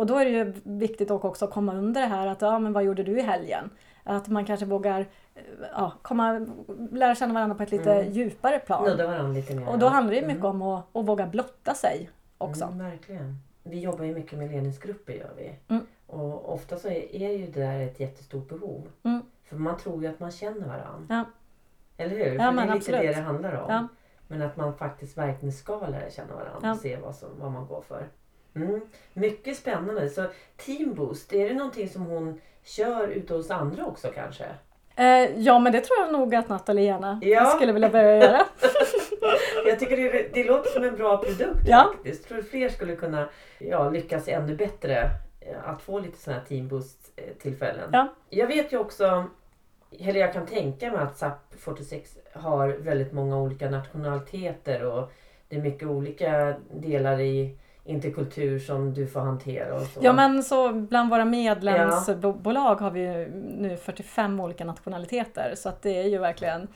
Och 0.00 0.06
då 0.06 0.16
är 0.18 0.24
det 0.24 0.30
ju 0.30 0.52
viktigt 0.64 1.10
att 1.10 1.24
också 1.24 1.46
komma 1.46 1.74
under 1.74 2.00
det 2.00 2.06
här 2.06 2.26
att 2.26 2.42
ja, 2.42 2.58
men 2.58 2.72
vad 2.72 2.84
gjorde 2.84 3.02
du 3.02 3.18
i 3.18 3.22
helgen? 3.22 3.70
Att 4.04 4.28
man 4.28 4.44
kanske 4.44 4.66
vågar 4.66 5.00
eh, 5.00 5.42
ja, 5.72 5.92
komma, 6.02 6.46
lära 6.92 7.14
känna 7.14 7.34
varandra 7.34 7.56
på 7.56 7.62
ett 7.62 7.70
lite 7.70 7.92
Mm. 7.94 8.12
djupare 8.12 8.58
plan. 8.58 8.84
Lite 9.34 9.54
mer. 9.54 9.68
Och 9.68 9.78
då 9.78 9.86
handlar 9.88 10.10
det 10.10 10.16
ju 10.16 10.24
Mm. 10.24 10.34
mycket 10.36 10.44
om 10.44 10.62
att, 10.62 10.96
att 10.96 11.06
våga 11.06 11.26
blotta 11.26 11.74
sig 11.74 12.10
också. 12.38 12.64
Mm, 12.64 12.78
verkligen. 12.78 13.36
Vi 13.62 13.80
jobbar 13.80 14.04
ju 14.04 14.14
mycket 14.14 14.38
med 14.38 14.50
ledningsgrupper 14.50 15.12
gör 15.12 15.30
vi. 15.36 15.52
Mm. 15.68 15.86
Och 16.06 16.54
ofta 16.54 16.76
så 16.76 16.88
är, 16.88 17.14
är 17.14 17.30
ju 17.38 17.46
det 17.46 17.60
där 17.60 17.80
ett 17.80 18.00
jättestort 18.00 18.48
behov. 18.48 18.88
Mm. 19.02 19.22
För 19.44 19.56
man 19.56 19.76
tror 19.76 20.02
ju 20.02 20.08
att 20.08 20.20
man 20.20 20.30
känner 20.30 20.66
varandra. 20.68 21.06
Ja. 21.08 21.24
Eller 21.96 22.16
hur? 22.16 22.24
Ja, 22.34 22.50
För 22.50 22.52
det 22.56 22.62
är 22.62 22.64
lite 22.66 22.72
absolut. 22.72 23.00
det 23.00 23.06
det 23.06 23.20
handlar 23.20 23.52
om. 23.60 23.70
Ja. 23.72 23.88
Men 24.28 24.42
att 24.42 24.56
man 24.56 24.74
faktiskt 24.74 25.18
verkligen 25.18 25.52
ska 25.52 25.86
lära 25.86 26.10
känna 26.10 26.34
varandra 26.34 26.70
och 26.72 26.76
se 26.78 26.96
vad, 26.96 27.14
som, 27.14 27.28
vad 27.40 27.52
man 27.52 27.66
går 27.66 27.80
för. 27.88 28.06
Mm. 28.54 28.80
Mycket 29.12 29.56
spännande. 29.56 30.08
Så 30.08 30.24
Team 30.56 30.94
Boost, 30.94 31.32
är 31.32 31.48
det 31.48 31.54
någonting 31.54 31.88
som 31.88 32.02
hon 32.06 32.40
kör 32.64 33.08
ute 33.08 33.34
hos 33.34 33.50
andra 33.50 33.84
också 33.86 34.08
kanske? 34.14 34.44
Eh, 34.96 35.38
ja 35.40 35.58
men 35.58 35.72
det 35.72 35.80
tror 35.80 35.98
jag 36.00 36.12
nog 36.12 36.34
att 36.34 36.48
Nathalie 36.48 36.84
gärna 36.84 37.20
Ja. 37.22 37.44
skulle 37.44 37.72
vilja 37.72 37.88
börja 37.88 38.16
göra. 38.16 38.40
Jag 39.66 39.78
tycker 39.78 39.96
det, 39.96 40.30
det 40.34 40.44
låter 40.44 40.70
som 40.70 40.84
en 40.84 40.96
bra 40.96 41.16
produkt 41.16 41.60
Ja. 41.66 41.92
faktiskt. 41.94 42.28
Tror 42.28 42.42
fler 42.42 42.68
skulle 42.68 42.96
kunna 42.96 43.28
ja, 43.58 43.90
lyckas 43.90 44.28
ännu 44.28 44.56
bättre 44.56 45.10
eh, 45.40 45.68
att 45.68 45.82
få 45.82 45.98
lite 45.98 46.18
sådana 46.18 46.40
här 46.40 46.46
Team 46.48 46.68
Boost 46.68 47.12
eh, 47.16 47.24
tillfällen. 47.42 47.90
Ja. 47.92 48.08
Jag 48.30 48.46
vet 48.46 48.72
ju 48.72 48.78
också, 48.78 49.24
eller 49.98 50.20
jag 50.20 50.32
kan 50.32 50.46
tänka 50.46 50.90
mig 50.92 51.00
att 51.00 51.16
SAP 51.18 51.54
46 51.58 52.18
har 52.34 52.68
väldigt 52.68 53.12
många 53.12 53.38
olika 53.38 53.70
nationaliteter 53.70 54.84
och 54.84 55.12
det 55.48 55.56
är 55.56 55.60
mycket 55.62 55.88
olika 55.88 56.54
delar 56.74 57.20
i 57.20 57.56
interkultur 57.90 58.58
som 58.58 58.94
du 58.94 59.06
får 59.06 59.20
hantera 59.20 59.74
och 59.74 59.82
så. 59.82 60.00
Ja 60.02 60.12
men 60.12 60.42
så 60.42 60.72
bland 60.72 61.10
våra 61.10 61.24
medlemsbolag 61.24 62.74
har 62.74 62.90
vi 62.90 63.00
ju 63.00 63.30
nu 63.34 63.76
45 63.76 64.40
olika 64.40 64.64
nationaliteter 64.64 65.54
så 65.56 65.68
att 65.68 65.82
det 65.82 66.02
är 66.02 66.08
ju 66.08 66.18
verkligen 66.18 66.68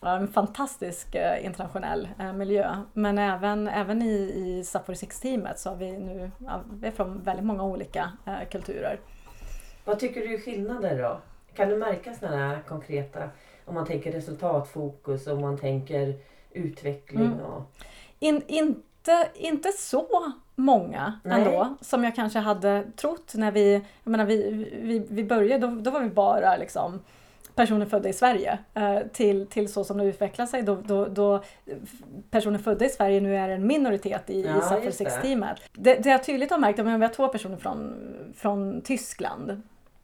ja, 0.00 0.16
en 0.16 0.28
fantastisk 0.28 1.14
eh, 1.14 1.44
internationell 1.44 2.08
eh, 2.18 2.32
miljö. 2.32 2.76
Men 2.92 3.18
även, 3.18 3.68
även 3.68 4.02
i, 4.02 4.32
i 4.36 4.64
SAP 4.64 4.88
46-teamet 4.88 5.58
så 5.58 5.68
har 5.70 5.76
vi 5.76 5.92
nu, 5.92 6.30
ja, 6.38 6.60
vi 6.72 6.86
är 6.86 6.92
från 6.92 7.22
väldigt 7.22 7.46
många 7.46 7.64
olika 7.64 8.12
eh, 8.26 8.48
kulturer. 8.50 9.00
Vad 9.84 9.98
tycker 9.98 10.20
du 10.20 10.34
är 10.34 10.38
skillnader 10.38 11.02
då? 11.02 11.20
Kan 11.54 11.68
du 11.68 11.76
märka 11.76 12.14
sådana 12.14 12.58
konkreta, 12.68 13.30
om 13.64 13.74
man 13.74 13.86
tänker 13.86 14.12
resultatfokus, 14.12 15.26
om 15.26 15.40
man 15.40 15.58
tänker 15.58 16.14
utveckling 16.50 17.26
Mm. 17.26 17.40
och... 17.40 17.62
In, 18.18 18.42
in, 18.46 18.82
inte, 19.02 19.28
inte 19.34 19.72
så 19.72 20.32
många 20.54 21.20
Nej. 21.24 21.38
ändå 21.42 21.76
som 21.80 22.04
jag 22.04 22.14
kanske 22.14 22.38
hade 22.38 22.84
trott 22.96 23.32
när 23.34 23.52
vi, 23.52 23.72
jag 24.04 24.10
menar, 24.10 24.24
vi, 24.24 24.66
vi, 24.82 25.06
vi 25.10 25.24
började, 25.24 25.66
då, 25.66 25.74
då 25.74 25.90
var 25.90 26.00
vi 26.00 26.10
bara 26.10 26.56
liksom 26.56 27.00
personer 27.54 27.86
födda 27.86 28.08
i 28.08 28.12
Sverige 28.12 28.58
eh, 28.74 28.98
till, 29.12 29.46
till 29.46 29.72
så 29.72 29.84
som 29.84 29.98
det 29.98 30.04
utvecklar 30.04 30.46
sig 30.46 30.62
då, 30.62 30.78
då, 30.84 31.06
då 31.06 31.42
personer 32.30 32.58
födda 32.58 32.84
i 32.84 32.88
Sverige 32.88 33.20
nu 33.20 33.36
är 33.36 33.48
en 33.48 33.66
minoritet 33.66 34.30
i, 34.30 34.42
Ja, 34.42 34.58
i 34.58 34.60
Suffer 34.60 34.84
just 34.84 34.98
det. 34.98 35.04
6-teamet. 35.04 35.56
Det, 35.72 35.94
det 35.94 36.08
jag 36.08 36.24
tydligt 36.24 36.50
har 36.50 36.58
märkt 36.58 36.78
är 36.78 36.82
att 36.82 37.00
vi 37.00 37.04
har 37.04 37.08
två 37.08 37.28
personer 37.28 37.56
från, 37.56 37.94
från 38.36 38.80
Tyskland 38.80 39.62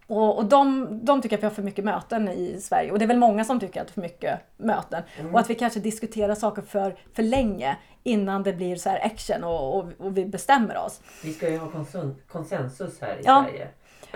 och, 0.08 0.38
och 0.38 0.44
de, 0.44 0.88
de 1.04 1.22
tycker 1.22 1.36
att 1.36 1.42
vi 1.42 1.46
har 1.46 1.54
för 1.54 1.62
mycket 1.62 1.84
möten 1.84 2.28
i 2.28 2.60
Sverige 2.60 2.92
och 2.92 2.98
det 2.98 3.04
är 3.04 3.06
väl 3.06 3.18
många 3.18 3.44
som 3.44 3.60
tycker 3.60 3.80
att 3.80 3.86
det 3.86 3.90
är 3.90 3.94
för 3.94 4.00
mycket 4.00 4.40
möten. 4.56 5.02
Mm. 5.18 5.34
Och 5.34 5.40
att 5.40 5.50
vi 5.50 5.54
kanske 5.54 5.80
diskuterar 5.80 6.34
saker 6.34 6.62
för, 6.62 6.96
för 7.14 7.22
länge 7.22 7.76
innan 8.02 8.42
det 8.42 8.52
blir 8.52 8.76
så 8.76 8.88
här 8.88 9.06
action 9.06 9.44
och, 9.44 9.78
och, 9.78 9.86
och 9.98 10.18
vi 10.18 10.24
bestämmer 10.24 10.78
oss. 10.78 11.00
Vi 11.24 11.32
ska 11.32 11.50
ju 11.50 11.58
ha 11.58 11.70
konsensus 12.28 13.00
här 13.00 13.16
i 13.16 13.20
Ja. 13.24 13.44
Sverige. 13.48 13.68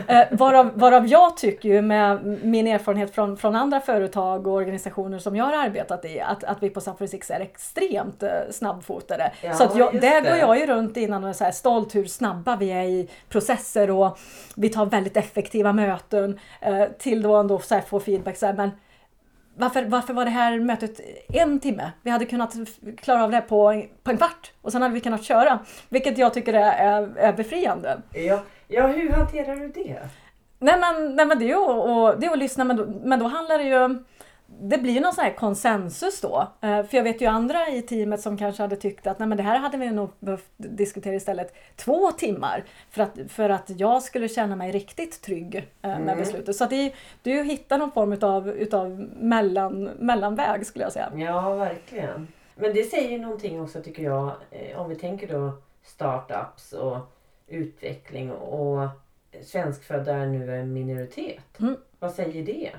Eh, 0.09 0.24
varav, 0.30 0.70
varav 0.74 1.07
jag 1.07 1.36
tycker 1.36 1.68
ju 1.68 1.82
med 1.82 2.24
min 2.43 2.66
erfarenhet 2.66 3.14
från, 3.14 3.36
från 3.36 3.57
andra 3.57 3.80
företag 3.80 4.47
och 4.47 4.53
organisationer 4.53 5.18
som 5.18 5.36
jag 5.36 5.45
har 5.45 5.53
arbetat 5.53 6.05
i 6.05 6.20
att, 6.20 6.45
att 6.45 6.62
vi 6.62 6.70
på 6.70 6.80
Suffer 6.80 7.07
6 7.07 7.30
är 7.30 7.40
extremt 7.40 8.22
eh, 8.22 8.30
snabbfotade. 8.51 9.32
Ja, 9.43 9.55
så 9.55 9.64
att 9.64 9.76
jag, 9.76 10.01
där 10.01 10.20
det. 10.22 10.28
går 10.28 10.38
jag 10.38 10.59
ju 10.59 10.66
runt 10.66 10.97
innan 10.97 11.24
och 11.24 11.30
är 11.30 11.34
så 11.34 11.45
här 11.45 11.51
stolt 11.53 11.95
hur 11.95 12.05
snabba 12.05 12.57
vi 12.57 12.70
är 12.70 12.82
i 12.82 13.11
processer 13.28 13.90
och 13.90 14.18
vi 14.57 14.68
tar 14.68 14.86
väldigt 14.86 15.16
effektiva 15.16 15.72
möten 15.72 16.38
eh, 16.61 16.84
till 16.99 17.22
då 17.22 17.36
ändå 17.36 17.59
så 17.59 17.74
här 17.74 17.82
få 17.82 18.01
feedback 18.01 18.36
så 18.36 18.47
här, 18.47 18.53
men 18.55 18.70
varför, 19.57 19.84
varför 19.84 20.14
var 20.14 20.24
det 20.24 20.30
här 20.30 20.59
mötet 20.61 21.01
en 21.28 21.61
timme? 21.61 21.90
Vi 22.03 22.11
hade 22.11 22.24
kunnat 22.24 22.55
klara 22.97 23.24
av 23.24 23.30
det 23.30 23.40
på, 23.40 23.68
en- 23.70 23.88
på 24.03 24.11
en 24.11 24.16
kvart 24.16 24.53
och 24.62 24.72
sen 24.72 24.82
hade 24.82 24.95
vi 24.95 25.01
kunnat 25.01 25.22
köra. 25.24 25.59
Vilket 25.88 26.18
jag 26.18 26.34
tycker 26.34 26.55
är, 26.55 26.72
är, 26.72 27.16
är 27.16 27.32
befriande. 27.32 27.99
Ja, 28.14 28.40
ja, 28.72 28.86
hur 28.86 29.10
hanterar 29.10 29.56
du 29.56 29.68
det? 29.68 30.08
Nej 30.58 30.74
men, 30.80 31.16
nej, 31.16 31.26
men 31.26 31.38
det, 31.38 31.44
är 31.44 31.48
ju, 31.48 31.56
och, 31.56 32.20
det 32.20 32.26
är 32.26 32.30
att 32.32 32.38
lyssna 32.38 32.64
men 32.64 32.76
då, 32.76 32.86
men 33.04 33.18
då 33.18 33.26
handlar 33.26 33.58
det 33.58 33.64
ju 33.64 33.98
det 34.60 34.78
blir 34.78 34.92
ju 34.92 35.00
någon 35.00 35.12
sån 35.12 35.24
här 35.24 35.32
konsensus 35.34 36.20
då. 36.20 36.46
Eh, 36.60 36.82
För 36.84 36.96
jag 36.96 37.04
vet 37.04 37.20
ju 37.20 37.26
andra 37.26 37.68
i 37.68 37.82
teamet 37.82 38.20
som 38.20 38.38
kanske 38.38 38.62
hade 38.62 38.76
tyckt 38.76 39.06
att 39.06 39.18
nej 39.18 39.28
men 39.28 39.36
det 39.36 39.42
här 39.44 39.58
hade 39.58 39.76
vi 39.78 39.90
nog 39.90 40.10
behövt 40.18 40.50
diskutera 40.56 41.14
istället 41.14 41.54
två 41.76 42.10
timmar. 42.12 42.64
För 42.90 43.02
att, 43.02 43.10
för 43.28 43.48
att 43.50 43.70
jag 43.80 44.02
skulle 44.02 44.28
känna 44.28 44.56
mig 44.56 44.72
riktigt 44.72 45.22
trygg 45.22 45.56
eh, 45.56 45.62
med 45.82 46.00
Mm. 46.02 46.18
beslutet. 46.18 46.56
Så 46.56 46.64
att 46.64 46.70
det, 46.70 46.92
det 47.22 47.30
är 47.30 47.34
ju 47.34 47.40
att 47.40 47.46
hitta 47.46 47.76
någon 47.76 47.92
form 47.92 48.12
utav, 48.12 48.48
utav 48.48 48.90
mellan, 49.20 49.82
mellanväg 49.84 50.66
skulle 50.66 50.84
jag 50.84 50.92
säga. 50.92 51.12
Ja, 51.16 51.54
verkligen. 51.54 52.28
Men 52.56 52.74
det 52.74 52.82
säger 52.90 53.10
ju 53.10 53.18
någonting 53.18 53.60
också 53.62 53.80
tycker 53.82 54.02
jag. 54.02 54.30
eh, 54.50 54.80
Om 54.80 54.88
vi 54.88 54.96
tänker 54.96 55.28
då 55.28 55.52
startups 55.84 56.72
och 56.72 56.96
utveckling 57.53 58.32
och 58.32 58.88
svenskfödda 59.42 60.16
är 60.16 60.26
nu 60.26 60.57
en 60.57 60.72
minoritet. 60.72 61.61
Mm. 61.61 61.76
Vad 61.98 62.12
säger 62.12 62.46
det? 62.46 62.70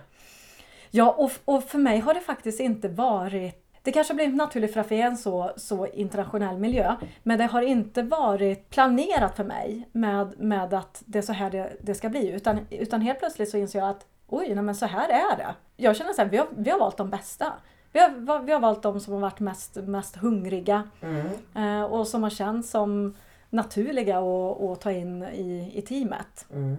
Ja, 0.92 1.12
och, 1.12 1.32
och 1.46 1.64
för 1.64 1.78
mig 1.78 2.00
har 2.00 2.14
det 2.14 2.20
faktiskt 2.20 2.60
inte 2.60 2.88
varit 2.88 3.60
det 3.84 3.92
kanske 3.92 4.14
blivit 4.14 4.36
naturligt 4.36 4.74
för 4.74 4.82
att 4.82 4.92
vi 4.92 5.02
är 5.02 5.06
en 5.08 5.18
så, 5.18 5.52
så 5.56 5.88
internationell 5.88 6.58
miljö. 6.58 6.96
Men 7.24 7.38
det 7.38 7.46
har 7.46 7.62
inte 7.62 8.02
varit 8.02 8.70
planerat 8.70 9.36
för 9.36 9.44
mig 9.44 9.90
med, 9.92 10.40
med 10.40 10.74
att 10.74 11.04
det 11.06 11.18
är 11.18 11.22
så 11.22 11.34
här 11.34 11.50
det, 11.50 11.74
det 11.82 11.96
ska 11.96 12.10
bli. 12.10 12.32
Utan, 12.32 12.60
utan 12.70 13.02
helt 13.02 13.20
plötsligt 13.20 13.50
så 13.50 13.58
inser 13.58 13.80
jag 13.80 13.90
att 13.90 14.06
oj, 14.28 14.56
nej, 14.56 14.64
men 14.64 14.76
så 14.76 14.86
här 14.86 15.10
är 15.10 15.38
det. 15.38 15.56
Jag 15.78 15.96
känner 15.96 16.14
så 16.14 16.22
här, 16.22 16.30
vi 16.30 16.38
har, 16.38 16.48
vi 16.58 16.70
har 16.70 16.80
valt 16.80 16.98
de 16.98 17.10
bästa. 17.10 17.54
Vi 17.92 18.00
har, 18.00 18.40
vi 18.40 18.54
har 18.54 18.60
valt 18.60 18.82
de 18.84 19.00
som 19.00 19.14
har 19.14 19.22
varit 19.22 19.40
mest, 19.40 19.76
mest 19.76 20.16
hungriga 20.16 20.90
Mm. 21.02 21.28
eh, 21.56 21.84
och 21.84 22.08
som 22.08 22.24
har 22.24 22.30
känts 22.30 22.70
som 22.70 23.16
naturliga 23.54 24.18
att, 24.18 24.82
ta 24.82 24.92
in 24.92 25.24
i, 25.24 25.72
i 25.76 25.82
teamet. 25.82 26.46
Mm. 26.54 26.78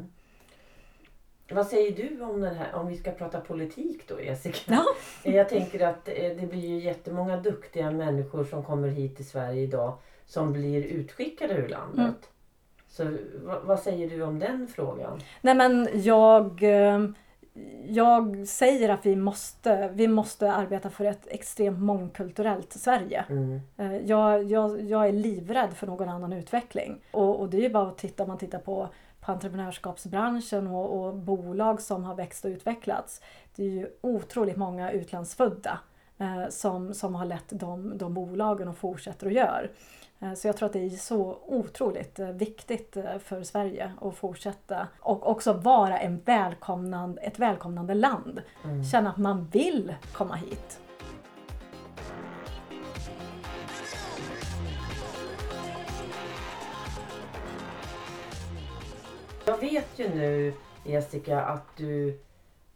Vad 1.51 1.67
säger 1.67 1.97
du 1.97 2.25
om 2.25 2.41
den 2.41 2.55
här, 2.55 2.75
om 2.75 2.87
vi 2.87 2.97
ska 2.97 3.11
prata 3.11 3.41
politik 3.41 4.09
då 4.09 4.21
Jessica? 4.21 4.59
Ja. 4.67 4.85
Jag 5.31 5.49
tänker 5.49 5.87
att 5.87 6.09
eh, 6.09 6.15
det 6.15 6.49
blir 6.51 6.69
ju 6.69 6.79
jättemånga 6.79 7.37
duktiga 7.37 7.91
människor 7.91 8.45
som 8.45 8.65
kommer 8.65 8.89
hit 8.89 9.17
till 9.17 9.29
Sverige 9.29 9.63
idag 9.63 9.99
som 10.27 10.53
blir 10.53 10.83
utskickade 10.83 11.55
ur 11.55 11.69
landet. 11.69 11.99
Mm. 11.99 12.15
Så 12.89 13.17
vad, 13.45 13.63
vad 13.63 13.81
säger 13.81 14.11
du 14.11 14.23
om 14.23 14.39
den 14.39 14.69
frågan? 14.69 15.21
Nej 15.41 15.55
men 15.55 15.89
jag, 15.95 16.63
eh, 16.63 17.09
jag 17.87 18.49
säger 18.49 18.89
att 18.89 19.07
vi 19.07 19.17
måste, 19.17 19.89
vi 19.95 20.09
måste 20.09 20.53
arbeta 20.53 20.91
för 20.91 21.05
ett 21.05 21.27
extremt 21.27 21.79
mångkulturellt 21.79 22.73
Sverige. 22.73 23.25
Mm. 23.29 23.61
Eh, 23.77 23.97
Jag, 23.97 24.45
jag, 24.45 24.81
jag 24.81 25.09
är 25.09 25.13
livrädd 25.13 25.73
för 25.75 25.87
någon 25.87 26.09
annan 26.09 26.33
utveckling. 26.33 27.01
Och, 27.11 27.41
och 27.41 27.49
det 27.49 27.57
är 27.57 27.63
ju 27.63 27.71
bara 27.71 27.89
att 27.89 27.99
titta, 27.99 28.23
om 28.23 28.29
man 28.29 28.39
tittar 28.39 28.59
på, 28.59 28.89
på 29.21 29.33
entreprenörskapsbranschen 29.33 30.67
och, 30.67 31.07
och 31.07 31.15
bolag 31.15 31.81
som 31.81 32.05
har 32.05 32.15
växt 32.15 32.45
och 32.45 32.49
utvecklats. 32.49 33.21
Det 33.57 33.63
är 33.65 33.71
ju 33.71 33.89
otroligt 34.01 34.57
många 34.57 34.91
utlandsfödda 34.91 35.79
eh, 36.19 36.49
som, 36.49 36.95
som 36.95 37.15
har 37.15 37.25
lett 37.25 37.49
de, 37.49 37.99
de 37.99 38.15
bolagen 38.15 38.69
och 38.69 38.77
fortsätter 38.79 39.27
och 39.27 39.33
gör. 39.33 39.71
Eh, 40.25 40.35
Så 40.35 40.49
jag 40.49 40.57
tror 40.57 40.67
att 40.67 40.73
det 40.73 40.87
är 40.87 40.91
så 40.91 41.39
otroligt 41.47 42.19
eh, 42.19 42.29
viktigt 42.29 42.97
eh, 42.97 43.19
för 43.19 43.43
Sverige 43.43 43.93
att 44.01 44.17
fortsätta 44.17 44.89
och 45.01 45.31
också 45.31 45.53
vara 45.53 45.99
en 45.99 46.21
välkomnande, 46.21 47.23
ett 47.23 47.39
välkomnande 47.39 47.95
land. 47.95 48.43
Mm. 48.65 48.85
Känna 48.85 49.11
att 49.11 49.17
man 49.17 49.47
vill 49.47 49.95
komma 50.13 50.35
hit. 50.35 50.81
Jag 59.47 59.59
vet 59.59 59.99
ju 59.99 60.09
nu 60.09 60.55
Jessica 60.85 61.43
att 61.43 61.77
du 61.77 62.21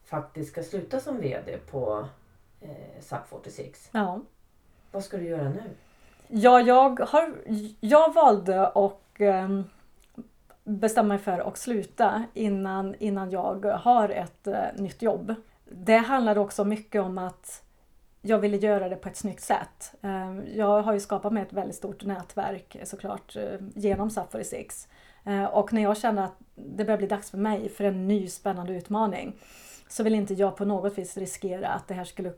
faktiskt 0.04 0.50
ska 0.50 0.62
sluta 0.62 1.00
som 1.00 1.20
VD 1.20 1.58
på 1.70 2.08
eh, 2.60 3.00
SAP 3.00 3.28
46. 3.28 3.88
Ja. 3.92 4.20
Vad 4.92 5.04
ska 5.04 5.16
du 5.16 5.24
göra 5.24 5.48
nu? 5.48 5.62
Ja, 6.28 6.60
jag, 6.60 7.00
har, 7.00 7.34
jag 7.80 8.14
valde 8.14 8.66
att 8.66 9.20
ehm, 9.20 9.64
bestämma 10.64 11.08
mig 11.08 11.18
för 11.18 11.38
att 11.38 11.58
sluta 11.58 12.24
innan, 12.34 12.94
innan 12.98 13.30
jag 13.30 13.64
har 13.64 14.08
ett 14.08 14.46
eh, 14.46 14.54
nytt 14.76 15.02
jobb. 15.02 15.34
Det 15.64 15.96
handlade 15.96 16.40
också 16.40 16.64
mycket 16.64 17.02
om 17.02 17.18
att 17.18 17.62
jag 18.22 18.38
ville 18.38 18.56
göra 18.56 18.88
det 18.88 18.96
på 18.96 19.08
ett 19.08 19.16
snyggt 19.16 19.42
sätt. 19.42 19.94
Eh, 20.02 20.38
jag 20.54 20.82
har 20.82 20.92
ju 20.92 21.00
skapat 21.00 21.32
mig 21.32 21.42
ett 21.42 21.52
väldigt 21.52 21.76
stort 21.76 22.04
nätverk 22.04 22.74
eh, 22.74 22.84
såklart 22.84 23.36
eh, 23.36 23.60
genom 23.74 24.10
SAP 24.10 24.32
46. 24.32 24.88
Eh, 25.24 25.44
och 25.44 25.72
när 25.72 25.82
jag 25.82 25.96
kände 25.96 26.24
att 26.24 26.36
det 26.54 26.84
började 26.84 26.98
bli 26.98 27.06
dags 27.06 27.30
för 27.30 27.38
mig 27.38 27.68
för 27.68 27.84
en 27.84 28.08
ny 28.08 28.28
spännande 28.28 28.72
utmaning 28.72 29.36
så 29.88 30.02
vill 30.02 30.14
inte 30.14 30.34
jag 30.34 30.56
på 30.56 30.64
något 30.64 30.98
vis 30.98 31.16
riskera 31.16 31.68
att 31.68 31.88
det 31.88 31.94
här 31.94 32.04
skulle 32.04 32.32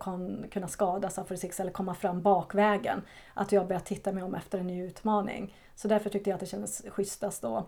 kunna 0.51 0.69
skada 0.69 1.11
SAP 1.11 1.29
46 1.29 1.61
eller 1.61 1.73
komma 1.73 1.95
fram 1.95 2.23
bakvägen. 2.23 3.03
Att 3.35 3.53
jag 3.53 3.67
börjar 3.67 3.81
titta 3.81 4.13
mig 4.13 4.23
om 4.23 4.35
efter 4.35 4.59
en 4.59 4.67
ny 4.67 4.83
utmaning. 4.83 5.57
Så 5.75 5.89
därför 5.89 6.11
tyckte 6.11 6.31
jag 6.31 6.35
att 6.35 6.41
det 6.41 6.47
kändes 6.47 6.83
schysstast 6.89 7.43
då. 7.43 7.67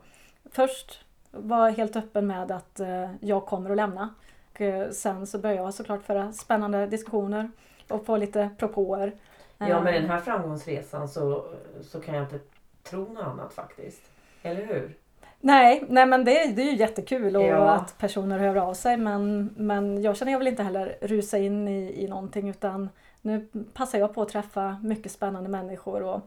Först 0.51 1.05
var 1.31 1.69
jag 1.69 1.75
helt 1.75 1.97
öppen 1.97 2.27
med 2.27 2.51
att 2.51 2.81
eh, 2.81 3.11
jag 3.21 3.47
kommer 3.47 3.71
att 3.71 3.77
lämna. 3.77 4.15
Och, 4.53 4.61
eh, 4.61 4.91
sen 4.91 5.27
så 5.27 5.39
började 5.39 5.63
jag 5.63 5.75
såklart 5.75 6.03
föra 6.03 6.33
spännande 6.33 6.87
diskussioner 6.87 7.51
och 7.89 8.07
få 8.07 8.17
lite 8.17 8.51
propåer. 8.59 9.13
Ja, 9.59 9.81
med 9.81 9.95
Eh, 9.95 10.01
den 10.01 10.11
här 10.11 10.21
framgångsresan 10.21 11.09
så, 11.09 11.45
så 11.83 12.01
kan 12.01 12.15
jag 12.15 12.25
inte 12.25 12.39
tro 12.83 13.13
något 13.13 13.25
annat 13.25 13.53
faktiskt. 13.53 14.03
Eller 14.43 14.67
hur? 14.67 14.97
Nej, 15.45 15.85
nej 15.89 16.07
men 16.07 16.25
det, 16.25 16.41
är- 16.43 16.53
det 16.53 16.63
är 16.63 16.67
ju 16.71 16.77
jättekul 16.77 17.37
och 17.37 17.43
Ja. 17.43 17.71
att 17.71 17.99
personer 17.99 18.39
hör 18.39 18.57
av 18.57 18.75
sig 18.75 18.97
men, 18.97 19.51
men 19.57 20.03
jag 20.03 20.17
känner 20.17 20.33
jag 20.33 20.39
vill 20.39 20.49
inte 20.49 20.63
heller 20.63 20.97
rusa 21.01 21.39
in 21.39 21.69
i, 21.69 22.05
i 22.05 22.09
någonting 22.09 22.49
utan 22.49 22.89
nu 23.23 23.49
passar 23.75 23.99
jag 23.99 24.15
på 24.15 24.23
att 24.23 24.29
träffa 24.29 24.77
mycket 24.83 25.13
spännande 25.13 25.49
människor 25.51 26.03
och 26.03 26.21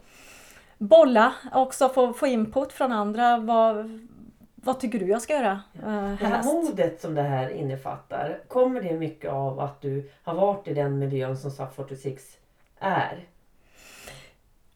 bolla 0.78 1.34
också, 1.54 1.90
få, 1.90 2.14
få 2.14 2.28
input 2.28 2.74
från 2.74 2.92
andra. 2.92 3.38
Vad, 3.38 4.00
vad 4.56 4.80
tycker 4.80 5.00
du 5.00 5.06
jag 5.08 5.22
ska 5.22 5.34
göra 5.34 5.62
eh, 5.74 6.12
Det 6.20 6.26
här 6.26 6.44
modet 6.44 7.02
som 7.02 7.16
det 7.16 7.22
här 7.22 7.50
innefattar, 7.50 8.40
kommer 8.48 8.82
det 8.82 8.94
mycket 8.94 9.32
av 9.32 9.60
att 9.60 9.82
du 9.82 10.12
har 10.24 10.34
varit 10.34 10.68
i 10.68 10.74
den 10.74 11.00
miljön 11.00 11.38
som 11.38 11.52
SAP 11.52 11.76
46 11.76 12.24
är? 12.80 13.26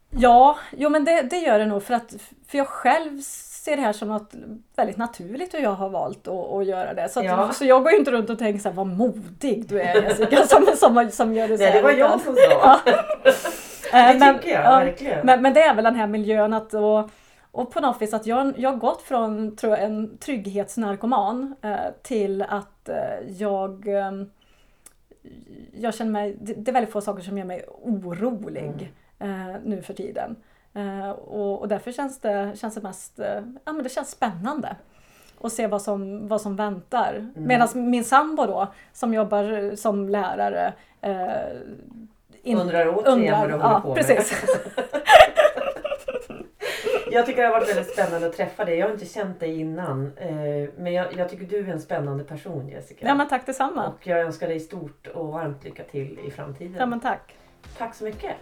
Ja, 0.09 0.57
jo 0.77 0.89
men 0.89 1.05
det, 1.05 1.21
det 1.21 1.37
gör 1.37 1.59
det 1.59 1.65
nog 1.65 1.83
för 1.83 1.93
att 1.93 2.13
för 2.47 2.57
jag 2.57 2.67
själv 2.67 3.19
ser 3.69 3.75
det 3.75 3.81
här 3.81 3.93
som 3.93 4.07
något 4.07 4.33
väldigt 4.75 4.97
naturligt 4.97 5.53
och 5.53 5.59
jag 5.59 5.69
har 5.73 5.89
valt 5.89 6.27
att, 6.27 6.51
att 6.53 6.65
göra 6.65 6.93
det. 6.93 7.09
Så, 7.09 7.19
att, 7.19 7.25
Ja. 7.25 7.51
så 7.53 7.65
jag 7.65 7.83
går 7.83 7.91
ju 7.91 7.97
inte 7.97 8.11
runt 8.11 8.29
och 8.29 8.39
tänker 8.39 8.59
så 8.59 8.69
här, 8.69 8.75
vad 8.75 8.87
modig 8.87 9.65
du 9.69 9.81
är 9.81 10.01
Jessica 10.01 10.43
som, 10.47 10.65
som, 10.75 11.09
som 11.11 11.33
gör 11.33 11.47
det 11.47 11.57
så 11.57 11.63
Nej, 11.63 11.73
det 11.73 11.81
var 11.81 11.91
jag 11.91 12.21
som 12.21 12.35
sa. 12.35 12.79
Eh, 13.93 14.13
Det 14.13 14.19
men- 14.19 14.37
tycker 14.39 14.49
jag 14.55 14.65
ja, 14.65 14.69
verkligen. 14.79 15.25
Men, 15.25 15.41
men 15.41 15.53
det 15.53 15.61
är 15.61 15.73
väl 15.75 15.83
den 15.83 15.95
här 15.95 16.07
miljön 16.07 16.53
att 16.53 16.73
och, 16.73 17.09
och 17.51 17.71
på 17.71 17.79
något 17.79 18.01
vis 18.01 18.13
att 18.13 18.25
jag, 18.25 18.53
jag 18.59 18.69
har 18.69 18.77
gått 18.77 19.01
från 19.01 19.55
tror 19.55 19.73
jag, 19.73 19.83
en 19.85 20.17
trygghetsnarkoman 20.17 21.55
eh, 21.61 21.75
till 22.03 22.41
att 22.41 22.89
eh, 22.89 22.95
jag 23.37 23.87
eh, 23.87 24.11
jag 25.73 25.93
känner 25.95 26.11
mig, 26.11 26.37
det, 26.41 26.53
det 26.53 26.71
är 26.71 26.73
väldigt 26.73 26.93
få 26.93 27.01
saker 27.01 27.23
som 27.23 27.37
gör 27.37 27.45
mig 27.45 27.65
orolig 27.81 28.93
eh, 29.19 29.27
nu 29.63 29.81
för 29.81 29.93
tiden. 29.93 30.35
Eh, 30.73 31.09
och, 31.09 31.61
och 31.61 31.67
därför 31.67 31.91
känns 31.91 32.19
det, 32.19 32.51
känns 32.55 32.75
det 32.75 32.81
mest 32.81 33.19
eh, 33.19 33.41
ja, 33.65 33.73
men 33.73 33.83
det 33.83 33.89
känns 33.89 34.11
spännande 34.11 34.75
och 35.37 35.51
se 35.51 35.67
vad 35.67 35.81
som, 35.81 36.27
vad 36.27 36.41
som 36.41 36.55
väntar. 36.55 37.13
Mm. 37.13 37.33
Medan 37.35 37.89
min 37.89 38.03
sambo 38.03 38.45
då, 38.45 38.67
som 38.93 39.13
jobbar 39.13 39.75
som 39.75 40.09
lärare 40.09 40.73
eh, 41.01 41.15
in, 42.43 42.57
undrar 42.57 42.87
återigen 42.87 43.19
undrar, 43.19 43.39
vad 43.39 43.49
du 43.49 43.53
håller 43.53 43.73
ja, 43.73 43.81
på 43.81 43.95
precis. 43.95 44.47
med. 44.75 44.85
jag 47.11 47.25
tycker 47.25 47.41
det 47.41 47.47
har 47.47 47.59
varit 47.59 47.69
väldigt 47.69 47.93
spännande 47.93 48.27
att 48.27 48.37
träffa 48.37 48.65
dig. 48.65 48.77
Jag 48.77 48.87
har 48.87 48.93
inte 48.93 49.05
känt 49.05 49.39
dig 49.39 49.59
innan. 49.59 50.11
Eh, 50.17 50.69
men 50.77 50.93
jag, 50.93 51.07
jag, 51.17 51.29
tycker 51.29 51.45
du 51.45 51.59
är 51.59 51.73
en 51.73 51.81
spännande 51.81 52.23
person 52.23 52.69
Jessica. 52.69 53.07
Ja 53.07 53.15
men 53.15 53.27
tack 53.27 53.45
detsamma. 53.45 53.87
Och 53.87 54.07
jag 54.07 54.19
önskar 54.19 54.47
dig 54.47 54.59
stort 54.59 55.07
och 55.07 55.27
varmt 55.27 55.63
lycka 55.63 55.83
till 55.83 56.19
i 56.27 56.31
framtiden. 56.31 56.75
Ja 56.79 56.85
men 56.85 56.99
tack. 56.99 57.35
Tack 57.77 57.95
så 57.95 58.03
mycket. 58.03 58.35